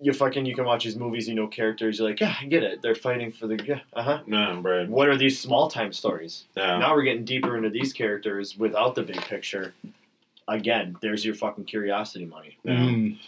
you 0.00 0.12
fucking 0.12 0.44
you 0.46 0.54
can 0.54 0.64
watch 0.64 0.84
these 0.84 0.96
movies 0.96 1.28
you 1.28 1.34
know 1.34 1.46
characters 1.46 1.98
you're 1.98 2.08
like 2.08 2.20
yeah 2.20 2.34
i 2.40 2.44
get 2.46 2.62
it 2.62 2.80
they're 2.82 2.94
fighting 2.94 3.30
for 3.32 3.46
the 3.46 3.58
yeah 3.66 3.80
uh-huh 3.94 4.20
no, 4.26 4.58
Brad. 4.62 4.88
what 4.90 5.08
are 5.08 5.16
these 5.16 5.38
small 5.38 5.68
time 5.68 5.92
stories 5.92 6.44
Yeah. 6.56 6.78
now 6.78 6.94
we're 6.94 7.02
getting 7.02 7.24
deeper 7.24 7.56
into 7.56 7.70
these 7.70 7.92
characters 7.92 8.56
without 8.58 8.94
the 8.94 9.02
big 9.02 9.20
picture 9.22 9.72
again 10.48 10.96
there's 11.00 11.24
your 11.24 11.34
fucking 11.34 11.64
curiosity 11.64 12.24
money 12.24 12.56
Yeah. 12.64 12.74
Mm. 12.74 13.18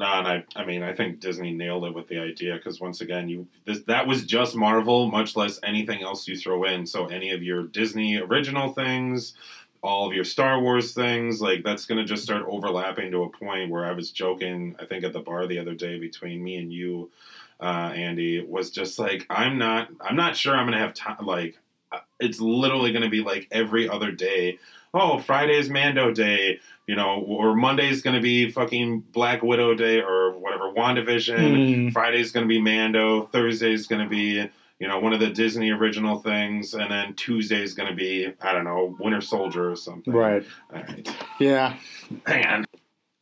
No, 0.00 0.06
and 0.06 0.26
I, 0.26 0.44
I 0.56 0.64
mean, 0.64 0.82
I 0.82 0.94
think 0.94 1.20
Disney 1.20 1.52
nailed 1.52 1.84
it 1.84 1.92
with 1.92 2.08
the 2.08 2.18
idea 2.18 2.54
because 2.54 2.80
once 2.80 3.02
again, 3.02 3.28
you 3.28 3.46
this 3.66 3.80
that 3.82 4.06
was 4.06 4.24
just 4.24 4.56
Marvel, 4.56 5.10
much 5.10 5.36
less 5.36 5.60
anything 5.62 6.02
else 6.02 6.26
you 6.26 6.38
throw 6.38 6.64
in. 6.64 6.86
So 6.86 7.08
any 7.08 7.32
of 7.32 7.42
your 7.42 7.64
Disney 7.64 8.16
original 8.16 8.72
things, 8.72 9.34
all 9.82 10.06
of 10.06 10.14
your 10.14 10.24
Star 10.24 10.58
Wars 10.58 10.94
things, 10.94 11.42
like 11.42 11.62
that's 11.64 11.84
gonna 11.84 12.06
just 12.06 12.22
start 12.22 12.46
overlapping 12.48 13.10
to 13.10 13.24
a 13.24 13.28
point 13.28 13.70
where 13.70 13.84
I 13.84 13.92
was 13.92 14.10
joking, 14.10 14.74
I 14.78 14.86
think 14.86 15.04
at 15.04 15.12
the 15.12 15.20
bar 15.20 15.46
the 15.46 15.58
other 15.58 15.74
day 15.74 15.98
between 15.98 16.42
me 16.42 16.56
and 16.56 16.72
you, 16.72 17.10
uh, 17.60 17.92
Andy, 17.94 18.42
was 18.42 18.70
just 18.70 18.98
like 18.98 19.26
I'm 19.28 19.58
not, 19.58 19.88
I'm 20.00 20.16
not 20.16 20.34
sure 20.34 20.56
I'm 20.56 20.66
gonna 20.66 20.78
have 20.78 20.94
time. 20.94 21.26
Like, 21.26 21.58
it's 22.20 22.40
literally 22.40 22.92
gonna 22.92 23.10
be 23.10 23.22
like 23.22 23.48
every 23.50 23.88
other 23.88 24.12
day. 24.12 24.58
Oh, 24.92 25.18
Friday's 25.18 25.70
Mando 25.70 26.12
Day 26.12 26.60
you 26.90 26.96
know, 26.96 27.20
or 27.20 27.54
Monday's 27.54 28.02
going 28.02 28.16
to 28.16 28.20
be 28.20 28.50
fucking 28.50 28.98
Black 29.12 29.44
Widow 29.44 29.74
Day 29.74 30.00
or 30.00 30.36
whatever, 30.36 30.72
WandaVision. 30.72 31.38
Mm. 31.38 31.92
Friday's 31.92 32.32
going 32.32 32.42
to 32.42 32.48
be 32.48 32.60
Mando. 32.60 33.26
Thursday's 33.26 33.86
going 33.86 34.02
to 34.02 34.08
be, 34.08 34.44
you 34.80 34.88
know, 34.88 34.98
one 34.98 35.12
of 35.12 35.20
the 35.20 35.30
Disney 35.30 35.70
original 35.70 36.18
things. 36.18 36.74
And 36.74 36.90
then 36.90 37.14
Tuesday's 37.14 37.74
going 37.74 37.90
to 37.90 37.94
be, 37.94 38.32
I 38.40 38.52
don't 38.52 38.64
know, 38.64 38.96
Winter 38.98 39.20
Soldier 39.20 39.70
or 39.70 39.76
something. 39.76 40.12
Right. 40.12 40.44
All 40.74 40.82
right. 40.82 41.16
Yeah. 41.38 41.76
Hang 42.26 42.46
on. 42.46 42.66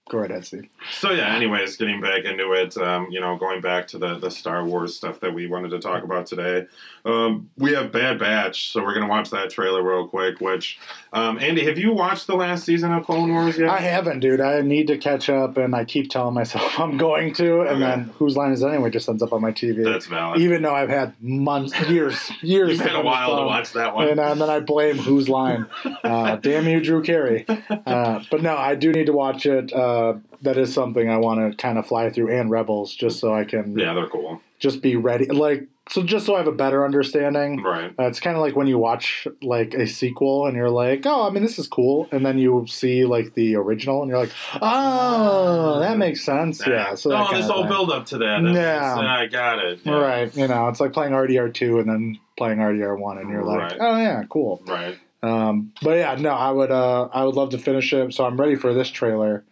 Go 0.08 0.18
ahead, 0.18 0.44
Steve. 0.46 0.68
So, 0.92 1.10
yeah, 1.10 1.34
anyways, 1.34 1.76
getting 1.76 2.00
back 2.00 2.24
into 2.24 2.52
it, 2.52 2.76
um, 2.78 3.08
you 3.10 3.20
know, 3.20 3.36
going 3.36 3.60
back 3.60 3.86
to 3.88 3.98
the, 3.98 4.18
the 4.18 4.30
Star 4.30 4.64
Wars 4.64 4.94
stuff 4.96 5.20
that 5.20 5.32
we 5.34 5.46
wanted 5.46 5.70
to 5.70 5.78
talk 5.78 6.02
about 6.04 6.26
today. 6.26 6.66
Um, 7.04 7.50
we 7.56 7.72
have 7.74 7.92
Bad 7.92 8.18
Batch, 8.18 8.72
so 8.72 8.82
we're 8.82 8.94
going 8.94 9.06
to 9.06 9.10
watch 9.10 9.30
that 9.30 9.50
trailer 9.50 9.82
real 9.82 10.06
quick, 10.08 10.40
which, 10.40 10.78
um, 11.12 11.38
Andy, 11.38 11.64
have 11.64 11.78
you 11.78 11.92
watched 11.92 12.26
the 12.26 12.34
last 12.36 12.64
season 12.64 12.92
of 12.92 13.04
Clone 13.04 13.32
Wars 13.32 13.58
yet? 13.58 13.68
I 13.70 13.78
haven't, 13.80 14.20
dude. 14.20 14.40
I 14.40 14.60
need 14.62 14.86
to 14.88 14.98
catch 14.98 15.28
up, 15.30 15.56
and 15.56 15.74
I 15.74 15.84
keep 15.84 16.10
telling 16.10 16.34
myself 16.34 16.78
I'm 16.80 16.96
going 16.96 17.34
to, 17.34 17.60
and 17.62 17.68
Okay. 17.70 17.80
then 17.80 18.00
whose 18.18 18.36
line 18.36 18.52
is 18.52 18.62
it 18.62 18.68
anyway 18.68 18.90
just 18.90 19.08
ends 19.08 19.22
up 19.22 19.32
on 19.32 19.40
my 19.42 19.52
TV. 19.52 19.84
That's 19.84 20.06
valid. 20.06 20.40
Even 20.40 20.62
though 20.62 20.74
I've 20.74 20.88
had 20.88 21.14
months, 21.22 21.78
years, 21.88 22.30
years. 22.42 22.70
You've 22.72 22.80
had 22.80 22.92
to 22.92 22.98
a 23.00 23.04
while 23.04 23.36
to 23.36 23.44
watch 23.44 23.72
that 23.72 23.94
one. 23.94 24.08
And, 24.08 24.20
uh, 24.20 24.32
and 24.32 24.40
then 24.40 24.50
I 24.50 24.60
blame 24.60 24.96
whose 24.98 25.28
line. 25.28 25.66
Uh, 26.04 26.36
damn 26.36 26.66
you, 26.68 26.80
Drew 26.80 27.02
Carey. 27.02 27.46
Uh, 27.48 28.22
but 28.30 28.42
no, 28.42 28.56
I 28.56 28.74
do 28.74 28.92
need 28.92 29.06
to 29.06 29.12
watch 29.12 29.46
it. 29.46 29.72
Uh, 29.72 29.97
that 30.42 30.56
is 30.56 30.72
something 30.72 31.08
I 31.10 31.16
want 31.18 31.38
to 31.50 31.56
kind 31.56 31.78
of 31.78 31.86
fly 31.86 32.10
through, 32.10 32.30
and 32.38 32.50
Rebels, 32.50 32.94
just 32.94 33.18
so 33.20 33.34
I 33.34 33.44
can 33.44 33.76
Yeah, 33.78 33.94
they're 33.94 34.06
cool. 34.08 34.40
just 34.58 34.82
be 34.82 34.96
ready. 34.96 35.26
Like, 35.26 35.66
so 35.90 36.02
just 36.02 36.26
so 36.26 36.34
I 36.34 36.38
have 36.38 36.46
a 36.46 36.52
better 36.52 36.84
understanding. 36.84 37.62
Right. 37.62 37.92
Uh, 37.98 38.04
it's 38.04 38.20
kind 38.20 38.36
of 38.36 38.42
like 38.42 38.54
when 38.54 38.66
you 38.66 38.76
watch 38.78 39.26
like 39.40 39.72
a 39.74 39.86
sequel 39.86 40.46
and 40.46 40.54
you're 40.54 40.68
like, 40.70 41.06
oh, 41.06 41.26
I 41.26 41.30
mean, 41.30 41.42
this 41.42 41.58
is 41.58 41.66
cool, 41.66 42.06
and 42.12 42.24
then 42.26 42.36
you 42.38 42.66
see 42.68 43.04
like 43.06 43.32
the 43.34 43.56
original 43.56 44.02
and 44.02 44.10
you're 44.10 44.18
like, 44.18 44.32
oh, 44.60 45.80
that 45.80 45.96
makes 45.98 46.22
sense. 46.22 46.64
Yeah. 46.66 46.94
So 46.94 47.12
oh, 47.12 47.34
this 47.34 47.46
whole 47.46 47.62
thing. 47.62 47.68
build 47.70 47.90
up 47.90 48.06
to 48.06 48.18
that. 48.18 48.42
That 48.42 48.52
Yeah. 48.54 48.96
I 48.98 49.26
got 49.26 49.58
it. 49.58 49.80
Yeah. 49.84 49.92
Right. 49.98 50.36
You 50.36 50.46
know, 50.48 50.68
it's 50.68 50.80
like 50.80 50.92
playing 50.92 51.12
RDR 51.12 51.52
two 51.52 51.78
and 51.78 51.88
then 51.88 52.18
playing 52.36 52.58
RDR 52.58 52.98
one, 52.98 53.18
and 53.18 53.30
you're 53.30 53.44
like, 53.44 53.58
Right. 53.72 53.76
oh 53.80 53.96
yeah, 53.96 54.22
cool. 54.28 54.62
Right. 54.66 54.96
Um, 55.22 55.72
but 55.82 55.96
yeah, 55.96 56.14
no, 56.14 56.30
I 56.30 56.50
would 56.50 56.70
uh, 56.70 57.08
I 57.12 57.24
would 57.24 57.34
love 57.34 57.50
to 57.50 57.58
finish 57.58 57.92
it. 57.92 58.14
So 58.14 58.24
I'm 58.24 58.36
ready 58.36 58.54
for 58.54 58.72
this 58.72 58.88
trailer, 58.88 59.42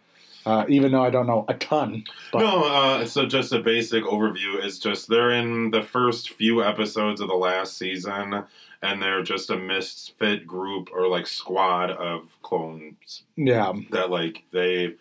uh, 0.47 0.65
even 0.69 0.93
though 0.93 1.03
I 1.03 1.09
don't 1.09 1.27
know 1.27 1.43
a 1.49 1.53
ton. 1.55 2.05
But 2.31 2.39
No, 2.39 2.63
uh, 2.63 3.05
so 3.05 3.25
just 3.25 3.51
a 3.51 3.59
basic 3.59 4.05
overview 4.05 4.63
is 4.63 4.79
just 4.79 5.09
they're 5.09 5.31
in 5.31 5.71
the 5.71 5.83
first 5.83 6.29
few 6.29 6.63
episodes 6.63 7.19
of 7.19 7.27
the 7.27 7.35
last 7.35 7.77
season, 7.77 8.45
and 8.81 9.01
they're 9.01 9.23
just 9.23 9.49
a 9.49 9.57
misfit 9.57 10.47
group 10.47 10.89
or 10.93 11.09
like 11.09 11.27
squad 11.27 11.91
of 11.91 12.29
clones 12.43 13.23
yeah, 13.35 13.73
that 13.91 14.09
like 14.09 14.43
they 14.53 14.95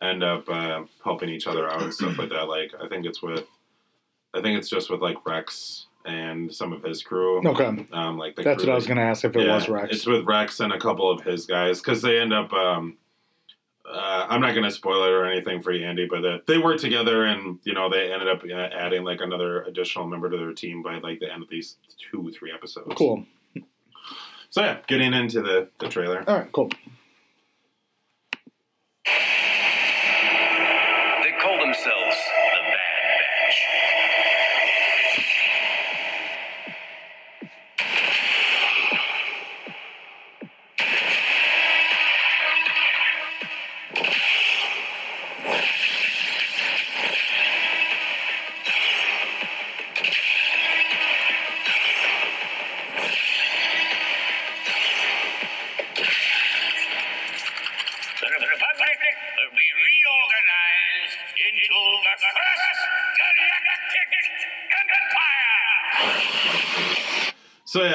end 0.00 0.22
up 0.22 0.48
uh, 0.48 0.84
helping 1.02 1.30
each 1.30 1.48
other 1.48 1.68
out 1.68 1.82
and 1.82 1.92
stuff 1.92 2.16
like 2.16 2.28
that. 2.28 2.44
Like 2.44 2.72
I 2.80 2.86
think 2.86 3.04
it's 3.04 3.20
with, 3.20 3.44
I 4.34 4.40
think 4.40 4.56
it's 4.56 4.70
just 4.70 4.88
with 4.88 5.00
like 5.02 5.26
Rex 5.26 5.86
and 6.04 6.54
some 6.54 6.72
of 6.72 6.84
his 6.84 7.02
crew. 7.02 7.44
okay, 7.44 7.86
Um, 7.92 8.18
like 8.18 8.36
the 8.36 8.44
that's 8.44 8.62
what 8.62 8.70
I 8.70 8.76
was 8.76 8.86
gonna 8.86 9.02
ask 9.02 9.24
if 9.24 9.34
it 9.34 9.48
was 9.48 9.68
Rex. 9.68 9.96
It's 9.96 10.06
with 10.06 10.24
Rex 10.26 10.60
and 10.60 10.72
a 10.72 10.78
couple 10.78 11.10
of 11.10 11.24
his 11.24 11.44
guys 11.44 11.80
because 11.80 12.02
they 12.02 12.20
end 12.20 12.32
up. 12.32 12.52
Um, 12.52 12.98
uh, 13.84 14.26
I'm 14.28 14.40
not 14.40 14.52
going 14.52 14.64
to 14.64 14.70
spoil 14.70 15.04
it 15.04 15.10
or 15.10 15.26
anything 15.26 15.62
for 15.62 15.72
you, 15.72 15.84
Andy, 15.84 16.06
but 16.08 16.24
uh, 16.24 16.38
they 16.46 16.58
work 16.58 16.78
together, 16.78 17.24
and 17.24 17.58
you 17.64 17.74
know 17.74 17.90
they 17.90 18.12
ended 18.12 18.28
up 18.28 18.42
uh, 18.44 18.54
adding 18.54 19.04
like 19.04 19.20
another 19.20 19.62
additional 19.62 20.06
member 20.06 20.30
to 20.30 20.36
their 20.36 20.52
team 20.52 20.82
by 20.82 20.98
like 20.98 21.20
the 21.20 21.32
end 21.32 21.42
of 21.42 21.48
these 21.48 21.76
two, 22.10 22.32
three 22.38 22.52
episodes. 22.52 22.94
Cool. 22.96 23.24
So 24.50 24.60
yeah, 24.62 24.78
getting 24.86 25.14
into 25.14 25.40
the 25.40 25.68
the 25.78 25.88
trailer. 25.88 26.24
All 26.28 26.38
right, 26.38 26.52
cool. 26.52 26.70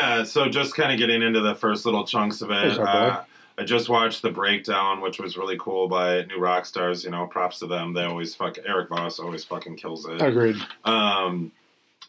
Yeah, 0.08 0.24
so 0.24 0.50
just 0.50 0.76
kind 0.76 0.92
of 0.92 0.98
getting 0.98 1.22
into 1.22 1.42
the 1.42 1.56
first 1.56 1.86
little 1.86 2.06
chunks 2.06 2.42
of 2.42 2.52
it. 2.52 2.54
There's 2.54 2.78
our 2.78 2.86
boy. 2.86 2.92
Uh, 2.92 3.24
I 3.60 3.64
just 3.64 3.90
watched 3.90 4.22
the 4.22 4.30
breakdown, 4.30 5.02
which 5.02 5.20
was 5.20 5.36
really 5.36 5.58
cool 5.60 5.88
by 5.88 6.24
New 6.26 6.38
Rockstars. 6.38 7.04
You 7.04 7.10
know, 7.12 7.26
props 7.26 7.60
to 7.60 7.68
them. 7.68 7.94
They 7.94 8.04
always 8.04 8.36
fuck. 8.36 8.58
Eric 8.66 8.90
Voss 8.90 9.20
always 9.20 9.44
fucking 9.44 9.78
kills 9.78 10.08
it. 10.08 10.22
Agreed. 10.22 10.58
Um, 10.86 11.52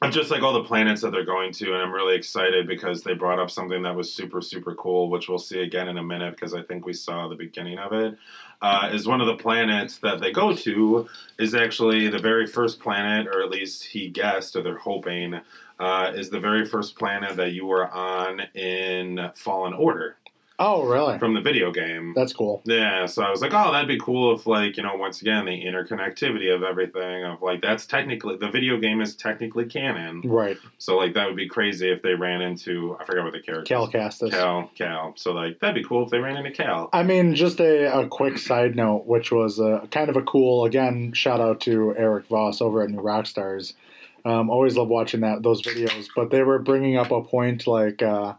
I'm 0.01 0.13
just 0.13 0.31
like 0.31 0.43
all 0.43 0.53
the 0.53 0.63
planets 0.63 1.01
that 1.03 1.11
they're 1.11 1.25
going 1.25 1.53
to, 1.55 1.73
and 1.73 1.83
I'm 1.83 1.91
really 1.91 2.15
excited 2.15 2.69
because 2.69 3.03
they 3.03 3.15
brought 3.15 3.41
up 3.41 3.51
something 3.51 3.83
that 3.83 3.97
was 3.97 4.13
super, 4.13 4.41
super 4.41 4.75
cool, 4.77 5.11
which 5.11 5.29
we'll 5.29 5.41
see 5.41 5.63
again 5.63 5.89
in 5.89 5.99
a 5.99 6.03
minute 6.03 6.35
because 6.37 6.55
I 6.55 6.63
think 6.63 6.87
we 6.87 6.93
saw 6.93 7.27
the 7.27 7.35
beginning 7.35 7.79
of 7.79 7.93
it. 7.93 8.17
Uh, 8.63 8.91
is 8.93 9.09
one 9.09 9.21
of 9.21 9.27
the 9.27 9.37
planets 9.37 9.99
that 9.99 10.21
they 10.21 10.31
go 10.31 10.55
to 10.55 11.09
is 11.39 11.55
actually 11.55 12.09
the 12.09 12.19
very 12.19 12.47
first 12.47 12.79
planet, 12.79 13.27
or 13.27 13.43
at 13.43 13.51
least 13.51 13.85
he 13.85 14.09
guessed, 14.09 14.55
or 14.55 14.63
they're 14.63 14.79
hoping, 14.79 15.41
uh, 15.79 16.13
is 16.15 16.31
the 16.31 16.41
very 16.41 16.65
first 16.67 16.99
planet 16.99 17.37
that 17.37 17.53
you 17.53 17.67
were 17.67 17.89
on 17.89 18.41
in 18.55 19.31
Fallen 19.35 19.73
Order 19.75 20.17
Oh, 20.61 20.83
really? 20.83 21.21
from 21.21 21.35
the 21.35 21.41
video 21.41 21.71
game. 21.71 22.15
That's 22.17 22.33
cool. 22.33 22.63
Yeah, 22.65 23.07
so 23.07 23.23
I 23.23 23.31
was 23.31 23.41
like, 23.41 23.53
oh, 23.55 23.71
that'd 23.71 23.87
be 23.87 24.01
cool 24.01 24.35
if, 24.35 24.45
like, 24.45 24.77
you 24.77 24.83
know, 24.83 24.97
once 24.97 25.21
again, 25.23 25.45
the 25.45 25.53
interconnectivity 25.53 26.53
of 26.53 26.65
everything, 26.65 27.25
of 27.27 27.41
like, 27.43 27.63
that's 27.63 27.87
technically, 27.87 28.39
the 28.39 28.51
video 28.51 28.77
game 28.77 29.01
is 29.01 29.15
technically 29.15 29.67
canon. 29.67 30.21
Right. 30.25 30.57
So, 30.79 30.97
like, 30.97 31.15
that 31.15 31.29
would 31.29 31.37
be 31.37 31.47
crazy 31.49 31.89
if 31.91 32.03
they 32.03 32.15
ran 32.15 32.41
into, 32.43 32.97
I 32.99 33.05
forgot 33.05 33.23
what 33.23 33.35
the 33.35 33.41
character 33.41 33.73
Cal 33.73 33.87
Kestis. 33.87 34.33
Cal, 34.33 34.69
Cal. 34.75 35.13
So, 35.17 35.31
like, 35.33 35.61
that'd 35.61 35.77
be 35.81 35.85
cool 35.89 36.03
if 36.05 36.11
they 36.11 36.19
ran 36.19 36.37
into 36.37 36.51
Cal. 36.51 36.89
I 36.93 37.05
mean, 37.05 37.37
just 37.37 37.61
a, 37.61 37.97
a 37.97 38.09
quick 38.09 38.37
side 38.37 38.75
note, 38.75 39.07
which 39.07 39.31
was 39.31 39.61
uh, 39.61 39.87
kind 39.93 40.11
of 40.11 40.17
a 40.17 40.23
cool, 40.23 40.65
again, 40.65 41.13
shout 41.13 41.41
out 41.41 41.61
to 41.61 41.95
Eric 41.97 42.27
Voss 42.27 42.61
over 42.61 42.83
at 42.83 42.91
New 42.91 43.01
Rockstars. 43.01 43.75
Um, 44.25 44.51
always 44.51 44.77
love 44.77 44.89
watching 44.89 45.21
that 45.21 45.43
those 45.43 45.63
videos, 45.63 46.09
but 46.15 46.31
they 46.31 46.43
were 46.43 46.59
bringing 46.59 46.97
up 46.97 47.11
a 47.11 47.23
point 47.23 47.67
like 47.67 48.03
uh, 48.03 48.35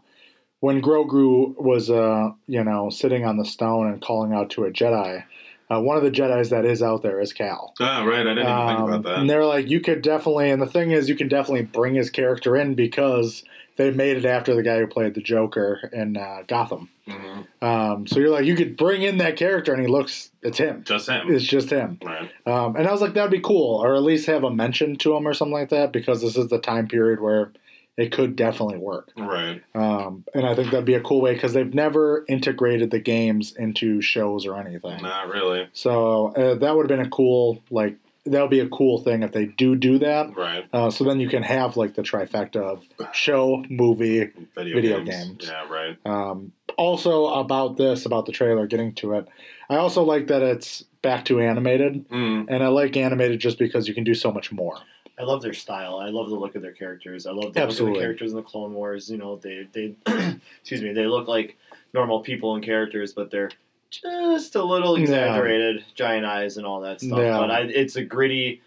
when 0.60 0.82
Grogu 0.82 1.56
was, 1.56 1.90
uh, 1.90 2.30
you 2.46 2.62
know, 2.62 2.90
sitting 2.90 3.24
on 3.24 3.36
the 3.38 3.44
stone 3.44 3.86
and 3.88 4.00
calling 4.02 4.32
out 4.32 4.50
to 4.50 4.64
a 4.64 4.70
Jedi. 4.70 5.24
Uh, 5.70 5.80
one 5.80 5.96
of 5.96 6.02
the 6.02 6.10
Jedi's 6.10 6.50
that 6.50 6.64
is 6.64 6.82
out 6.82 7.02
there 7.02 7.20
is 7.20 7.32
Cal. 7.32 7.74
Oh, 7.80 8.04
right. 8.04 8.26
I 8.26 8.34
didn't 8.34 8.38
even 8.38 8.66
think 8.66 8.80
Um, 8.80 8.88
about 8.88 9.02
that. 9.04 9.18
And 9.20 9.30
they're 9.30 9.46
like, 9.46 9.68
you 9.70 9.80
could 9.80 10.02
definitely, 10.02 10.50
and 10.50 10.60
the 10.60 10.66
thing 10.66 10.90
is, 10.90 11.08
you 11.08 11.14
can 11.14 11.28
definitely 11.28 11.62
bring 11.62 11.94
his 11.94 12.10
character 12.10 12.56
in 12.56 12.74
because 12.74 13.44
they 13.80 13.90
made 13.90 14.18
it 14.18 14.26
after 14.26 14.54
the 14.54 14.62
guy 14.62 14.78
who 14.78 14.86
played 14.86 15.14
the 15.14 15.22
Joker 15.22 15.88
in 15.90 16.16
uh, 16.16 16.42
Gotham. 16.46 16.90
Mhm. 17.08 17.46
Um, 17.62 18.06
so 18.06 18.20
you're 18.20 18.28
like, 18.28 18.44
you 18.44 18.54
could 18.54 18.76
bring 18.76 19.00
in 19.00 19.16
that 19.18 19.36
character, 19.36 19.72
and 19.72 19.80
he 19.80 19.88
looks, 19.88 20.30
it's 20.42 20.58
him. 20.58 20.84
Just 20.84 21.08
him. 21.08 21.30
It's 21.30 21.44
just 21.44 21.70
him. 21.70 21.98
Right. 22.04 22.30
Um, 22.46 22.76
and 22.76 22.86
I 22.86 22.92
was 22.92 23.00
like, 23.00 23.14
that'd 23.14 23.30
be 23.30 23.40
cool, 23.40 23.82
or 23.82 23.94
at 23.94 24.02
least 24.02 24.26
have 24.26 24.44
a 24.44 24.50
mention 24.50 24.96
to 24.96 25.16
him 25.16 25.26
or 25.26 25.32
something 25.32 25.54
like 25.54 25.70
that, 25.70 25.92
because 25.92 26.20
this 26.20 26.36
is 26.36 26.48
the 26.48 26.58
time 26.58 26.88
period 26.88 27.20
where 27.20 27.52
it 27.96 28.12
could 28.12 28.36
definitely 28.36 28.78
work. 28.78 29.12
Right. 29.16 29.62
Um, 29.74 30.24
and 30.34 30.44
I 30.46 30.54
think 30.54 30.70
that'd 30.70 30.84
be 30.84 30.94
a 30.94 31.00
cool 31.00 31.22
way 31.22 31.32
because 31.32 31.54
they've 31.54 31.74
never 31.74 32.24
integrated 32.28 32.90
the 32.90 33.00
games 33.00 33.54
into 33.56 34.02
shows 34.02 34.44
or 34.46 34.58
anything. 34.58 35.02
Not 35.02 35.28
really. 35.28 35.68
So 35.72 36.28
uh, 36.34 36.54
that 36.56 36.76
would 36.76 36.90
have 36.90 36.98
been 36.98 37.06
a 37.06 37.10
cool, 37.10 37.62
like, 37.70 37.96
that 38.26 38.40
would 38.40 38.50
be 38.50 38.60
a 38.60 38.68
cool 38.68 38.98
thing 38.98 39.22
if 39.22 39.32
they 39.32 39.46
do 39.46 39.74
do 39.76 39.98
that. 39.98 40.36
Right. 40.36 40.64
Uh, 40.72 40.90
so 40.90 41.04
then 41.04 41.20
you 41.20 41.28
can 41.28 41.42
have 41.42 41.76
like 41.76 41.94
the 41.94 42.02
trifecta 42.02 42.56
of 42.56 42.84
show, 43.12 43.64
movie, 43.70 44.30
Video, 44.54 44.74
Video 44.74 44.98
games. 45.04 45.26
games. 45.28 45.48
Yeah, 45.48 45.68
right. 45.72 45.96
Um, 46.04 46.52
also 46.76 47.26
about 47.26 47.76
this, 47.76 48.06
about 48.06 48.26
the 48.26 48.32
trailer, 48.32 48.66
getting 48.66 48.92
to 48.96 49.14
it, 49.14 49.26
I 49.68 49.76
also 49.76 50.02
like 50.02 50.26
that 50.28 50.42
it's 50.42 50.84
back 51.02 51.24
to 51.26 51.40
animated, 51.40 52.08
Mm. 52.10 52.46
and 52.48 52.62
I 52.62 52.68
like 52.68 52.96
animated 52.96 53.40
just 53.40 53.58
because 53.58 53.88
you 53.88 53.94
can 53.94 54.04
do 54.04 54.14
so 54.14 54.30
much 54.30 54.52
more. 54.52 54.76
I 55.18 55.22
love 55.24 55.42
their 55.42 55.52
style. 55.52 55.98
I 55.98 56.08
love 56.08 56.28
the 56.30 56.34
look 56.36 56.54
of 56.56 56.62
their 56.62 56.72
characters. 56.72 57.26
I 57.26 57.32
love 57.32 57.52
the 57.52 57.60
Absolutely. 57.60 57.92
look 57.92 57.96
of 57.96 58.00
the 58.00 58.04
characters 58.06 58.30
in 58.32 58.36
the 58.36 58.42
Clone 58.42 58.72
Wars. 58.74 59.10
You 59.10 59.18
know, 59.18 59.36
they 59.36 59.66
they 59.72 59.94
excuse 60.60 60.82
me, 60.82 60.92
they 60.92 61.06
look 61.06 61.28
like 61.28 61.56
normal 61.92 62.20
people 62.20 62.54
and 62.54 62.64
characters, 62.64 63.12
but 63.12 63.30
they're 63.30 63.50
just 63.90 64.54
a 64.56 64.62
little 64.64 64.96
Yeah. 64.98 65.02
exaggerated, 65.02 65.84
giant 65.94 66.26
eyes 66.26 66.56
and 66.56 66.66
all 66.66 66.80
that 66.82 67.00
stuff. 67.00 67.18
Yeah. 67.18 67.38
But 67.38 67.50
I, 67.50 67.60
it's 67.62 67.96
a 67.96 68.04
gritty, 68.04 68.62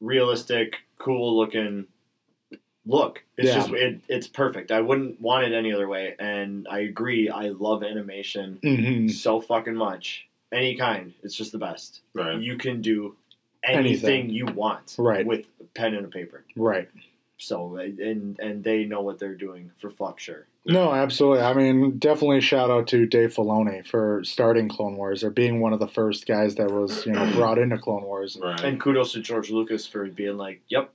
realistic, 0.00 0.76
cool 0.98 1.36
looking 1.36 1.86
look. 2.84 3.24
It's 3.36 3.48
Yeah. 3.48 3.54
just 3.56 3.70
it, 3.72 4.00
it's 4.08 4.28
perfect. 4.28 4.70
I 4.70 4.80
wouldn't 4.80 5.20
want 5.20 5.44
it 5.44 5.52
any 5.52 5.72
other 5.72 5.88
way. 5.88 6.14
And 6.18 6.66
I 6.70 6.80
agree. 6.80 7.28
I 7.28 7.48
love 7.48 7.82
animation 7.82 8.58
Mm-hmm. 8.62 9.08
so 9.08 9.40
fucking 9.40 9.74
much. 9.74 10.26
Any 10.52 10.76
kind. 10.76 11.12
It's 11.22 11.34
just 11.34 11.52
the 11.52 11.58
best. 11.58 12.00
Right. 12.14 12.38
You 12.40 12.56
can 12.56 12.80
do 12.80 13.16
anything, 13.64 14.10
Anything. 14.26 14.30
you 14.30 14.46
want 14.46 14.94
Right. 14.98 15.26
with 15.26 15.46
a 15.60 15.64
pen 15.74 15.94
and 15.94 16.06
a 16.06 16.08
paper. 16.08 16.44
Right. 16.54 16.88
So 17.38 17.76
and 17.76 18.38
and 18.40 18.64
they 18.64 18.84
know 18.84 19.02
what 19.02 19.18
they're 19.18 19.34
doing 19.34 19.70
for 19.78 19.90
fuck 19.90 20.18
sure. 20.18 20.46
No, 20.64 20.92
absolutely. 20.92 21.42
I 21.44 21.52
mean, 21.54 21.98
definitely 21.98 22.40
shout 22.40 22.70
out 22.70 22.88
to 22.88 23.06
Dave 23.06 23.34
Filoni 23.34 23.86
for 23.86 24.22
starting 24.24 24.68
Clone 24.68 24.96
Wars 24.96 25.22
or 25.22 25.30
being 25.30 25.60
one 25.60 25.72
of 25.72 25.78
the 25.78 25.86
first 25.86 26.26
guys 26.26 26.56
that 26.56 26.70
was, 26.72 27.06
you 27.06 27.12
know, 27.12 27.30
brought 27.34 27.58
into 27.58 27.78
Clone 27.78 28.02
Wars. 28.02 28.36
Right. 28.42 28.60
And 28.64 28.80
kudos 28.80 29.12
to 29.12 29.20
George 29.20 29.50
Lucas 29.50 29.86
for 29.86 30.06
being 30.06 30.36
like, 30.38 30.62
"Yep, 30.68 30.92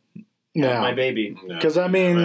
Yeah. 0.56 0.82
my 0.82 0.94
baby." 0.94 1.38
Because 1.48 1.78
I 1.78 1.86
I'm 1.86 1.92
mean, 1.94 2.18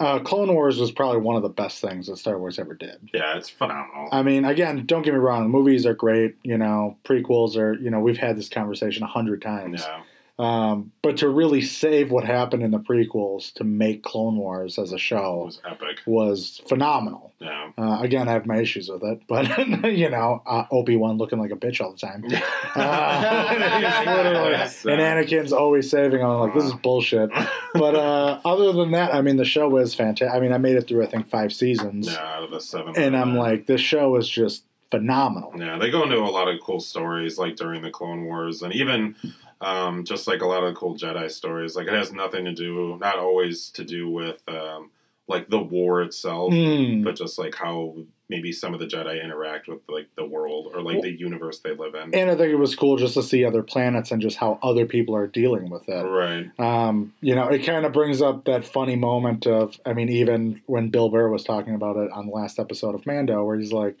uh, 0.00 0.18
Clone 0.20 0.52
Wars 0.52 0.78
was 0.78 0.90
probably 0.90 1.20
one 1.20 1.36
of 1.36 1.42
the 1.42 1.48
best 1.48 1.80
things 1.80 2.06
that 2.08 2.16
Star 2.16 2.38
Wars 2.38 2.58
ever 2.58 2.74
did. 2.74 2.96
Yeah, 3.14 3.36
it's 3.36 3.48
phenomenal. 3.50 4.08
I 4.12 4.22
mean, 4.22 4.44
again, 4.44 4.84
don't 4.86 5.02
get 5.02 5.12
me 5.14 5.20
wrong. 5.20 5.48
Movies 5.50 5.86
are 5.86 5.94
great. 5.94 6.36
You 6.42 6.58
know, 6.58 6.96
prequels 7.04 7.56
are. 7.56 7.74
You 7.74 7.90
know, 7.90 8.00
we've 8.00 8.18
had 8.18 8.36
this 8.36 8.48
conversation 8.48 9.02
a 9.02 9.06
hundred 9.08 9.42
times. 9.42 9.84
yeah. 9.86 10.02
Um, 10.40 10.92
but 11.02 11.18
to 11.18 11.28
really 11.28 11.60
save 11.60 12.10
what 12.10 12.24
happened 12.24 12.62
in 12.62 12.70
the 12.70 12.78
prequels 12.78 13.52
to 13.54 13.64
make 13.64 14.02
Clone 14.02 14.36
Wars 14.36 14.78
as 14.78 14.92
a 14.92 14.98
show 14.98 15.44
was 15.44 15.60
epic. 15.68 15.98
was 16.06 16.62
phenomenal. 16.66 17.32
Yeah. 17.40 17.70
Uh, 17.76 17.98
again, 18.00 18.26
I 18.28 18.32
have 18.32 18.46
my 18.46 18.56
issues 18.58 18.88
with 18.88 19.02
it, 19.02 19.20
but 19.28 19.46
you 19.84 20.08
know, 20.08 20.42
uh, 20.46 20.64
Obi 20.70 20.96
Wan 20.96 21.18
looking 21.18 21.38
like 21.38 21.50
a 21.50 21.56
bitch 21.56 21.80
all 21.80 21.92
the 21.92 21.98
time. 21.98 22.24
Uh, 22.72 23.46
and 23.50 25.00
Anakin's 25.00 25.52
always 25.52 25.90
saving 25.90 26.20
him. 26.20 26.26
I'm 26.26 26.38
like, 26.40 26.54
this 26.54 26.64
is 26.64 26.72
bullshit. 26.74 27.30
But 27.74 27.94
uh, 27.96 28.40
other 28.44 28.72
than 28.72 28.92
that, 28.92 29.12
I 29.12 29.22
mean, 29.22 29.36
the 29.36 29.44
show 29.44 29.76
is 29.78 29.94
fantastic. 29.94 30.32
I 30.34 30.38
mean, 30.40 30.52
I 30.52 30.58
made 30.58 30.76
it 30.76 30.86
through, 30.86 31.02
I 31.02 31.06
think, 31.06 31.28
five 31.28 31.52
seasons, 31.52 32.06
Yeah, 32.06 32.18
out 32.18 32.44
of 32.44 32.50
the 32.50 32.60
seven. 32.60 32.94
and 32.96 33.16
I'm 33.16 33.34
like, 33.36 33.66
this 33.66 33.80
show 33.80 34.14
is 34.16 34.28
just 34.28 34.62
phenomenal. 34.90 35.52
Yeah, 35.56 35.78
they 35.78 35.90
go 35.90 36.02
into 36.04 36.18
a 36.18 36.30
lot 36.30 36.48
of 36.48 36.60
cool 36.60 36.80
stories, 36.80 37.38
like 37.38 37.56
during 37.56 37.82
the 37.82 37.90
Clone 37.90 38.24
Wars, 38.24 38.62
and 38.62 38.72
even 38.74 39.14
um, 39.60 40.04
just 40.04 40.26
like 40.26 40.42
a 40.42 40.46
lot 40.46 40.62
of 40.64 40.72
the 40.74 40.78
cool 40.80 40.96
Jedi 40.96 41.30
stories. 41.30 41.76
Like 41.76 41.86
it 41.86 41.92
has 41.94 42.12
nothing 42.12 42.44
to 42.46 42.52
do, 42.54 42.96
not 43.00 43.18
always 43.18 43.70
to 43.70 43.84
do 43.84 44.08
with 44.10 44.42
um, 44.48 44.90
like 45.28 45.48
the 45.48 45.58
war 45.62 46.02
itself, 46.02 46.52
Mm. 46.52 47.04
but 47.04 47.14
just 47.16 47.38
like 47.38 47.54
how 47.54 47.94
maybe 48.28 48.52
some 48.52 48.72
of 48.74 48.78
the 48.80 48.86
Jedi 48.86 49.22
interact 49.22 49.66
with 49.68 49.80
like 49.88 50.06
the 50.16 50.24
world 50.24 50.70
or 50.72 50.80
like 50.82 50.94
Well- 50.94 51.02
the 51.02 51.10
universe 51.10 51.58
they 51.60 51.74
live 51.74 51.94
in. 51.96 52.14
And 52.14 52.30
I 52.30 52.36
think 52.36 52.50
it 52.52 52.56
was 52.56 52.76
cool 52.76 52.96
just 52.96 53.14
to 53.14 53.22
see 53.24 53.44
other 53.44 53.62
planets 53.62 54.12
and 54.12 54.22
just 54.22 54.36
how 54.36 54.58
other 54.62 54.86
people 54.86 55.16
are 55.16 55.26
dealing 55.26 55.68
with 55.68 55.88
it. 55.88 56.02
Right. 56.04 56.48
Um, 56.58 57.12
you 57.20 57.34
know, 57.34 57.48
it 57.48 57.64
kind 57.66 57.84
of 57.84 57.92
brings 57.92 58.22
up 58.22 58.44
that 58.44 58.64
funny 58.64 58.94
moment 58.96 59.46
of, 59.48 59.78
I 59.84 59.94
mean, 59.94 60.08
even 60.08 60.62
when 60.66 60.90
Bill 60.90 61.08
Burr 61.08 61.28
was 61.28 61.42
talking 61.44 61.74
about 61.74 61.96
it 61.96 62.10
on 62.12 62.26
the 62.26 62.32
last 62.32 62.58
episode 62.60 62.94
of 62.94 63.04
Mando, 63.04 63.44
where 63.44 63.58
he's 63.58 63.72
like, 63.72 63.96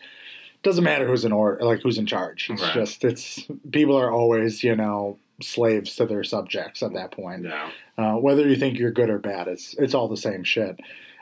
doesn't 0.62 0.84
matter 0.84 1.06
who's 1.08 1.24
in 1.24 1.32
order, 1.32 1.64
like 1.64 1.80
who's 1.82 1.98
in 1.98 2.06
charge. 2.06 2.48
It's 2.50 2.62
Right. 2.62 2.74
just, 2.74 3.02
it's 3.04 3.48
people 3.72 3.96
are 3.96 4.12
always, 4.12 4.62
you 4.62 4.76
know, 4.76 5.18
slaves 5.42 5.96
to 5.96 6.06
their 6.06 6.24
subjects 6.24 6.82
at 6.82 6.92
that 6.94 7.12
point. 7.12 7.44
Yeah. 7.44 7.70
Uh, 7.98 8.14
whether 8.16 8.48
you 8.48 8.56
think 8.56 8.78
you're 8.78 8.90
good 8.92 9.10
or 9.10 9.18
bad, 9.18 9.48
it's 9.48 9.74
it's 9.78 9.94
all 9.94 10.08
the 10.08 10.16
same 10.16 10.44
shit. 10.44 10.78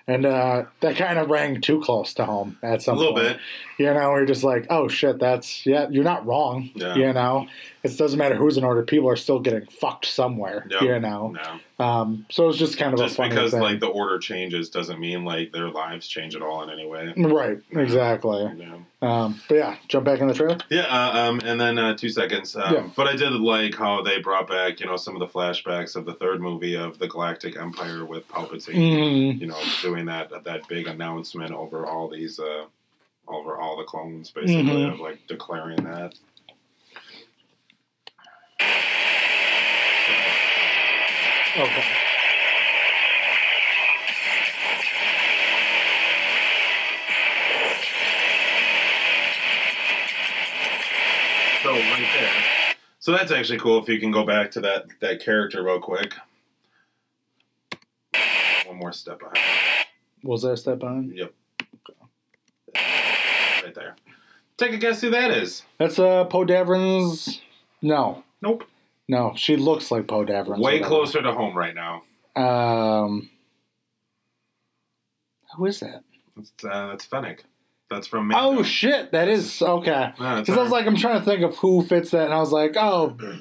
And 0.07 0.25
uh, 0.25 0.65
that 0.81 0.97
kind 0.97 1.19
of 1.19 1.29
rang 1.29 1.61
too 1.61 1.83
close 1.83 2.15
to 2.15 2.25
home 2.25 2.57
at 2.63 2.79
A 2.79 2.81
some 2.81 2.97
little 2.97 3.13
point. 3.13 3.37
bit. 3.37 3.41
You 3.79 3.93
know, 3.93 4.11
we're 4.11 4.25
just 4.25 4.43
like, 4.43 4.67
oh 4.71 4.89
shit, 4.89 5.19
that's 5.19 5.67
yeah, 5.67 5.89
you're 5.91 6.05
not 6.05 6.25
wrong. 6.27 6.71
Yeah. 6.75 6.95
You 6.95 7.13
know, 7.13 7.47
it 7.95 7.99
doesn't 7.99 8.19
matter 8.19 8.35
who's 8.35 8.57
in 8.57 8.65
order; 8.65 8.83
people 8.83 9.09
are 9.09 9.17
still 9.17 9.39
getting 9.41 9.67
fucked 9.67 10.07
somewhere. 10.07 10.67
Yep. 10.71 10.83
You 10.83 10.99
know, 11.01 11.37
No. 11.79 11.85
um, 11.85 12.27
so 12.31 12.49
it's 12.49 12.59
just 12.59 12.79
kind 12.79 12.93
of 12.95 12.99
Just 13.01 13.15
a 13.15 13.17
funny 13.17 13.31
because 13.31 13.51
thing. 13.53 13.61
like 13.61 13.81
the 13.81 13.87
order 13.89 14.19
changes 14.19 14.69
doesn't 14.71 14.99
mean 14.99 15.25
like 15.25 15.53
their 15.53 15.69
lives 15.71 16.07
change 16.09 16.35
at 16.37 16.43
all 16.43 16.63
in 16.63 16.71
any 16.71 16.87
way. 16.87 17.13
right, 17.17 17.59
exactly. 17.73 18.51
Yeah. 18.57 18.77
Um, 19.01 19.41
but 19.49 19.55
yeah, 19.55 19.77
jump 19.87 20.05
back 20.05 20.21
in 20.21 20.27
the 20.27 20.35
trailer. 20.35 20.59
Yeah, 20.71 20.87
uh, 20.87 21.29
um, 21.29 21.41
and 21.45 21.61
then 21.61 21.79
uh, 21.79 21.97
two 21.97 22.09
seconds. 22.09 22.57
Um, 22.57 22.75
Yeah. 22.75 22.89
But 22.97 23.07
I 23.07 23.15
did 23.15 23.31
like 23.33 23.75
how 23.77 24.03
they 24.03 24.21
brought 24.21 24.49
back, 24.49 24.81
you 24.81 24.87
know, 24.87 24.97
some 24.97 25.15
of 25.15 25.21
the 25.21 25.29
flashbacks 25.29 25.95
of 25.95 26.05
the 26.05 26.15
third 26.15 26.41
movie 26.41 26.75
of 26.77 26.99
the 26.99 27.07
Galactic 27.07 27.57
Empire 27.57 28.05
with 28.05 28.27
Palpatine. 28.29 28.75
Mm, 28.75 29.41
You 29.41 29.47
know, 29.47 29.61
doing 29.83 30.07
that 30.07 30.31
that 30.45 30.67
big 30.69 30.89
announcement 30.89 31.53
over 31.53 31.87
all 31.87 32.09
these, 32.09 32.41
uh, 32.41 32.65
over 33.29 33.57
all 33.59 33.77
the 33.77 33.85
clones, 33.85 34.31
basically, 34.31 34.63
Mhm. 34.65 34.95
of 34.95 35.01
like 35.01 35.25
declaring 35.29 35.77
that. 35.85 36.15
Okay. 41.59 41.85
So 51.63 51.73
right 51.73 52.09
there. 52.15 52.31
So 53.01 53.13
that's 53.13 53.33
actually 53.33 53.59
cool. 53.59 53.83
If 53.83 53.89
you 53.89 53.99
can 53.99 54.11
go 54.11 54.25
back 54.25 54.51
to 54.53 54.61
that 54.61 54.87
that 55.01 55.21
character 55.21 55.63
real 55.63 55.81
quick. 55.81 56.15
One 58.67 58.77
more 58.77 58.93
step 58.93 59.19
behind. 59.19 59.39
Was 60.23 60.43
that 60.43 60.53
a 60.53 60.57
step 60.57 60.83
on? 60.85 61.13
Yep. 61.15 61.33
Right 62.77 63.75
there. 63.75 63.97
Take 64.57 64.73
a 64.73 64.77
guess 64.77 65.01
who 65.01 65.11
that 65.11 65.31
is. 65.31 65.63
That's 65.79 65.99
uh 65.99 66.25
Poe 66.27 66.45
Dameron's. 66.45 67.41
No, 67.83 68.25
Nope. 68.41 68.65
No, 69.09 69.33
she 69.37 69.57
looks 69.57 69.91
like 69.91 70.07
Poe 70.07 70.25
Dameron's. 70.25 70.61
Way 70.61 70.81
closer 70.81 71.23
to 71.23 71.33
home 71.33 71.57
right 71.57 71.75
now. 71.75 72.03
Um, 72.37 73.31
who 75.57 75.67
is 75.67 75.81
that? 75.81 76.03
That's, 76.37 76.53
uh, 76.65 76.87
that's 76.89 77.05
Fennec. 77.05 77.45
That's 77.91 78.07
from 78.07 78.31
Oh 78.35 78.63
shit, 78.63 79.13
that 79.13 79.29
is 79.29 79.63
okay. 79.63 80.13
No, 80.21 80.41
Because 80.41 80.59
I 80.59 80.63
was 80.63 80.71
like, 80.71 80.87
I'm 80.87 80.97
trying 80.97 81.21
to 81.21 81.25
think 81.25 81.41
of 81.43 81.57
who 81.57 81.83
fits 81.83 82.11
that, 82.11 82.27
and 82.27 82.35
I 82.35 82.39
was 82.39 82.53
like, 82.53 82.75
oh, 82.77 83.09
Bo 83.19 83.35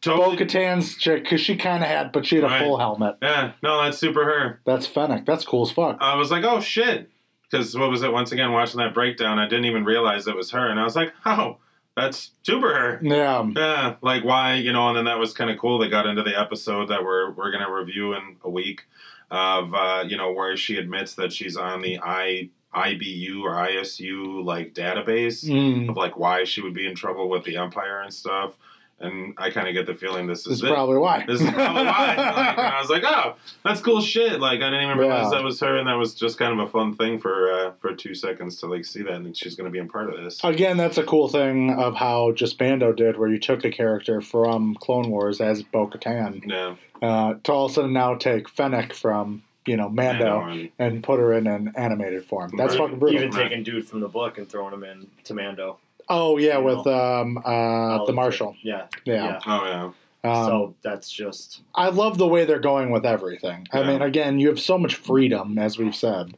Totally- 0.00 0.36
Katan's 0.36 0.96
chick, 0.96 1.24
because 1.24 1.40
she 1.40 1.56
kind 1.56 1.82
of 1.82 1.88
had, 1.90 2.12
but 2.12 2.24
she 2.24 2.36
had 2.36 2.44
a 2.44 2.46
Right. 2.48 2.62
full 2.62 2.78
helmet. 2.78 3.16
Yeah, 3.20 3.52
no, 3.64 3.82
that's 3.82 3.98
super 3.98 4.24
her. 4.24 4.60
That's 4.64 4.86
Fennec. 4.86 5.26
That's 5.26 5.44
cool 5.44 5.62
as 5.66 5.72
fuck. 5.72 5.98
I 6.00 6.14
was 6.14 6.30
like, 6.30 6.44
oh 6.44 6.60
shit. 6.60 7.10
Because 7.50 7.76
what 7.76 7.90
was 7.90 8.02
it? 8.04 8.12
Once 8.12 8.30
again, 8.30 8.52
watching 8.52 8.78
that 8.78 8.94
breakdown, 8.94 9.40
I 9.40 9.48
didn't 9.48 9.64
even 9.64 9.84
realize 9.84 10.28
it 10.28 10.36
was 10.36 10.52
her. 10.52 10.68
And 10.70 10.78
I 10.78 10.84
was 10.84 10.94
like, 10.94 11.12
oh, 11.26 11.56
that's 12.00 12.30
super 12.42 12.68
her. 12.74 12.98
yeah. 13.02 13.46
Yeah, 13.54 13.94
like 14.02 14.24
why, 14.24 14.54
you 14.54 14.72
know, 14.72 14.88
and 14.88 14.96
then 14.96 15.04
that 15.04 15.18
was 15.18 15.32
kind 15.34 15.50
of 15.50 15.58
cool. 15.58 15.78
They 15.78 15.88
got 15.88 16.06
into 16.06 16.22
the 16.22 16.38
episode 16.38 16.88
that 16.88 17.02
we're 17.04 17.30
we're 17.32 17.50
gonna 17.52 17.70
review 17.72 18.14
in 18.14 18.36
a 18.44 18.50
week 18.50 18.82
of 19.30 19.72
uh, 19.74 20.04
you 20.06 20.16
know, 20.16 20.32
where 20.32 20.56
she 20.56 20.76
admits 20.76 21.14
that 21.14 21.32
she's 21.32 21.56
on 21.56 21.82
the 21.82 21.98
I 22.02 22.50
IBU 22.74 23.42
or 23.42 23.52
ISU 23.54 24.44
like 24.44 24.74
database 24.74 25.44
Mm, 25.48 25.88
of 25.90 25.96
like 25.96 26.16
why 26.16 26.44
she 26.44 26.60
would 26.62 26.74
be 26.74 26.86
in 26.86 26.94
trouble 26.94 27.28
with 27.28 27.44
the 27.44 27.56
Empire 27.56 28.00
and 28.02 28.12
stuff. 28.14 28.54
And 29.02 29.32
I 29.38 29.50
kind 29.50 29.66
of 29.66 29.72
get 29.72 29.86
the 29.86 29.94
feeling 29.94 30.26
this 30.26 30.44
this 30.44 30.52
is 30.54 30.58
is 30.58 30.64
it. 30.64 30.72
probably 30.72 30.98
why. 30.98 31.24
This 31.26 31.40
is 31.40 31.50
probably 31.50 31.84
why. 31.84 32.14
Like, 32.18 32.58
and 32.58 32.66
I 32.66 32.80
was 32.80 32.90
like, 32.90 33.02
oh, 33.06 33.34
that's 33.64 33.80
cool 33.80 34.02
shit. 34.02 34.40
Like, 34.40 34.60
I 34.60 34.68
didn't 34.70 34.84
even 34.84 34.98
realize 34.98 35.24
Yeah. 35.32 35.38
that 35.38 35.44
was 35.44 35.58
her, 35.60 35.78
and 35.78 35.88
that 35.88 35.94
was 35.94 36.14
just 36.14 36.36
kind 36.38 36.52
of 36.60 36.68
a 36.68 36.70
fun 36.70 36.94
thing 36.96 37.18
for 37.18 37.50
uh, 37.50 37.72
for 37.80 37.94
two 37.94 38.14
seconds 38.14 38.56
to 38.56 38.66
like 38.66 38.84
see 38.84 39.02
that, 39.02 39.14
and 39.14 39.34
she's 39.34 39.54
going 39.54 39.64
to 39.64 39.70
be 39.72 39.78
a 39.78 39.86
part 39.90 40.12
of 40.12 40.22
this. 40.22 40.38
Again, 40.44 40.76
that's 40.76 40.98
a 40.98 41.02
cool 41.04 41.28
thing 41.28 41.70
of 41.72 41.94
how 41.94 42.32
just 42.32 42.60
Mando 42.60 42.92
did, 42.92 43.16
where 43.18 43.28
you 43.30 43.38
took 43.38 43.64
a 43.64 43.70
character 43.70 44.20
from 44.20 44.74
Clone 44.76 45.10
Wars 45.10 45.40
as 45.40 45.62
Bo 45.62 45.86
Katan 45.88 46.42
Yeah, 46.46 46.76
uh, 47.00 47.34
to 47.44 47.52
all 47.52 47.64
of 47.66 47.72
a 47.72 47.74
sudden 47.76 47.94
now 47.94 48.16
take 48.16 48.48
Fennec 48.50 48.92
from, 48.92 49.42
you 49.66 49.78
know, 49.78 49.88
Mando, 49.88 50.42
and- 50.42 50.70
and 50.78 51.02
put 51.02 51.20
her 51.20 51.32
in 51.32 51.46
an 51.46 51.72
animated 51.74 52.26
form. 52.26 52.52
That's 52.56 52.74
Right. 52.74 52.80
fucking 52.82 52.98
brutal. 52.98 53.16
Even 53.18 53.30
Right. 53.30 53.48
taking 53.48 53.62
dude 53.64 53.88
from 53.88 54.00
the 54.00 54.08
book 54.08 54.36
and 54.36 54.46
throwing 54.46 54.74
him 54.74 54.84
in 54.84 55.06
to 55.24 55.32
Mando. 55.34 55.78
Oh, 56.10 56.36
yeah, 56.36 56.58
you 56.58 56.64
with 56.64 56.86
um, 56.86 57.38
uh, 57.38 58.04
the 58.04 58.12
Marshall. 58.12 58.48
Marshal. 58.48 58.56
Yeah. 58.62 58.86
Yeah. 59.04 59.40
Oh 59.46 59.64
yeah, 59.64 60.30
Um, 60.30 60.44
so 60.46 60.74
that's 60.82 61.10
just 61.10 61.62
I 61.74 61.88
love 61.88 62.18
the 62.18 62.28
way 62.28 62.44
they're 62.44 62.58
going 62.58 62.90
with 62.90 63.06
everything. 63.06 63.66
I 63.72 63.82
mean, 63.82 64.02
again, 64.02 64.38
you 64.38 64.48
have 64.48 64.60
so 64.60 64.76
much 64.76 64.96
freedom, 64.96 65.58
as 65.58 65.78
we've 65.78 65.96
said. 65.96 66.36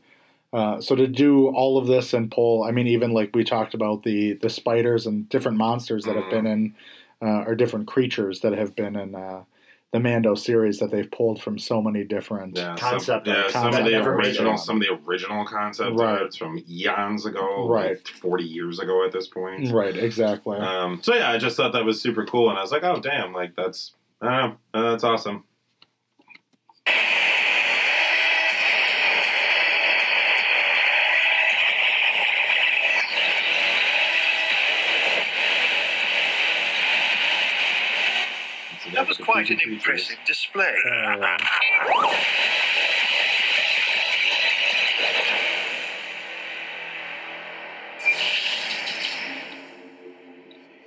Uh, 0.53 0.81
so 0.81 0.95
to 0.95 1.07
do 1.09 1.49
all 1.49 1.79
of 1.79 1.87
this 1.87 2.13
and 2.13 2.31
pull, 2.31 2.63
I 2.63 2.71
mean, 2.73 2.87
even 2.87 3.13
like 3.13 3.35
we 3.35 3.43
talked 3.43 3.75
about 3.75 4.03
the 4.05 4.35
the 4.35 4.51
spiders 4.51 5.07
and 5.07 5.29
different 5.29 5.57
monsters 5.57 6.05
that 6.05 6.15
have 6.15 6.27
Mhm. 6.27 6.31
been 6.31 6.47
in, 6.47 6.75
uh, 7.23 7.45
or 7.47 7.55
different 7.55 7.87
creatures 7.87 8.41
that 8.41 8.53
have 8.53 8.77
been 8.77 8.95
in 8.95 9.15
uh, 9.15 9.45
the 9.93 10.01
Mando 10.01 10.35
series 10.35 10.79
that 10.79 10.91
they've 10.91 11.11
pulled 11.11 11.43
from 11.43 11.59
so 11.59 11.83
many 11.83 12.03
different. 12.03 12.57
yeah. 12.57 12.75
Concept 12.77 13.27
Some, 13.27 13.35
yeah, 13.35 13.43
art. 13.43 13.51
some 13.51 13.75
of 13.75 13.85
the 13.85 13.97
original, 14.03 14.57
some 14.57 14.77
of 14.77 14.83
the 14.83 14.99
original 15.07 15.45
concept 15.45 15.93
Right. 15.99 16.35
from 16.35 16.59
eons 16.69 17.27
ago, 17.27 17.69
Right. 17.69 17.91
like 17.91 18.09
forty 18.09 18.45
years 18.45 18.79
ago 18.79 19.05
at 19.05 19.13
this 19.13 19.29
point. 19.29 19.71
Right, 19.71 19.95
exactly. 19.97 20.57
Um, 20.59 21.01
so 21.03 21.15
yeah, 21.15 21.31
I 21.31 21.37
just 21.37 21.57
thought 21.59 21.73
that 21.75 21.85
was 21.85 22.01
super 22.01 22.25
cool, 22.25 22.49
and 22.49 22.59
I 22.59 22.63
was 22.63 22.73
like, 22.73 22.85
oh 22.85 23.01
damn, 23.01 23.35
like 23.35 23.55
that's, 23.55 23.93
I 24.23 24.25
don't 24.41 24.51
know, 24.51 24.57
uh, 24.81 24.91
that's 24.93 25.05
awesome. 25.05 25.45
That 39.03 39.09
was 39.09 39.19
quite 39.19 39.51
an 39.51 39.59
impressive 39.59 40.17
display. 40.25 40.77
Uh, 40.89 41.37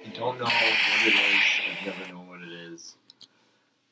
I 0.05 0.09
don't 0.13 0.37
know 0.39 0.45
what 0.45 1.07
it 1.07 1.13
is. 1.13 1.41
I've 1.81 1.85
never 1.99 2.13
known 2.13 2.27
what 2.27 2.41
it 2.41 2.51
is. 2.73 2.95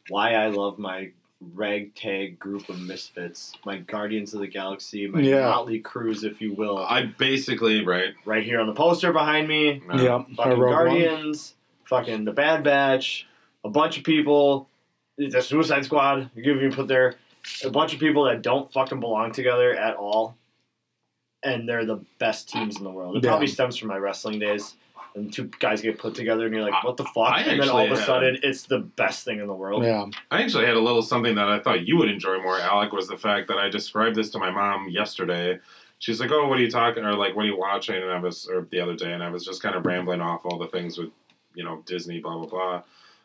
Why 0.10 0.36
I 0.36 0.48
love 0.48 0.80
my 0.80 1.12
ragtag 1.54 2.40
group 2.40 2.70
of 2.70 2.80
misfits, 2.80 3.54
my 3.66 3.78
Guardians 3.80 4.34
of 4.34 4.40
the 4.40 4.48
Galaxy, 4.48 5.08
my 5.08 5.20
Yeah. 5.20 5.50
Motley 5.50 5.80
Crews, 5.80 6.24
if 6.24 6.40
you 6.42 6.54
will. 6.54 6.78
I 6.78 7.08
basically 7.18 7.84
right. 7.86 8.14
right 8.26 8.44
here 8.44 8.62
on 8.62 8.68
the 8.68 8.74
poster 8.74 9.12
behind 9.12 9.48
me. 9.48 9.82
yep, 9.96 10.28
I 10.32 10.36
Fucking 10.36 10.52
wrote 10.60 10.60
one. 10.60 10.70
Guardians, 10.70 11.56
fucking 11.84 12.24
the 12.26 12.32
Bad 12.32 12.64
Batch, 12.64 13.28
a 13.64 13.70
bunch 13.70 13.98
of 13.98 14.04
people, 14.04 14.68
the 15.18 15.42
Suicide 15.42 15.86
Squad. 15.86 16.30
You 16.36 16.44
give 16.44 16.58
me 16.58 16.70
put 16.70 16.88
there 16.88 17.16
a 17.64 17.70
bunch 17.70 17.94
of 17.94 18.00
people 18.00 18.26
that 18.26 18.42
don't 18.42 18.72
fucking 18.72 19.00
belong 19.00 19.32
together 19.32 19.74
at 19.74 19.96
all, 19.96 20.36
and 21.44 21.68
they're 21.68 21.86
the 21.86 22.04
best 22.20 22.50
teams 22.50 22.78
in 22.78 22.84
the 22.84 22.90
world. 22.92 23.18
It 23.18 23.24
Yeah. 23.24 23.30
probably 23.32 23.48
stems 23.48 23.78
from 23.78 23.90
my 23.90 23.98
wrestling 23.98 24.40
days. 24.40 24.76
And 25.16 25.32
two 25.32 25.52
guys 25.60 25.80
get 25.84 26.00
put 26.00 26.16
together, 26.16 26.48
and 26.48 26.56
you're 26.56 26.64
like, 26.64 26.84
"What 26.84 26.98
the 26.98 27.04
fuck?" 27.04 27.34
I 27.34 27.42
and 27.42 27.62
then 27.62 27.70
all 27.70 27.76
of 27.78 27.82
a 27.82 27.84
actually 27.92 27.98
had- 28.00 28.06
sudden, 28.08 28.40
it's 28.42 28.64
the 28.64 28.80
best 28.80 29.24
thing 29.24 29.38
in 29.40 29.46
the 29.46 29.54
world. 29.54 29.84
Yeah, 29.84 30.08
I 30.32 30.42
actually 30.42 30.66
had 30.66 30.76
a 30.76 30.80
little 30.80 31.04
something 31.04 31.36
that 31.36 31.48
I 31.50 31.60
thought 31.60 31.88
you 31.88 31.98
would 31.98 32.10
enjoy 32.10 32.42
more, 32.42 32.58
Alec, 32.58 32.92
was 32.94 33.08
the 33.08 33.16
fact 33.18 33.48
that 33.50 33.60
I 33.60 33.70
described 33.70 34.16
this 34.16 34.32
to 34.32 34.40
my 34.40 34.50
mom 34.50 34.90
yesterday. 34.90 35.60
She's 36.00 36.20
like, 36.20 36.32
"Oh, 36.32 36.48
what 36.48 36.58
are 36.58 36.64
you 36.64 36.72
talking?" 36.72 37.06
Or 37.06 37.14
like, 37.14 37.36
"What 37.36 37.44
are 37.46 37.48
you 37.48 37.56
watching?" 37.56 37.94
And 38.02 38.10
I 38.12 38.18
was, 38.18 38.48
or 38.48 38.68
the 38.72 38.80
other 38.80 38.96
day, 38.96 39.14
and 39.14 39.22
I 39.22 39.30
was 39.30 39.46
just 39.46 39.62
kind 39.62 39.76
of 39.76 39.86
rambling 39.86 40.20
off 40.20 40.48
all 40.48 40.58
the 40.58 40.66
things 40.66 40.98
with, 40.98 41.12
you 41.54 41.64
know, 41.64 41.84
Disney, 41.86 42.20
blah 42.20 42.36
blah 42.36 42.48
blah. 42.48 42.82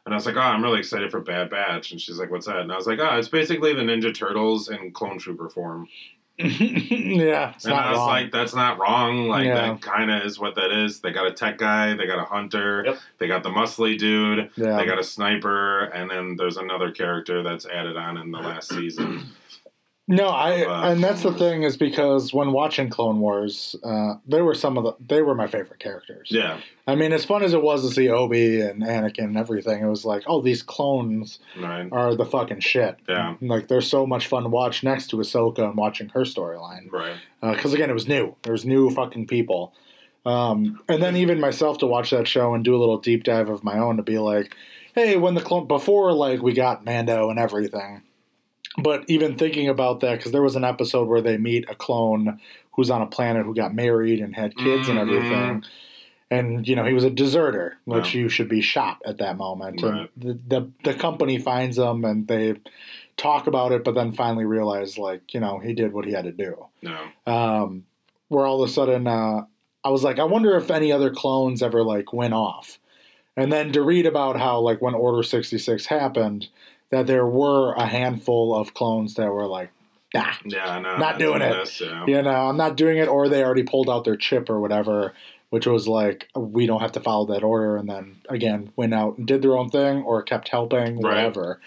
And 0.09 0.15
I 0.15 0.17
was 0.17 0.25
like, 0.25 0.37
"Oh, 0.37 0.41
I'm 0.41 0.63
really 0.63 0.79
excited 0.79 1.11
for 1.11 1.21
Bad 1.21 1.51
Batch." 1.51 1.93
And 1.93 2.01
she's 2.01 2.19
like, 2.19 2.31
"What's 2.31 2.47
that?" 2.47 2.61
And 2.61 2.73
I 2.73 2.77
was 2.77 2.87
like, 2.87 2.99
"Oh, 2.99 3.19
it's 3.19 3.29
basically 3.29 3.75
the 3.75 3.83
Ninja 3.83 4.15
Turtles 4.15 4.71
in 4.71 4.91
Clone 4.93 5.19
Trooper 5.19 5.51
form." 5.51 5.87
yeah, 6.39 7.53
it's 7.55 7.65
and 7.67 7.75
not 7.75 7.85
I 7.87 7.91
was 7.91 7.99
wrong. 7.99 8.07
like, 8.09 8.33
"That's 8.33 8.55
not 8.55 8.79
wrong. 8.79 9.29
Like 9.29 9.45
Yeah. 9.45 9.55
that 9.73 9.83
kind 9.83 10.11
of 10.11 10.23
is 10.25 10.39
what 10.39 10.55
that 10.55 10.71
is. 10.73 11.01
They 11.01 11.11
got 11.13 11.27
a 11.27 11.33
tech 11.33 11.59
guy, 11.59 11.95
they 11.95 12.07
got 12.07 12.19
a 12.19 12.25
hunter, 12.25 12.85
Yep. 12.87 12.99
they 13.19 13.29
got 13.29 13.43
the 13.43 13.51
muscly 13.51 13.99
dude." 13.99 14.49
yeah. 14.57 14.77
They 14.79 14.87
got 14.87 14.99
a 14.99 15.05
sniper, 15.05 15.85
and 15.87 16.11
then 16.11 16.37
there's 16.37 16.57
another 16.57 16.91
character 16.91 17.43
that's 17.43 17.67
added 17.67 17.99
on 17.99 18.17
in 18.17 18.31
the 18.31 18.39
last 18.39 18.71
season. 18.71 19.27
No, 20.11 20.29
I 20.29 20.65
Uh, 20.65 20.91
and 20.91 21.05
that's 21.05 21.23
the 21.23 21.33
thing 21.33 21.65
is 21.65 21.77
because 21.77 22.33
when 22.33 22.53
watching 22.53 22.89
Clone 22.89 23.21
Wars, 23.21 23.77
uh, 23.85 24.15
they 24.27 24.41
were 24.41 24.55
some 24.55 24.79
of 24.79 24.85
the 24.85 24.95
they 25.07 25.21
were 25.21 25.35
my 25.35 25.47
favorite 25.47 25.79
characters. 25.79 26.29
Yeah, 26.31 26.61
I 26.87 26.95
mean, 26.95 27.13
as 27.13 27.27
fun 27.27 27.45
as 27.45 27.53
it 27.53 27.63
was 27.63 27.87
to 27.87 27.95
see 27.95 28.09
Obi 28.09 28.63
and 28.63 28.83
Anakin 28.83 29.25
and 29.25 29.37
everything, 29.37 29.83
it 29.83 29.87
was 29.87 30.07
like, 30.07 30.23
oh, 30.27 30.41
these 30.41 30.63
clones 30.63 31.39
right. 31.61 31.87
are 31.93 32.15
the 32.15 32.25
fucking 32.25 32.61
shit. 32.61 32.97
Yeah. 33.07 33.35
like 33.43 33.69
they're 33.69 33.83
so 33.83 34.07
much 34.07 34.27
fun 34.27 34.45
to 34.45 34.49
watch 34.49 34.83
next 34.83 35.09
to 35.09 35.17
Ahsoka 35.17 35.59
and 35.59 35.77
watching 35.77 36.09
her 36.09 36.23
storyline. 36.23 36.91
Right. 36.91 37.17
Because 37.43 37.75
again, 37.75 37.91
it 37.91 37.95
was 37.95 38.09
new. 38.09 38.35
There 38.43 38.53
was 38.53 38.65
new 38.65 38.89
fucking 38.89 39.27
people. 39.27 39.75
Um, 40.25 40.81
and 40.89 41.03
then 41.03 41.17
even 41.17 41.41
myself 41.41 41.79
to 41.79 41.87
watch 41.87 42.11
that 42.11 42.27
show 42.27 42.55
and 42.55 42.65
do 42.65 42.75
a 42.75 42.81
little 42.81 42.99
deep 42.99 43.25
dive 43.25 43.49
of 43.49 43.63
my 43.63 43.79
own 43.79 43.99
to 43.99 44.03
be 44.03 44.19
like, 44.19 44.57
hey, 44.95 45.17
when 45.17 45.35
the 45.35 45.41
clone 45.41 45.67
before 45.67 46.13
like 46.13 46.43
we 46.43 46.55
got 46.55 46.85
Mando 46.85 47.31
and 47.31 47.39
everything, 47.39 48.03
but 48.83 49.05
even 49.09 49.37
thinking 49.37 49.69
about 49.69 50.01
that 50.01 50.19
because 50.19 50.33
there 50.33 50.43
was 50.43 50.57
an 50.57 50.65
episode 50.65 51.09
where 51.09 51.21
they 51.21 51.37
meet 51.37 51.69
a 51.71 51.75
clone 51.75 52.41
who's 52.73 52.91
on 52.91 53.03
a 53.03 53.07
planet 53.07 53.45
who 53.45 53.55
got 53.55 53.75
married 53.75 54.21
and 54.21 54.35
had 54.37 54.57
kids 54.57 54.89
and 54.89 54.99
Mhm. 54.99 55.03
everything. 55.03 55.65
And 56.31 56.69
you 56.69 56.77
know 56.77 56.85
he 56.85 56.93
was 56.93 57.05
a 57.05 57.11
deserter, 57.11 57.79
which 57.87 58.15
Yeah. 58.15 58.21
you 58.23 58.29
should 58.29 58.49
be 58.51 58.61
shot 58.61 59.01
at 59.07 59.19
that 59.19 59.37
moment. 59.39 59.83
Right. 59.83 59.93
And 60.01 60.09
the, 60.17 60.39
the 60.49 60.71
the 60.85 60.95
company 60.95 61.39
finds 61.39 61.79
him, 61.79 62.05
and 62.05 62.27
they 62.29 62.57
talk 63.17 63.47
about 63.47 63.73
it, 63.73 63.83
but 63.83 63.95
then 63.95 64.13
finally 64.13 64.45
realize 64.45 64.99
like 64.99 65.33
you 65.33 65.41
know 65.41 65.59
he 65.59 65.73
did 65.73 65.93
what 65.93 66.05
he 66.05 66.13
had 66.13 66.25
to 66.25 66.33
do 66.33 66.67
No. 66.83 66.99
um, 67.27 67.85
where 68.29 68.47
all 68.47 68.63
of 68.63 68.69
a 68.69 68.73
sudden 68.73 69.07
uh, 69.07 69.47
I 69.85 69.89
was 69.91 70.05
like, 70.05 70.19
I 70.19 70.25
wonder 70.25 70.55
if 70.57 70.71
any 70.71 70.93
other 70.93 71.11
clones 71.11 71.63
ever 71.63 71.83
like 71.83 72.13
went 72.13 72.35
off. 72.35 72.79
And 73.37 73.51
then 73.53 73.73
to 73.73 73.81
read 73.83 74.05
about 74.05 74.37
how 74.39 74.61
like 74.61 74.83
when 74.83 74.95
Order 74.95 75.23
sixty 75.23 75.57
six 75.59 75.87
happened, 75.87 76.49
that 76.91 77.07
there 77.07 77.27
were 77.27 77.75
a 77.75 77.87
handful 77.87 78.55
of 78.55 78.75
clones 78.75 79.15
that 79.15 79.31
were 79.31 79.47
like, 79.47 79.71
nah, 80.15 80.33
Yeah. 80.45 80.79
No. 80.81 80.97
Not 80.97 81.19
doing 81.19 81.43
it. 81.43 81.53
This, 81.53 81.81
yeah. 81.81 82.05
you 82.07 82.23
know, 82.23 82.49
I'm 82.49 82.57
not 82.57 82.77
doing 82.77 82.99
it, 82.99 83.09
or 83.09 83.29
they 83.29 83.43
already 83.45 83.63
pulled 83.65 83.91
out 83.91 84.05
their 84.05 84.17
chip 84.17 84.49
or 84.49 84.59
whatever, 84.61 85.13
which 85.51 85.67
was 85.67 85.87
like, 85.87 86.29
we 86.35 86.67
don't 86.67 86.81
have 86.81 86.93
to 86.93 87.01
follow 87.01 87.27
that 87.27 87.43
order, 87.43 87.77
and 87.77 87.89
then 87.89 88.17
again 88.29 88.73
went 88.77 88.95
out 88.95 89.19
and 89.19 89.27
did 89.27 89.43
their 89.43 89.57
own 89.57 89.71
thing 89.71 90.03
or 90.03 90.23
kept 90.23 90.49
helping, 90.49 90.97
Right. 91.01 91.03
whatever. 91.03 91.61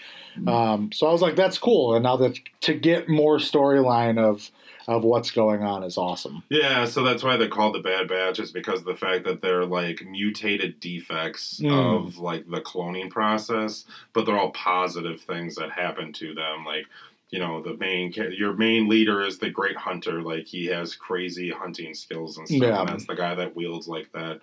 Um, 0.46 0.90
so 0.92 1.06
I 1.06 1.12
was 1.12 1.22
like, 1.22 1.36
that's 1.36 1.58
cool. 1.58 1.94
And 1.94 2.02
now 2.04 2.16
that 2.16 2.38
to 2.62 2.74
get 2.74 3.08
more 3.08 3.38
storyline 3.38 4.18
of 4.18 4.50
of 4.88 5.04
what's 5.04 5.30
going 5.30 5.62
on 5.62 5.84
is 5.84 5.96
awesome. 5.96 6.42
Yeah, 6.48 6.86
so 6.86 7.04
that's 7.04 7.22
why 7.22 7.36
they're 7.36 7.46
called 7.48 7.76
the 7.76 7.80
Bad 7.80 8.08
Batch, 8.08 8.40
is 8.40 8.50
because 8.50 8.80
of 8.80 8.84
the 8.86 8.96
fact 8.96 9.24
that 9.26 9.40
they're 9.40 9.64
like 9.64 10.04
mutated 10.04 10.80
defects 10.80 11.60
Mm. 11.62 12.06
of 12.06 12.18
like 12.18 12.50
the 12.50 12.60
cloning 12.60 13.08
process, 13.08 13.84
but 14.12 14.26
they're 14.26 14.36
all 14.38 14.50
positive 14.50 15.20
things 15.20 15.54
that 15.54 15.70
happen 15.70 16.12
to 16.14 16.34
them. 16.34 16.64
Like, 16.66 16.86
you 17.30 17.38
know, 17.38 17.62
the 17.62 17.76
main 17.76 18.12
your 18.12 18.54
main 18.54 18.88
leader 18.88 19.22
is 19.24 19.38
the 19.38 19.50
Great 19.50 19.76
Hunter. 19.76 20.20
Like, 20.20 20.46
he 20.46 20.66
has 20.66 20.96
crazy 20.96 21.50
hunting 21.50 21.94
skills 21.94 22.36
and 22.38 22.48
stuff. 22.48 22.60
Yeah. 22.60 22.80
And 22.80 22.88
that's 22.88 23.06
the 23.06 23.14
guy 23.14 23.36
that 23.36 23.54
wields 23.54 23.86
like 23.86 24.10
that. 24.12 24.40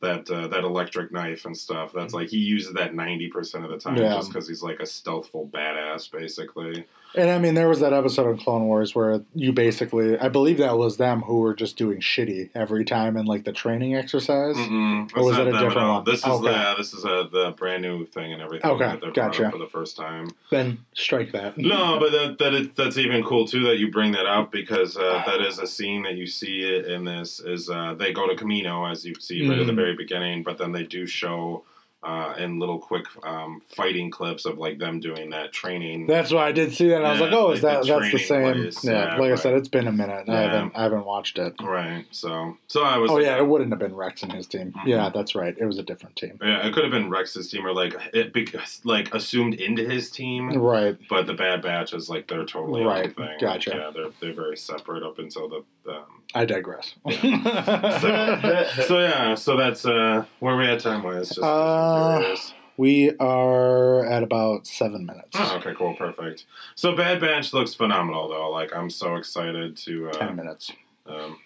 That 0.00 0.30
uh, 0.30 0.48
that 0.48 0.64
electric 0.64 1.12
knife 1.12 1.44
and 1.44 1.56
stuff. 1.56 1.92
That's 1.92 2.14
like 2.14 2.28
he 2.30 2.38
uses 2.38 2.72
that 2.74 2.94
ninety 2.94 3.28
percent 3.28 3.64
of 3.64 3.70
the 3.70 3.76
time, 3.78 3.96
Yeah. 3.96 4.14
just 4.14 4.30
because 4.32 4.48
he's 4.48 4.62
like 4.62 4.80
a 4.80 4.84
stealthful 4.84 5.50
badass, 5.50 6.10
basically. 6.10 6.86
And 7.14 7.28
I 7.28 7.38
mean, 7.38 7.54
there 7.54 7.68
was 7.68 7.80
that 7.80 7.92
episode 7.92 8.28
of 8.30 8.38
Clone 8.38 8.66
Wars 8.66 8.94
where 8.94 9.20
you 9.34 9.52
basically, 9.52 10.16
I 10.18 10.28
believe 10.28 10.58
that 10.58 10.78
was 10.78 10.96
them 10.96 11.22
who 11.22 11.40
were 11.40 11.54
just 11.54 11.76
doing 11.76 12.00
shitty 12.00 12.50
every 12.54 12.84
time 12.84 13.16
in 13.16 13.26
like 13.26 13.44
the 13.44 13.52
training 13.52 13.96
exercise. 13.96 14.54
Mm-mm, 14.56 15.16
Or 15.16 15.24
was 15.24 15.36
it 15.36 15.48
a 15.48 15.52
different 15.52 15.88
one? 15.88 16.04
This 16.04 16.20
is 16.20 16.24
Okay. 16.26 16.52
yeah, 16.52 16.74
this 16.78 16.94
is 16.94 17.04
a 17.04 17.28
the 17.32 17.52
brand 17.56 17.82
new 17.82 18.06
thing 18.06 18.32
and 18.32 18.40
everything 18.40 18.70
Okay, 18.70 18.96
that 19.00 19.12
gotcha. 19.14 19.50
for 19.50 19.58
the 19.58 19.66
first 19.66 19.96
time. 19.96 20.28
Then 20.52 20.84
strike 20.94 21.32
that. 21.32 21.58
No, 21.58 21.98
but 21.98 22.12
that, 22.12 22.36
that 22.38 22.54
it, 22.54 22.76
that's 22.76 22.96
even 22.96 23.24
cool 23.24 23.46
too 23.46 23.64
that 23.64 23.78
you 23.78 23.90
bring 23.90 24.12
that 24.12 24.26
up 24.26 24.52
because 24.52 24.96
uh, 24.96 25.22
that 25.26 25.40
is 25.40 25.58
a 25.58 25.66
scene 25.66 26.04
that 26.04 26.14
you 26.14 26.28
see 26.28 26.80
in 26.86 27.04
this 27.04 27.40
is 27.40 27.68
uh, 27.68 27.94
they 27.94 28.12
go 28.12 28.28
to 28.28 28.36
Kamino 28.36 28.88
as 28.90 29.04
you 29.04 29.14
see 29.18 29.48
right 29.48 29.58
at 29.58 29.66
the 29.66 29.72
Mhm. 29.72 29.76
very 29.76 29.96
beginning, 29.96 30.42
but 30.44 30.58
then 30.58 30.70
they 30.72 30.84
do 30.84 31.06
show 31.06 31.64
uh, 32.02 32.34
in 32.38 32.58
little 32.58 32.78
quick 32.78 33.04
um, 33.24 33.60
fighting 33.68 34.10
clips 34.10 34.46
of 34.46 34.56
like 34.58 34.78
them 34.78 35.00
doing 35.00 35.30
that 35.30 35.52
training. 35.52 36.06
That's 36.06 36.32
why 36.32 36.46
I 36.46 36.52
did 36.52 36.72
see 36.72 36.88
that. 36.88 36.96
And 36.96 37.06
I 37.06 37.12
was 37.12 37.20
like, 37.20 37.32
oh, 37.32 37.46
like 37.48 37.56
is 37.56 37.62
that 37.62 37.82
the 37.82 37.88
that's 37.88 38.12
the 38.12 38.18
same? 38.18 38.52
place. 38.54 38.84
Yeah, 38.84 38.92
Yeah, 39.14 39.16
like 39.18 39.32
I 39.32 39.34
said, 39.34 39.54
it's 39.54 39.68
been 39.68 39.86
a 39.86 39.92
minute. 39.92 40.28
I 40.28 40.40
haven't 40.40 40.72
I 40.76 40.82
haven't 40.84 41.04
watched 41.04 41.38
it. 41.38 41.54
right. 41.62 42.06
So 42.10 42.56
so 42.68 42.82
I 42.84 42.96
was. 42.96 43.10
Oh 43.10 43.18
yeah, 43.18 43.36
it 43.36 43.46
wouldn't 43.46 43.70
have 43.70 43.78
been 43.80 43.94
Rex 43.94 44.22
and 44.22 44.32
his 44.32 44.46
team. 44.46 44.72
Mhm. 44.72 44.86
Yeah, 44.86 45.10
that's 45.14 45.34
right. 45.34 45.54
It 45.58 45.66
was 45.66 45.78
a 45.78 45.82
different 45.82 46.16
team. 46.16 46.38
Yeah, 46.42 46.66
it 46.66 46.72
could 46.72 46.84
have 46.84 46.92
been 46.92 47.10
Rex's 47.10 47.50
team 47.50 47.66
or 47.66 47.72
like 47.74 47.94
it 48.14 48.32
be, 48.32 48.46
like 48.84 49.14
assumed 49.14 49.54
into 49.54 49.84
his 49.84 50.10
team. 50.10 50.50
Right. 50.54 50.96
But 51.10 51.26
the 51.26 51.34
Bad 51.34 51.60
Batch 51.62 51.92
is 51.92 52.08
like 52.08 52.28
their 52.28 52.44
totally 52.46 52.82
Right, 52.84 53.14
thing. 53.14 53.36
gotcha. 53.40 53.72
yeah, 53.76 53.90
they're 53.94 54.08
they're 54.20 54.32
very 54.32 54.56
separate 54.56 55.02
up 55.02 55.18
until 55.18 55.48
the. 55.50 55.56
Um, 55.90 56.04
I 56.34 56.44
digress. 56.44 56.94
so, 57.04 57.10
so 58.86 58.98
yeah, 59.00 59.34
so 59.34 59.56
that's 59.56 59.84
uh 59.84 60.24
where 60.38 60.56
we 60.56 60.66
at 60.66 60.80
time 60.80 61.02
wise. 61.02 61.28
Just 61.28 61.40
Uh, 61.42 61.89
curious. 62.20 62.54
we 62.76 63.10
are 63.18 64.04
at 64.06 64.22
about 64.22 64.66
seven 64.66 65.04
minutes. 65.06 65.30
Oh, 65.34 65.56
okay, 65.58 65.74
cool, 65.76 65.94
perfect. 65.96 66.46
So 66.74 66.94
Bad 66.96 67.20
Batch 67.20 67.52
looks 67.52 67.74
phenomenal 67.74 68.28
though. 68.28 68.50
Like 68.50 68.74
I'm 68.74 68.90
so 68.90 69.16
excited 69.16 69.76
to. 69.78 70.10
Ten 70.12 70.28
Uh, 70.30 70.32
minutes. 70.32 70.72
um, 71.06 71.38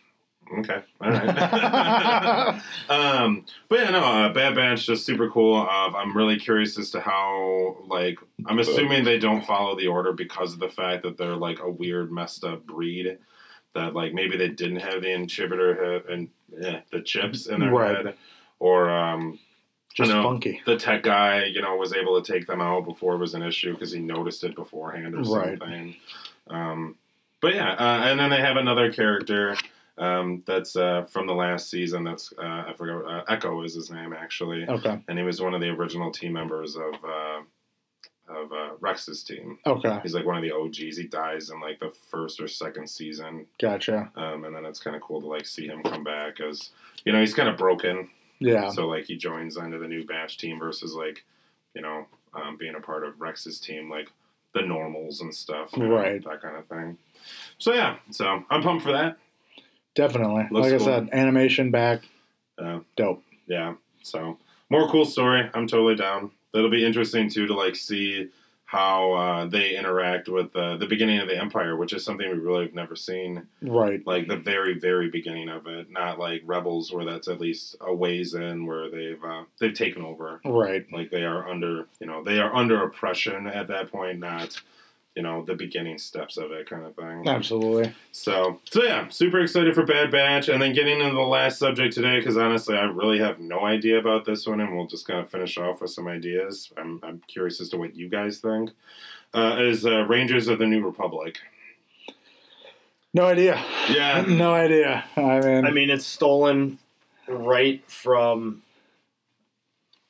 okay, 0.59 0.83
all 1.01 1.11
right. 1.11 1.29
um, 2.89 3.45
but 3.69 3.81
yeah, 3.81 3.91
no, 3.91 4.01
uh, 4.01 4.33
Bad 4.33 4.55
Batch 4.55 4.87
just 4.87 5.05
super 5.07 5.31
cool. 5.31 5.57
Uh, 5.57 5.91
I'm 5.97 6.17
really 6.17 6.37
curious 6.39 6.79
as 6.79 6.91
to 6.93 7.01
how 7.01 7.77
like 7.87 8.19
I'm 8.47 8.59
assuming 8.59 9.05
they 9.05 9.19
don't 9.19 9.45
follow 9.45 9.77
the 9.77 9.89
order 9.89 10.13
because 10.13 10.53
of 10.55 10.59
the 10.61 10.69
fact 10.69 11.03
that 11.05 11.17
they're 11.17 11.37
like 11.37 11.61
a 11.61 11.71
weird, 11.71 12.13
messed 12.13 12.45
up 12.45 12.67
breed. 12.67 13.19
That 13.75 13.93
like 13.95 14.15
maybe 14.15 14.37
they 14.37 14.49
didn't 14.51 14.81
have 14.81 15.03
the 15.03 15.09
inhibitor 15.09 16.09
and 16.09 16.29
eh, 16.63 16.81
the 16.93 17.01
chips 17.01 17.47
in 17.47 17.59
their 17.59 17.71
Right. 17.73 18.07
head, 18.07 18.15
or 18.61 18.89
um, 18.89 19.39
Just 19.95 20.11
know. 20.11 20.23
funky. 20.25 20.61
the 20.67 20.77
tech 20.77 21.03
guy, 21.05 21.45
you 21.45 21.63
know, 21.63 21.77
was 21.77 21.93
able 21.95 22.21
to 22.21 22.33
take 22.33 22.47
them 22.47 22.61
out 22.61 22.85
before 22.85 23.15
it 23.15 23.19
was 23.19 23.35
an 23.35 23.43
issue 23.43 23.73
because 23.73 23.93
he 23.93 24.01
noticed 24.01 24.43
it 24.45 24.55
beforehand 24.57 25.15
or 25.15 25.19
Right. 25.23 25.59
something. 25.59 25.97
Um, 26.49 26.97
but 27.41 27.55
yeah, 27.55 27.73
uh, 27.75 28.03
and 28.09 28.19
then 28.19 28.31
they 28.31 28.41
have 28.41 28.57
another 28.57 28.93
character 28.93 29.57
um, 29.97 30.43
that's 30.47 30.75
uh, 30.75 31.05
from 31.05 31.27
the 31.29 31.35
last 31.35 31.71
season. 31.71 32.03
That's 32.03 32.33
uh, 32.37 32.65
I 32.69 32.73
forgot. 32.77 33.05
Uh, 33.09 33.25
Echo 33.29 33.63
is 33.63 33.75
his 33.75 33.91
name 33.91 34.13
actually, 34.13 34.67
Okay. 34.69 34.99
and 35.09 35.19
he 35.19 35.25
was 35.25 35.41
one 35.41 35.55
of 35.55 35.61
the 35.61 35.69
original 35.69 36.11
team 36.11 36.33
members 36.33 36.75
of 36.77 36.95
uh, 37.05 37.41
of 38.27 38.53
uh, 38.53 38.71
Rex's 38.81 39.23
team. 39.23 39.59
Okay. 39.67 40.01
He's 40.03 40.15
like 40.15 40.25
one 40.27 40.37
of 40.37 40.43
the 40.43 40.51
OGs. 40.51 40.97
He 40.97 41.07
dies 41.07 41.51
in 41.51 41.61
like 41.61 41.79
the 41.79 41.93
first 42.11 42.41
or 42.41 42.49
second 42.49 42.89
season, 42.89 43.47
Gotcha. 43.61 44.11
um, 44.17 44.45
and 44.45 44.57
then 44.57 44.65
it's 44.65 44.81
kind 44.81 44.97
of 44.97 45.03
cool 45.03 45.21
to 45.21 45.27
like 45.29 45.47
see 45.47 45.67
him 45.69 45.83
come 45.83 46.03
back 46.03 46.41
as 46.41 46.71
you 47.05 47.13
know 47.13 47.21
he's 47.21 47.35
kind 47.35 47.49
of 47.49 47.57
broken. 47.57 48.09
Yeah. 48.41 48.71
So 48.71 48.87
like 48.87 49.05
he 49.05 49.17
joins 49.17 49.57
under 49.57 49.79
the 49.79 49.89
new 49.89 50.05
batch 50.05 50.39
team 50.39 50.59
versus 50.59 50.95
like, 50.95 51.25
you 51.75 51.83
know, 51.83 52.07
um, 52.35 52.57
being 52.57 52.75
a 52.75 52.81
part 52.81 53.05
of 53.05 53.21
Rex's 53.21 53.59
team, 53.61 53.89
like 53.91 54.09
the 54.55 54.63
normals 54.63 55.21
and 55.21 55.35
stuff, 55.35 55.71
you 55.77 55.85
know, 55.85 55.95
Right. 55.97 56.23
that 56.25 56.41
kind 56.43 56.57
of 56.57 56.67
thing. 56.67 56.97
So 57.59 57.73
yeah, 57.73 57.97
so 58.11 58.45
I'm 58.51 58.63
pumped 58.63 58.85
for 58.85 58.93
that. 58.93 59.17
Definitely. 59.95 60.47
Looks 60.51 60.71
like 60.71 60.81
I 60.81 60.85
said, 60.85 61.09
animation 61.13 61.71
back. 61.71 62.03
Uh, 62.59 62.81
Dope. 62.97 63.23
yeah, 63.47 63.75
so 64.03 64.39
more 64.71 64.89
cool 64.89 65.05
story. 65.05 65.49
I'm 65.55 65.67
totally 65.67 65.95
down. 65.97 66.31
That'll 66.53 66.71
be 66.71 66.85
interesting 66.85 67.29
too 67.29 67.47
to 67.47 67.55
like 67.55 67.75
see 67.77 68.29
how 68.75 69.13
uh, 69.13 69.47
they 69.47 69.77
interact 69.77 70.29
with 70.29 70.55
uh, 70.57 70.77
the 70.77 70.87
beginning 70.87 71.21
of 71.21 71.29
the 71.29 71.39
Empire, 71.39 71.77
which 71.77 71.93
is 71.93 72.05
something 72.05 72.29
we 72.29 72.37
really 72.37 72.65
have 72.65 72.75
never 72.75 72.97
seen. 72.97 73.47
Right. 73.63 74.05
Like 74.05 74.27
the 74.27 74.37
very, 74.37 74.79
very 74.79 75.11
beginning 75.11 75.49
of 75.49 75.69
it, 75.69 75.93
not 75.93 76.19
like 76.19 76.43
Rebels, 76.45 76.93
where 76.93 77.05
that's 77.05 77.29
at 77.29 77.41
least 77.41 77.77
a 77.81 77.95
ways 77.95 78.35
in 78.35 78.67
where 78.67 78.91
they've 78.91 79.23
uh, 79.25 79.45
they've 79.61 79.75
taken 79.75 80.03
over. 80.03 80.41
Right. 80.45 80.85
like 80.93 81.11
they 81.11 81.23
are 81.23 81.49
under 81.49 81.87
you 82.01 82.07
know 82.09 82.25
they 82.25 82.41
are 82.41 82.55
under 82.55 82.83
oppression 82.83 83.47
at 83.47 83.69
that 83.69 83.93
point 83.93 84.19
not 84.19 84.61
you 85.15 85.23
know 85.23 85.45
the 85.45 85.55
beginning 85.55 85.99
steps 85.99 86.37
of 86.37 86.51
it 86.51 86.69
kind 86.69 86.85
of 86.85 86.95
thing 86.97 87.29
Absolutely. 87.29 87.95
so 88.13 88.61
so 88.71 88.83
yeah 88.83 89.09
super 89.09 89.41
excited 89.41 89.75
for 89.75 89.85
bad 89.85 90.11
batch 90.11 90.49
and 90.49 90.61
then 90.61 90.73
getting 90.73 91.01
into 91.01 91.15
the 91.15 91.21
last 91.21 91.59
subject 91.59 91.95
today 91.95 92.19
because 92.19 92.37
honestly 92.37 92.77
i 92.77 92.83
really 92.83 93.19
have 93.19 93.39
no 93.39 93.65
idea 93.65 93.99
about 93.99 94.25
this 94.25 94.47
one 94.47 94.61
and 94.61 94.77
we'll 94.77 94.87
just 94.87 95.07
kind 95.07 95.21
of 95.21 95.31
finish 95.31 95.57
off 95.57 95.81
with 95.81 95.91
some 95.91 96.09
ideas 96.09 96.73
i'm, 96.77 97.01
I'm 97.03 97.23
curious 97.29 97.61
as 97.61 97.69
to 97.71 97.77
what 97.77 97.95
you 97.95 98.09
guys 98.09 98.39
think 98.39 98.71
uh, 99.35 99.57
is 99.59 99.85
uh, 99.85 100.05
rangers 100.05 100.49
of 100.49 100.59
the 100.59 100.67
new 100.67 100.85
republic 100.85 101.39
No 103.15 103.27
idea. 103.27 103.65
Yeah. 103.89 104.23
No 104.29 104.53
idea. 104.53 105.05
I 105.17 105.41
mean, 105.41 105.65
I 105.65 105.71
mean, 105.71 105.89
it's 105.89 106.05
stolen 106.05 106.79
right 107.29 107.81
from 107.89 108.64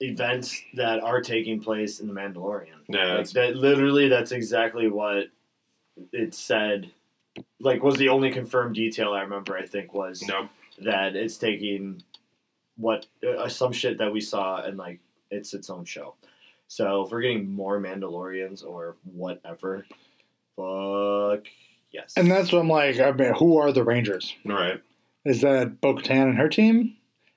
events 0.01 0.61
that 0.75 1.01
are 1.01 1.21
taking 1.21 1.61
place 1.61 2.01
in 2.01 2.09
the 2.09 2.15
Mandalorian. 2.15 2.81
yeah 2.89 3.15
Like 3.15 3.31
that, 3.31 3.57
literally, 3.57 4.09
that's 4.09 4.33
exactly 4.33 4.89
what 4.89 5.29
it 6.13 6.35
said. 6.35 6.91
Like, 7.61 7.83
was 7.83 7.97
the 7.97 8.09
only 8.09 8.31
confirmed 8.31 8.75
detail 8.75 9.13
I 9.13 9.23
remember. 9.23 9.57
I 9.57 9.67
think 9.67 9.95
was 9.95 10.23
no 10.23 10.49
that 10.83 11.15
it's 11.17 11.37
taking 11.37 12.03
what 12.77 13.07
uh, 13.27 13.49
some 13.49 13.73
shit 13.73 13.99
that 13.99 14.13
we 14.13 14.21
saw 14.21 14.63
and 14.63 14.77
like 14.77 15.01
it's 15.31 15.55
its 15.55 15.71
own 15.71 15.85
show. 15.85 16.15
So 16.67 17.03
if 17.03 17.13
we're 17.13 17.21
getting 17.21 17.53
more 17.53 17.81
Mandalorians 17.81 18.65
or 18.65 18.97
whatever, 19.05 19.87
fuck 20.57 21.47
yes. 21.93 22.15
and 22.17 22.31
that's 22.31 22.53
what 22.53 22.61
I'm 22.61 22.69
like. 22.69 22.99
I 22.99 23.13
mean, 23.13 23.35
who 23.35 23.59
are 23.59 23.73
the 23.73 23.85
Rangers? 23.85 24.35
right 24.45 24.83
Is 25.25 25.41
that 25.43 25.81
Bo 25.81 25.95
Katan 25.95 26.31
and 26.31 26.39
her 26.39 26.49
team? 26.49 26.97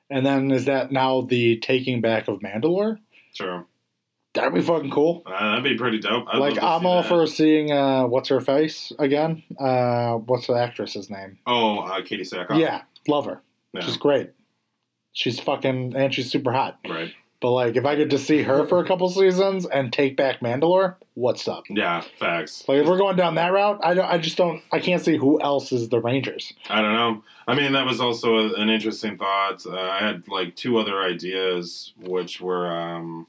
And 0.09 0.25
then 0.25 0.51
is 0.51 0.65
that 0.65 0.91
now 0.91 1.21
the 1.21 1.57
taking 1.57 2.01
back 2.01 2.27
of 2.27 2.39
Mandalore? 2.39 2.97
sure 3.33 3.65
That'd 4.33 4.53
be 4.53 4.61
fucking 4.61 4.91
cool. 4.91 5.23
uh, 5.25 5.49
that'd 5.49 5.63
be 5.63 5.75
pretty 5.77 5.97
dope 5.99 6.25
I'd 6.31 6.37
like 6.37 6.61
I'm 6.61 6.85
all 6.85 7.01
that. 7.01 7.07
for 7.09 7.25
seeing 7.25 7.71
uh, 7.71 8.05
what's 8.05 8.29
her 8.29 8.39
face 8.39 8.91
again. 8.99 9.41
Uh, 9.59 10.13
what's 10.15 10.45
the 10.47 10.53
actress's 10.53 11.09
name? 11.09 11.39
oh 11.47 11.79
uh, 11.79 12.01
Katee 12.01 12.21
Sackhoff 12.21 12.59
Yeah, 12.59 12.83
love 13.07 13.25
her. 13.25 13.41
Yeah. 13.73 13.81
She's 13.81 13.97
great. 13.97 14.31
She's 15.13 15.39
fucking 15.39 15.95
and 15.95 16.13
she's 16.13 16.29
super 16.31 16.51
hot. 16.51 16.77
right 16.87 17.13
But 17.39 17.51
like, 17.51 17.75
if 17.75 17.85
I 17.85 17.95
get 17.95 18.09
to 18.09 18.17
see 18.17 18.41
her 18.43 18.65
for 18.65 18.79
a 18.79 18.85
couple 18.87 19.07
seasons 19.09 19.67
and 19.67 19.93
take 19.93 20.17
back 20.17 20.39
Mandalore, 20.39 20.95
what's 21.13 21.47
up? 21.47 21.65
Yeah, 21.69 22.03
facts. 22.19 22.63
Like, 22.67 22.79
if 22.79 22.87
we're 22.87 22.97
going 22.97 23.15
down 23.15 23.35
that 23.35 23.53
route, 23.53 23.79
I 23.83 23.93
don't. 23.93 24.05
I 24.05 24.17
just 24.17 24.37
don't. 24.37 24.61
I 24.71 24.79
can't 24.79 25.03
see 25.03 25.17
who 25.17 25.39
else 25.39 25.71
is 25.71 25.89
the 25.89 25.99
Rangers. 26.01 26.53
I 26.67 26.81
don't 26.81 26.93
know. 26.95 27.23
I 27.47 27.53
mean, 27.53 27.73
that 27.73 27.85
was 27.85 28.01
also 28.01 28.37
a, 28.37 28.53
an 28.55 28.69
interesting 28.69 29.17
thought. 29.17 29.63
Uh, 29.67 29.77
I 29.79 29.99
had 29.99 30.27
like 30.27 30.55
two 30.55 30.77
other 30.79 30.99
ideas, 31.03 31.93
which 31.99 32.41
were, 32.41 32.67
um, 32.71 33.27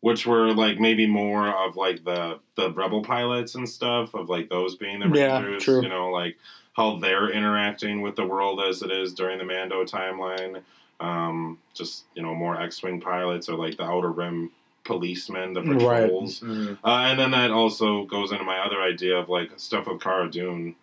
which 0.00 0.28
were 0.28 0.52
like 0.54 0.78
maybe 0.78 1.08
more 1.08 1.48
of 1.48 1.74
like 1.76 2.04
the 2.04 2.38
the 2.54 2.70
rebel 2.70 3.02
pilots 3.02 3.56
and 3.56 3.68
stuff 3.68 4.14
of 4.14 4.28
like 4.28 4.48
those 4.48 4.76
being 4.76 5.00
the 5.00 5.08
Yeah, 5.08 5.40
rangers. 5.40 5.64
true. 5.64 5.82
You 5.82 5.88
know, 5.88 6.10
like 6.10 6.36
how 6.74 7.00
they're 7.00 7.30
interacting 7.30 8.00
with 8.00 8.14
the 8.14 8.24
world 8.24 8.60
as 8.60 8.80
it 8.80 8.92
is 8.92 9.12
during 9.12 9.38
the 9.38 9.44
Mando 9.44 9.84
timeline. 9.84 10.62
Um, 11.00 11.58
just 11.74 12.04
you 12.14 12.22
know, 12.22 12.34
more 12.34 12.60
X-wing 12.60 13.00
pilots 13.00 13.48
or 13.48 13.56
like 13.56 13.76
the 13.78 13.84
Outer 13.84 14.10
Rim 14.10 14.50
policemen, 14.84 15.52
the 15.54 15.62
Right. 15.62 16.02
patrols. 16.02 16.40
Mm. 16.40 16.78
Uh, 16.84 16.88
and 17.08 17.18
then 17.18 17.30
that 17.30 17.50
also 17.50 18.04
goes 18.04 18.32
into 18.32 18.44
my 18.44 18.58
other 18.58 18.80
idea 18.82 19.16
of 19.16 19.28
like 19.28 19.50
stuff 19.56 19.86
with 19.86 20.00
Cara 20.00 20.30
Dune. 20.30 20.74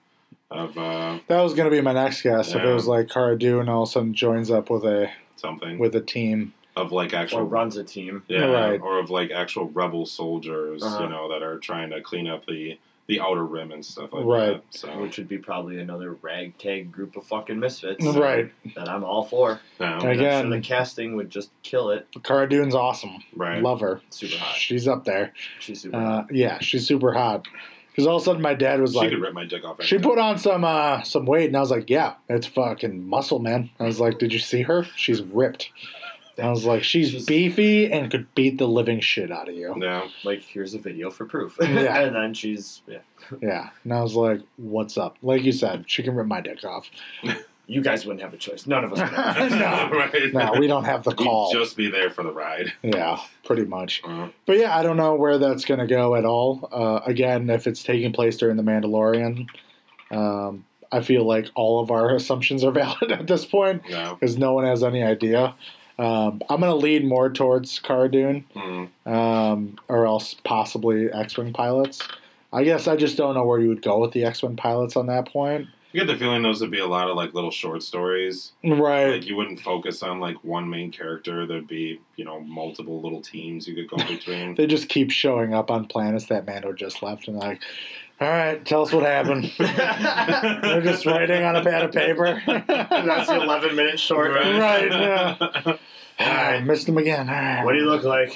Of 0.50 0.78
uh, 0.78 1.20
That 1.28 1.42
was 1.42 1.54
gonna 1.54 1.70
be 1.70 1.82
my 1.82 1.92
next 1.94 2.22
guess. 2.22 2.56
If 2.56 2.64
it 2.64 2.74
was 2.74 2.88
like 2.88 3.10
Cara 3.10 3.38
Dune 3.38 3.68
all 3.70 3.84
of 3.84 3.90
a 3.90 3.92
sudden 3.92 4.14
joins 4.14 4.50
up 4.50 4.70
with 4.70 4.86
a 4.86 5.10
something 5.36 5.78
with 5.78 5.94
a 5.96 6.02
team. 6.02 6.54
of 6.76 6.92
like 6.92 7.14
actual 7.14 7.40
or 7.40 7.42
actual 7.44 7.50
runs 7.50 7.76
a 7.78 7.84
team. 7.84 8.24
yeah, 8.28 8.46
Right. 8.46 8.80
or 8.82 9.00
of 9.00 9.10
like 9.10 9.30
actual 9.32 9.66
rebel 9.70 10.06
soldiers, 10.06 10.84
Uh-huh. 10.84 11.04
you 11.04 11.10
know, 11.10 11.28
that 11.30 11.44
are 11.44 11.58
trying 11.60 11.90
to 11.90 12.02
clean 12.02 12.28
up 12.28 12.46
the 12.46 12.78
the 13.08 13.22
outer 13.22 13.46
rim 13.46 13.72
and 13.72 13.86
stuff 13.86 14.12
like 14.12 14.26
Right. 14.26 14.48
that. 14.54 14.64
So 14.78 15.02
Which 15.02 15.18
would 15.18 15.28
be 15.30 15.38
probably 15.38 15.80
another 15.80 16.14
ragtag 16.22 16.92
group 16.92 17.16
of 17.16 17.26
fucking 17.26 17.58
misfits. 17.60 18.06
Right. 18.06 18.52
That 18.76 18.90
I'm 18.90 19.04
all 19.04 19.24
for. 19.24 19.60
no, 19.80 19.86
Okay. 19.96 20.08
I'm 20.08 20.12
Again- 20.20 20.44
sure 20.44 20.50
the 20.52 20.62
casting 20.62 21.16
would 21.16 21.30
just 21.30 21.50
kill 21.64 21.90
it. 21.92 22.06
Cara 22.24 22.50
Dune's 22.50 22.76
awesome. 22.76 23.24
right. 23.36 23.62
Love 23.64 23.80
her. 23.80 24.02
Super 24.10 24.38
hot. 24.38 24.56
She's 24.56 24.88
up 24.88 25.06
there. 25.06 25.32
She's 25.60 25.82
super 25.82 25.96
Uh, 25.98 26.02
hot. 26.02 26.28
yeah, 26.34 26.60
she's 26.60 26.86
super 26.86 27.14
hot. 27.14 27.48
Because 27.92 28.06
all 28.08 28.18
of 28.18 28.22
a 28.22 28.26
sudden 28.26 28.42
my 28.44 28.54
dad 28.54 28.80
was 28.80 28.92
she 28.92 28.98
like, 29.00 29.10
could 29.10 29.20
rip 29.22 29.34
my 29.34 29.46
dick 29.46 29.64
off. 29.66 29.82
she 29.84 29.96
anytime. 29.96 30.12
put 30.12 30.20
on 30.20 30.38
some 30.38 30.64
uh, 30.64 31.02
some 31.02 31.26
weight, 31.26 31.48
and 31.48 31.58
I 31.58 31.62
was 31.62 31.72
like, 31.72 31.90
yeah, 31.90 32.14
it's 32.30 32.46
fucking 32.46 33.08
muscle, 33.08 33.40
man. 33.40 33.72
I 33.80 33.86
was 33.86 34.00
like, 34.00 34.20
did 34.20 34.32
you 34.34 34.38
see 34.40 34.62
her? 34.64 34.84
She's 34.96 35.22
ripped. 35.24 35.72
I 36.40 36.50
was 36.50 36.66
like, 36.66 36.84
she's 36.84 37.26
beefy 37.26 37.92
and 37.92 38.12
could 38.12 38.34
beat 38.36 38.58
the 38.58 38.68
living 38.68 39.00
shit 39.00 39.32
out 39.32 39.50
of 39.50 39.56
you. 39.56 39.74
No. 39.76 40.08
Like, 40.24 40.42
here's 40.42 40.74
a 40.74 40.80
video 40.80 41.10
for 41.10 41.26
proof. 41.26 41.58
Yeah. 41.62 42.00
and 42.02 42.16
then 42.16 42.34
she's, 42.34 42.82
yeah. 42.88 43.00
Yeah. 43.42 43.70
And 43.84 43.94
I 43.94 44.02
was 44.02 44.14
like, 44.16 44.42
what's 44.58 44.98
up? 44.98 45.18
Like 45.22 45.44
you 45.44 45.52
said, 45.52 45.86
she 45.88 46.04
can 46.04 46.16
rip 46.16 46.28
my 46.28 46.42
dick 46.42 46.64
off. 46.64 46.90
You 47.70 47.82
guys 47.82 48.06
wouldn't 48.06 48.22
have 48.24 48.34
a 48.34 48.38
choice. 48.38 48.66
None 48.66 48.86
of 48.86 48.94
us 48.94 49.00
would 49.00 49.10
have 49.10 49.36
a 49.36 49.40
choice. 49.50 49.60
No. 49.60 49.90
right. 49.92 50.34
No, 50.34 50.54
we 50.58 50.68
don't 50.68 50.86
have 50.86 51.04
the 51.04 51.10
We'd 51.10 51.18
call. 51.26 51.52
just 51.52 51.76
be 51.76 51.92
there 51.92 52.10
for 52.10 52.24
the 52.24 52.32
ride. 52.32 52.72
Yeah, 52.82 53.20
pretty 53.44 53.66
much. 53.66 54.02
Uh, 54.06 54.30
But 54.46 54.58
yeah, 54.58 54.78
I 54.78 54.84
don't 54.84 54.96
know 54.96 55.16
where 55.16 55.38
that's 55.38 55.66
going 55.66 55.82
to 55.82 55.86
go 55.86 56.16
at 56.16 56.24
all. 56.24 56.70
Uh, 56.72 57.02
again, 57.06 57.50
if 57.50 57.68
it's 57.68 57.84
taking 57.84 58.14
place 58.14 58.38
during 58.38 58.56
The 58.56 58.64
Mandalorian, 58.64 59.48
um, 60.12 60.66
I 60.94 61.02
feel 61.02 61.26
like 61.26 61.48
all 61.56 61.82
of 61.82 61.92
our 61.92 62.16
assumptions 62.16 62.64
are 62.64 62.72
valid 62.72 63.12
at 63.12 63.28
this 63.28 63.44
point 63.46 63.82
no. 63.90 64.16
because 64.18 64.38
no 64.38 64.54
one 64.54 64.64
has 64.64 64.82
any 64.82 65.04
idea. 65.04 65.54
Um, 66.00 66.42
I'm 66.50 66.60
going 66.60 66.72
to 66.72 66.76
lean 66.76 67.08
more 67.08 67.30
towards 67.30 67.80
Cara 67.80 68.10
Dune 68.10 68.46
Mm. 68.56 68.90
um, 69.08 69.80
or 69.88 70.06
else 70.06 70.36
possibly 70.44 71.12
X 71.12 71.38
Wing 71.38 71.54
pilots. 71.54 72.02
I 72.54 72.64
guess 72.64 72.88
I 72.88 72.96
just 72.96 73.18
don't 73.18 73.34
know 73.36 73.44
where 73.46 73.60
you 73.60 73.68
would 73.70 73.82
go 73.82 74.00
with 74.00 74.12
the 74.12 74.24
X 74.24 74.44
Wing 74.44 74.56
pilots 74.56 74.96
on 74.96 75.08
that 75.08 75.28
point. 75.28 75.68
You 75.94 76.02
get 76.02 76.08
the 76.14 76.20
feeling 76.20 76.44
those 76.44 76.62
would 76.62 76.70
be 76.70 76.80
a 76.80 76.86
lot 76.86 77.10
of 77.10 77.16
like 77.16 77.34
little 77.34 77.50
short 77.50 77.82
stories. 77.82 78.52
Right. 78.64 79.14
Like 79.14 79.26
you 79.26 79.36
wouldn't 79.36 79.60
focus 79.62 80.04
on 80.04 80.20
like 80.20 80.36
one 80.44 80.70
main 80.70 80.92
character. 80.92 81.48
There'd 81.48 81.68
be 81.68 82.00
you 82.18 82.26
know 82.26 82.42
multiple 82.42 83.02
little 83.02 83.22
teams 83.22 83.68
you 83.68 83.74
could 83.74 83.90
go 83.90 83.98
between. 84.08 84.54
They 84.56 84.68
just 84.68 84.90
keep 84.90 85.10
showing 85.12 85.54
up 85.54 85.72
on 85.72 85.86
planets 85.88 86.26
that 86.28 86.46
Mando 86.46 86.74
just 86.74 87.02
left 87.02 87.28
and 87.28 87.38
like, 87.38 87.62
all 88.20 88.28
right, 88.28 88.66
tell 88.66 88.82
us 88.82 88.92
what 88.92 89.04
happened. 89.04 89.52
They're 89.60 90.82
just 90.82 91.06
writing 91.06 91.44
on 91.44 91.56
a 91.56 91.64
pad 91.64 91.84
of 91.84 91.92
paper. 91.92 92.42
That's 92.48 93.28
the 93.28 93.42
11 93.42 93.76
minute 93.76 94.00
short. 94.00 94.32
Right, 94.32 94.92
yeah. 94.92 95.78
I 96.20 96.60
missed 96.62 96.90
him 96.90 96.98
again. 96.98 97.30
All 97.30 97.36
right. 97.36 97.64
What 97.64 97.74
do 97.74 97.78
you 97.78 97.86
look 97.86 98.04
like? 98.04 98.36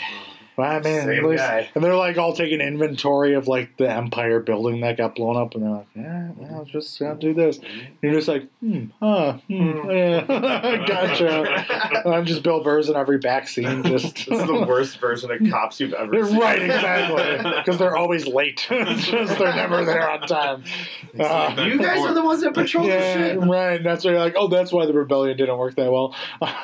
Well, 0.62 0.70
I 0.72 0.76
mean, 0.80 1.02
Same 1.02 1.10
at 1.26 1.30
least- 1.30 1.44
guy. 1.44 1.70
And 1.76 1.84
they're 1.84 1.96
like 1.96 2.18
all 2.18 2.34
taking 2.34 2.62
inventory 2.62 3.34
of 3.34 3.48
like 3.48 3.78
the 3.78 3.90
Empire 3.90 4.40
building 4.40 4.82
that 4.82 4.98
got 4.98 5.16
blown 5.16 5.36
up, 5.38 5.56
and 5.56 5.64
they're 5.64 5.72
like, 5.72 5.88
"Yeah, 5.96 6.30
well, 6.38 6.66
just 6.66 7.00
gotta 7.00 7.16
do 7.20 7.34
this." 7.34 7.58
And 7.58 7.68
you're 8.02 8.14
just 8.14 8.28
like, 8.28 8.48
"Hmm, 8.60 8.86
huh, 9.02 9.34
hmm, 9.48 9.90
yeah, 9.90 10.22
gotcha." 10.88 12.02
And 12.06 12.14
I'm 12.14 12.26
just 12.26 12.44
Bill 12.44 12.64
Burr's 12.64 12.90
in 12.90 12.96
every 12.96 13.18
back 13.18 13.48
scene, 13.48 13.84
just 13.84 14.16
This 14.32 14.40
is 14.42 14.48
the 14.48 14.66
worst 14.68 15.00
version 15.00 15.32
of 15.32 15.40
cops 15.50 15.80
you've 15.80 15.94
ever 15.94 16.26
seen. 16.26 16.40
right, 16.40 16.62
exactly, 16.62 17.52
because 17.58 17.78
they're 17.78 17.96
always 17.98 18.28
late. 18.28 18.66
Just 18.70 19.38
they're 19.40 19.56
never 19.56 19.84
there 19.86 20.10
on 20.10 20.22
time. 20.28 20.64
Uh, 21.20 21.56
You 21.68 21.78
guys 21.80 21.98
four- 21.98 22.10
are 22.10 22.14
the 22.14 22.24
ones 22.24 22.42
that 22.42 22.54
patrol 22.54 22.86
the 22.86 22.92
yeah, 22.92 23.14
shit. 23.16 23.40
right. 23.40 23.84
That's 23.84 24.06
why 24.06 24.12
you're 24.12 24.20
like, 24.20 24.36
oh, 24.38 24.48
that's 24.48 24.72
why 24.72 24.86
the 24.86 24.94
rebellion 24.94 25.38
didn't 25.38 25.58
work 25.58 25.76
that 25.76 25.92
well. 25.92 26.16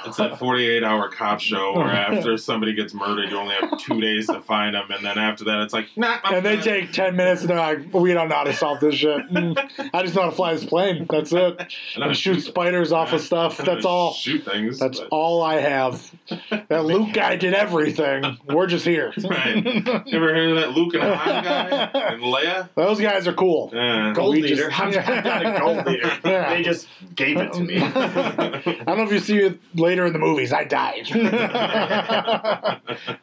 It's 0.06 0.18
that 0.18 0.38
48 0.40 0.84
hour 0.84 1.10
cop 1.10 1.40
show 1.40 1.74
where 1.76 1.88
after 1.88 2.38
somebody 2.38 2.74
gets 2.74 2.94
murdered, 2.94 3.30
you 3.30 3.38
only 3.38 3.56
have 3.56 3.78
two 3.80 3.87
days 3.96 4.28
to 4.28 4.42
find 4.42 4.76
them, 4.76 4.92
and 4.92 5.06
then 5.06 5.18
after 5.18 5.44
that, 5.46 5.62
it's 5.62 5.74
like, 5.74 5.88
nah. 5.96 6.18
I'm 6.24 6.36
And 6.36 6.46
they 6.46 6.56
done. 6.56 6.64
take 6.64 6.92
10 6.92 7.16
minutes 7.16 7.42
and 7.42 7.50
they're 7.50 7.58
like, 7.58 7.94
we 7.94 8.14
don't 8.14 8.30
know 8.30 8.36
how 8.36 8.44
to 8.44 8.54
solve 8.54 8.80
this 8.80 8.96
shit. 8.96 9.30
Mm, 9.32 9.90
I 9.94 10.04
just 10.04 10.16
know 10.16 10.24
how 10.24 10.30
to 10.30 10.36
fly 10.36 10.54
this 10.54 10.66
plane. 10.66 11.06
That's 11.10 11.32
it. 11.32 11.74
And 11.96 12.04
And 12.04 12.18
shoot 12.18 12.42
spiders 12.42 12.92
off 12.92 13.14
of 13.14 13.22
stuff. 13.30 13.58
That's 13.58 13.86
all. 13.86 14.14
Shoot 14.14 14.44
things. 14.46 14.78
That's 14.80 15.00
but- 15.00 15.10
all 15.12 15.42
I 15.42 15.56
have. 15.56 16.12
That 16.70 16.84
Luke 16.86 17.14
guy 17.14 17.36
did 17.38 17.54
everything. 17.54 18.38
We're 18.48 18.68
just 18.68 18.86
here. 18.86 19.14
Right. 19.18 19.56
You 19.66 20.18
ever 20.18 20.34
heard 20.34 20.50
of 20.52 20.56
that 20.58 20.72
Luke 20.72 20.94
and 20.94 21.04
Han 21.04 21.44
guy 21.44 21.90
and 22.14 22.22
Leia? 22.22 22.70
Those 22.76 23.00
guys 23.00 23.28
are 23.28 23.34
cool. 23.34 23.72
Yeah. 23.74 24.14
Gold 24.14 24.36
We 24.36 24.42
leader. 24.44 24.68
just- 24.70 24.80
I'm 24.80 24.92
not 24.92 25.46
a 25.46 25.60
gold 25.60 25.86
leader. 25.88 26.12
Yeah. 26.26 26.50
They 26.54 26.64
just 26.64 26.88
gave 27.16 27.38
it 27.38 27.54
to 27.54 27.62
me. 27.62 27.82
I 27.82 28.84
don't 28.86 28.98
know 28.98 29.04
if 29.04 29.12
you 29.12 29.20
see 29.20 29.38
it 29.40 29.60
later 29.76 30.06
in 30.06 30.14
the 30.14 30.20
movies. 30.20 30.52
I 30.54 30.64
died. 30.66 31.08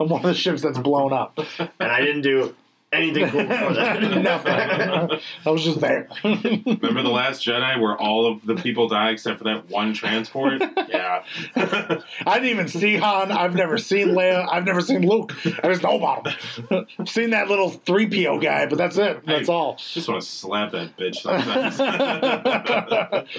I'm 0.00 0.08
one 0.08 0.20
of 0.22 0.26
the 0.28 0.34
ships 0.54 0.62
that's 0.62 0.78
blown 0.78 1.12
up. 1.12 1.38
And 1.58 1.90
I 1.90 2.00
didn't 2.00 2.22
do 2.22 2.54
anything 2.92 3.28
cool 3.30 3.44
before 3.44 3.74
that. 3.74 4.00
Nothing. 4.22 5.20
I 5.44 5.50
was 5.50 5.64
just 5.64 5.80
there. 5.80 6.08
Remember 6.22 7.02
the 7.02 7.10
Last 7.10 7.44
Jedi 7.44 7.80
where 7.80 7.96
all 7.96 8.26
of 8.30 8.46
the 8.46 8.54
people 8.54 8.88
die 8.88 9.10
except 9.10 9.38
for 9.38 9.44
that 9.44 9.68
one 9.68 9.92
transport? 9.92 10.62
Yeah. 10.88 11.24
I 11.56 12.34
didn't 12.34 12.50
even 12.50 12.68
see 12.68 12.96
Han. 12.96 13.32
I've 13.32 13.54
never 13.54 13.78
seen 13.78 14.08
Leia. 14.08 14.46
I've 14.50 14.64
never 14.64 14.80
seen 14.80 15.06
Luke. 15.06 15.34
I 15.62 15.68
just 15.68 15.82
know 15.82 15.96
about 15.96 16.28
him. 16.28 16.86
I've 16.98 17.08
seen 17.08 17.30
that 17.30 17.48
little 17.48 17.72
3PO 17.72 18.40
guy, 18.40 18.66
but 18.66 18.78
that's 18.78 18.96
it. 18.96 19.26
That's 19.26 19.48
all. 19.48 19.76
Just 19.76 20.08
want 20.08 20.22
to 20.22 20.28
slap 20.28 20.72
that 20.72 20.96
bitch 20.96 21.16
sometimes. 21.16 21.78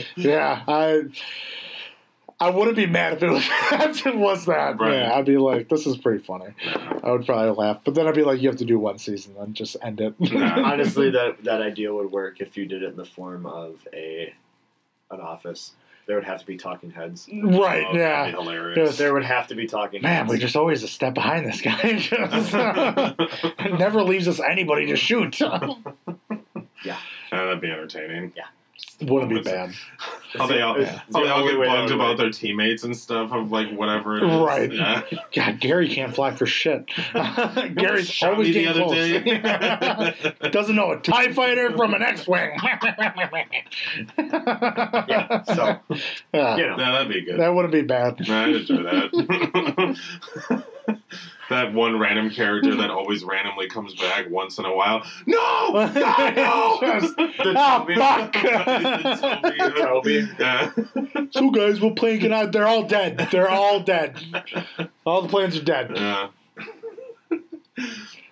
yeah, 0.18 0.64
I 0.68 1.04
I 2.40 2.50
wouldn't 2.50 2.76
be 2.76 2.86
mad 2.86 3.14
if 3.14 3.24
it 3.24 3.30
was, 3.30 3.44
if 3.72 4.06
it 4.06 4.16
was 4.18 4.46
that. 4.46 4.78
Right. 4.80 4.94
Yeah, 4.94 5.14
I'd 5.14 5.26
be 5.26 5.38
like, 5.38 5.70
this 5.70 5.86
is 5.88 5.96
pretty 5.98 6.24
funny. 6.24 6.54
I 7.04 7.12
would 7.12 7.26
probably 7.26 7.52
laugh. 7.52 7.80
But 7.86 7.96
then 7.96 8.08
I'd 8.08 8.16
be 8.16 8.24
like, 8.24 8.42
you 8.42 8.50
have 8.50 8.58
to 8.58 8.66
do 8.66 8.78
one 8.78 8.98
season, 8.98 9.36
then 9.40 9.54
just 9.54 9.78
end 9.82 10.02
it. 10.02 10.16
Yeah. 10.20 10.60
Honestly, 10.66 11.12
that 11.12 11.44
that 11.46 11.62
idea 11.62 11.94
would 11.94 12.12
work 12.12 12.42
if 12.42 12.58
you 12.58 12.66
did 12.66 12.84
it 12.84 12.90
in 12.90 12.96
the 12.98 13.06
form 13.06 13.46
of 13.46 13.88
a 13.94 14.34
an 15.12 15.20
office. 15.22 15.72
There 16.08 16.16
would 16.18 16.26
have 16.26 16.40
to 16.42 16.46
be 16.46 16.56
talking 16.56 16.92
heads. 16.92 17.28
right, 17.34 17.84
Oh, 17.90 17.96
yeah. 17.98 18.26
be 18.26 18.32
hilarious. 18.34 18.96
There 18.96 19.12
would 19.12 19.24
have 19.26 19.48
to 19.48 19.56
be 19.56 19.66
talking 19.66 20.04
Man, 20.04 20.18
heads. 20.18 20.30
we're 20.30 20.38
just 20.38 20.56
always 20.56 20.84
a 20.84 20.88
step 20.88 21.16
behind 21.16 21.48
this 21.48 21.62
guy. 21.62 21.94
Just- 21.98 22.54
uh, 22.54 23.16
never 23.80 24.04
leaves 24.04 24.28
us 24.28 24.40
anybody 24.40 24.86
to 24.86 24.96
shoot. 24.96 25.40
Yeah, 25.40 25.48
uh, 27.32 27.46
that'd 27.46 27.60
be 27.60 27.72
entertaining. 27.72 28.34
Wouldn't 29.02 29.30
be 29.30 29.42
bad. 29.42 29.74
How 30.38 30.48
they 30.52 30.62
all, 30.62 30.80
Yeah. 30.80 31.02
how 31.14 31.24
they 31.24 31.30
all 31.30 31.44
get 31.44 31.58
bugged 31.58 31.92
about 31.92 32.10
work. 32.10 32.18
their 32.18 32.30
teammates 32.30 32.84
and 32.84 32.96
stuff 32.96 33.32
of 33.34 33.52
like 33.52 33.70
whatever 33.72 34.18
it 34.18 34.24
is. 34.24 34.40
Right. 34.40 34.72
Yeah. 34.72 35.02
God, 35.36 35.60
Gary 35.60 35.90
can't 35.90 36.16
fly 36.16 36.32
for 36.32 36.46
shit. 36.46 36.86
Gary's 37.76 38.10
Shot 38.10 38.34
always 38.34 38.48
me 38.48 38.54
the 38.54 38.64
getting 38.64 38.82
other 38.84 40.16
close. 40.16 40.40
day. 40.42 40.50
Doesn't 40.50 40.76
know 40.78 40.92
a 40.92 41.00
TIE 41.00 41.34
fighter 41.34 41.72
from 41.76 41.94
an 41.94 42.02
X-Wing. 42.04 42.52
Yeah, 44.18 45.44
so, 45.44 45.80
Yeah, 46.34 46.58
you 46.58 46.68
know. 46.68 46.78
Yeah, 46.78 46.92
that'd 46.92 47.10
be 47.10 47.22
good. 47.22 47.40
that 47.40 47.54
wouldn't 47.54 47.74
be 47.74 47.82
bad. 47.82 48.18
I'd 48.30 48.56
enjoy 48.56 48.84
that. 48.84 50.66
that 51.50 51.74
one 51.74 52.00
random 52.00 52.30
character 52.30 52.76
that 52.76 52.90
always 52.92 53.24
randomly 53.24 53.68
comes 53.68 53.94
back 53.96 54.30
once 54.30 54.58
in 54.58 54.66
a 54.66 54.76
while. 54.76 55.04
No! 55.26 55.38
God, 55.94 56.36
no! 56.36 56.78
Just- 56.82 57.16
The 57.18 57.54
oh, 57.56 57.80
Toby- 57.80 57.96
fuck! 57.96 58.34
Toby. 59.76 60.28
Yeah. 60.40 60.72
so 61.32 61.50
guys, 61.52 61.80
we're 61.82 61.92
playing 61.92 62.32
out. 62.32 62.52
They're 62.52 62.68
all 62.68 62.84
dead. 62.84 63.28
They're 63.32 63.50
all 63.50 63.80
dead. 63.82 64.20
All 65.06 65.22
the 65.22 65.30
planes 65.30 65.56
are 65.58 65.64
dead. 65.64 65.92
Yeah. 65.96 66.30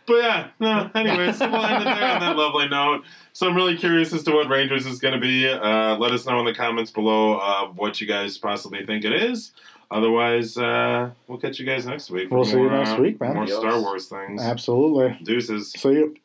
But 0.06 0.16
yeah, 0.16 0.48
no, 0.60 0.92
anyways, 0.96 1.40
we'll 1.40 1.56
end 1.66 1.82
it 1.82 1.86
there 1.86 2.12
on 2.12 2.20
that 2.20 2.36
lovely 2.36 2.68
note. 2.68 3.04
So 3.32 3.48
I'm 3.48 3.56
really 3.56 3.78
curious 3.78 4.14
as 4.14 4.24
to 4.24 4.32
what 4.34 4.50
Rangers 4.50 4.86
is 4.86 5.00
going 5.00 5.14
to 5.14 5.20
be. 5.20 5.48
Uh, 5.48 5.96
let 5.98 6.12
us 6.12 6.26
know 6.26 6.40
in 6.40 6.46
the 6.46 6.54
comments 6.54 6.92
below 6.92 7.38
uh, 7.38 7.68
what 7.68 8.02
you 8.02 8.08
guys 8.08 8.38
possibly 8.38 8.86
think 8.86 9.06
it 9.06 9.14
is. 9.14 9.52
Otherwise, 9.94 10.58
uh, 10.58 11.12
we'll 11.28 11.38
catch 11.38 11.60
you 11.60 11.66
guys 11.68 11.86
next 11.86 12.10
week. 12.10 12.30
for 12.30 12.38
We'll 12.38 12.46
see 12.46 12.54
you 12.54 12.68
more, 12.70 12.80
next 12.80 12.94
uh, 12.94 13.02
week, 13.02 13.22
man. 13.22 13.36
More 13.36 13.46
Yes. 13.46 13.58
Star 13.58 13.80
Wars 13.80 14.08
things. 14.08 14.42
Absolutely. 14.42 15.20
Deuces. 15.24 15.72
See 15.72 15.92
you. 15.94 16.16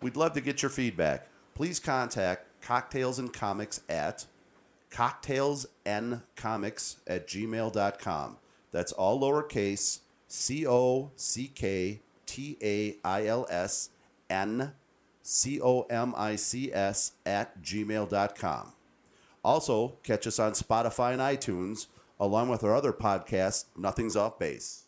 We'd 0.00 0.16
love 0.16 0.32
to 0.32 0.40
get 0.40 0.62
your 0.62 0.70
feedback. 0.70 1.28
Please 1.54 1.78
contact 1.78 2.46
Cocktails 2.62 3.18
and 3.18 3.30
Comics 3.30 3.82
at 3.90 4.24
cocktailsncomics 4.90 6.96
at 7.06 7.28
gmail.com. 7.28 8.36
That's 8.70 8.92
all 8.92 9.20
lowercase 9.20 9.98
C 10.28 10.66
O 10.66 11.10
C 11.14 11.48
K 11.54 12.00
T 12.24 12.56
A 12.62 12.96
I 13.04 13.26
L 13.26 13.46
S 13.50 13.90
N 14.30 14.72
C 15.22 15.60
O 15.60 15.82
M 15.82 16.14
I 16.16 16.36
C 16.36 16.72
S 16.72 17.12
at 17.26 17.62
gmail.com. 17.62 18.72
Also, 19.44 19.88
catch 20.02 20.26
us 20.26 20.38
on 20.38 20.52
Spotify 20.52 21.12
and 21.12 21.20
iTunes, 21.20 21.88
along 22.22 22.48
with 22.48 22.62
our 22.62 22.72
other 22.72 22.92
podcast, 22.92 23.64
Nothing's 23.76 24.14
Off 24.14 24.38
Base. 24.38 24.81